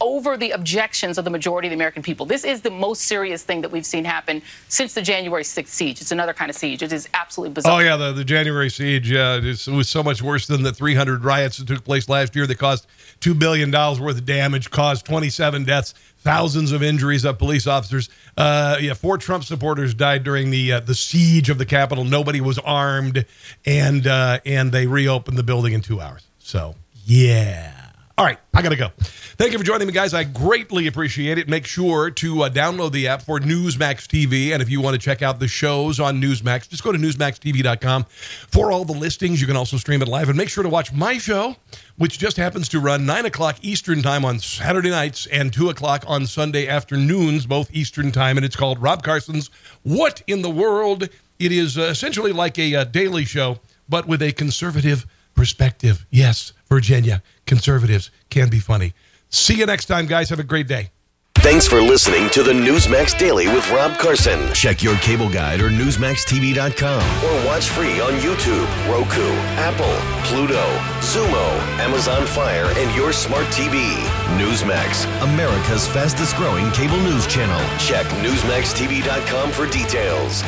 over 0.00 0.36
the 0.36 0.50
objections 0.50 1.18
of 1.18 1.24
the 1.24 1.30
majority 1.30 1.68
of 1.68 1.70
the 1.70 1.76
American 1.76 2.02
people. 2.02 2.26
This 2.26 2.44
is 2.44 2.60
the 2.62 2.70
most 2.70 3.02
serious 3.02 3.42
thing 3.42 3.60
that 3.60 3.70
we've 3.70 3.86
seen 3.86 4.04
happen 4.04 4.42
since 4.68 4.94
the 4.94 5.02
January 5.02 5.42
6th 5.42 5.68
siege. 5.68 6.00
It's 6.00 6.12
another 6.12 6.32
kind 6.32 6.50
of 6.50 6.56
siege. 6.56 6.82
It 6.82 6.92
is 6.92 7.08
absolutely 7.14 7.54
bizarre. 7.54 7.76
Oh 7.76 7.78
yeah, 7.78 7.96
the, 7.96 8.12
the 8.12 8.24
January 8.24 8.70
siege. 8.70 9.12
Uh, 9.12 9.40
yeah, 9.42 9.50
it 9.50 9.66
was 9.68 9.88
so 9.88 10.02
much 10.02 10.22
worse 10.22 10.46
than 10.46 10.62
the 10.62 10.72
300 10.72 11.24
riots 11.24 11.58
that 11.58 11.68
took 11.68 11.79
place 11.84 12.08
last 12.08 12.34
year. 12.36 12.46
That 12.46 12.58
caused 12.58 12.86
$2 13.20 13.38
billion 13.38 13.70
worth 13.70 14.18
of 14.18 14.24
damage, 14.24 14.70
caused 14.70 15.06
27 15.06 15.64
deaths, 15.64 15.94
thousands 16.18 16.72
of 16.72 16.82
injuries 16.82 17.24
of 17.24 17.38
police 17.38 17.66
officers. 17.66 18.08
Uh, 18.36 18.76
yeah, 18.80 18.94
four 18.94 19.18
Trump 19.18 19.44
supporters 19.44 19.94
died 19.94 20.24
during 20.24 20.50
the 20.50 20.72
uh, 20.72 20.80
the 20.80 20.94
siege 20.94 21.50
of 21.50 21.58
the 21.58 21.66
Capitol. 21.66 22.04
Nobody 22.04 22.40
was 22.40 22.58
armed, 22.58 23.24
and 23.66 24.06
uh, 24.06 24.40
and 24.44 24.72
they 24.72 24.86
reopened 24.86 25.36
the 25.36 25.42
building 25.42 25.72
in 25.72 25.80
two 25.80 26.00
hours. 26.00 26.26
So 26.38 26.74
yeah. 27.04 27.79
All 28.20 28.26
right, 28.26 28.38
I 28.52 28.60
got 28.60 28.68
to 28.68 28.76
go. 28.76 28.90
Thank 28.98 29.52
you 29.52 29.58
for 29.58 29.64
joining 29.64 29.86
me, 29.86 29.94
guys. 29.94 30.12
I 30.12 30.24
greatly 30.24 30.86
appreciate 30.86 31.38
it. 31.38 31.48
Make 31.48 31.64
sure 31.64 32.10
to 32.10 32.42
uh, 32.42 32.50
download 32.50 32.92
the 32.92 33.08
app 33.08 33.22
for 33.22 33.40
Newsmax 33.40 34.06
TV. 34.06 34.52
And 34.52 34.60
if 34.60 34.68
you 34.68 34.82
want 34.82 34.92
to 34.92 35.00
check 35.00 35.22
out 35.22 35.40
the 35.40 35.48
shows 35.48 35.98
on 35.98 36.20
Newsmax, 36.20 36.68
just 36.68 36.84
go 36.84 36.92
to 36.92 36.98
NewsmaxTV.com 36.98 38.04
for 38.04 38.70
all 38.70 38.84
the 38.84 38.92
listings. 38.92 39.40
You 39.40 39.46
can 39.46 39.56
also 39.56 39.78
stream 39.78 40.02
it 40.02 40.08
live. 40.08 40.28
And 40.28 40.36
make 40.36 40.50
sure 40.50 40.62
to 40.62 40.68
watch 40.68 40.92
my 40.92 41.16
show, 41.16 41.56
which 41.96 42.18
just 42.18 42.36
happens 42.36 42.68
to 42.68 42.78
run 42.78 43.06
9 43.06 43.24
o'clock 43.24 43.56
Eastern 43.62 44.02
Time 44.02 44.26
on 44.26 44.38
Saturday 44.38 44.90
nights 44.90 45.24
and 45.28 45.50
2 45.50 45.70
o'clock 45.70 46.04
on 46.06 46.26
Sunday 46.26 46.68
afternoons, 46.68 47.46
both 47.46 47.70
Eastern 47.72 48.12
Time. 48.12 48.36
And 48.36 48.44
it's 48.44 48.54
called 48.54 48.82
Rob 48.82 49.02
Carson's 49.02 49.48
What 49.82 50.22
in 50.26 50.42
the 50.42 50.50
World? 50.50 51.08
It 51.38 51.52
is 51.52 51.78
uh, 51.78 51.84
essentially 51.84 52.32
like 52.32 52.58
a, 52.58 52.74
a 52.74 52.80
uh, 52.82 52.84
daily 52.84 53.24
show, 53.24 53.60
but 53.88 54.06
with 54.06 54.20
a 54.20 54.32
conservative 54.32 55.06
perspective. 55.40 56.04
Yes, 56.10 56.52
Virginia, 56.68 57.22
conservatives 57.46 58.10
can 58.28 58.50
be 58.50 58.58
funny. 58.58 58.92
See 59.30 59.54
you 59.54 59.64
next 59.64 59.86
time, 59.86 60.04
guys. 60.04 60.28
Have 60.28 60.38
a 60.38 60.44
great 60.44 60.68
day. 60.68 60.90
Thanks 61.36 61.66
for 61.66 61.80
listening 61.80 62.28
to 62.30 62.42
the 62.42 62.52
Newsmax 62.52 63.18
Daily 63.18 63.48
with 63.48 63.66
Rob 63.70 63.96
Carson. 63.96 64.52
Check 64.52 64.82
your 64.82 64.96
cable 64.96 65.30
guide 65.30 65.62
or 65.62 65.70
NewsmaxTV.com 65.70 67.24
or 67.24 67.46
watch 67.46 67.70
free 67.70 67.98
on 68.00 68.12
YouTube, 68.20 68.68
Roku, 68.92 69.26
Apple, 69.56 69.96
Pluto, 70.28 70.66
Xumo, 71.00 71.48
Amazon 71.80 72.26
Fire, 72.26 72.66
and 72.76 72.94
your 72.94 73.10
smart 73.10 73.46
TV. 73.46 73.94
Newsmax, 74.36 75.06
America's 75.22 75.86
fastest 75.88 76.36
growing 76.36 76.70
cable 76.72 77.00
news 77.00 77.26
channel. 77.26 77.60
Check 77.78 78.04
NewsmaxTV.com 78.22 79.52
for 79.52 79.66
details. 79.66 80.42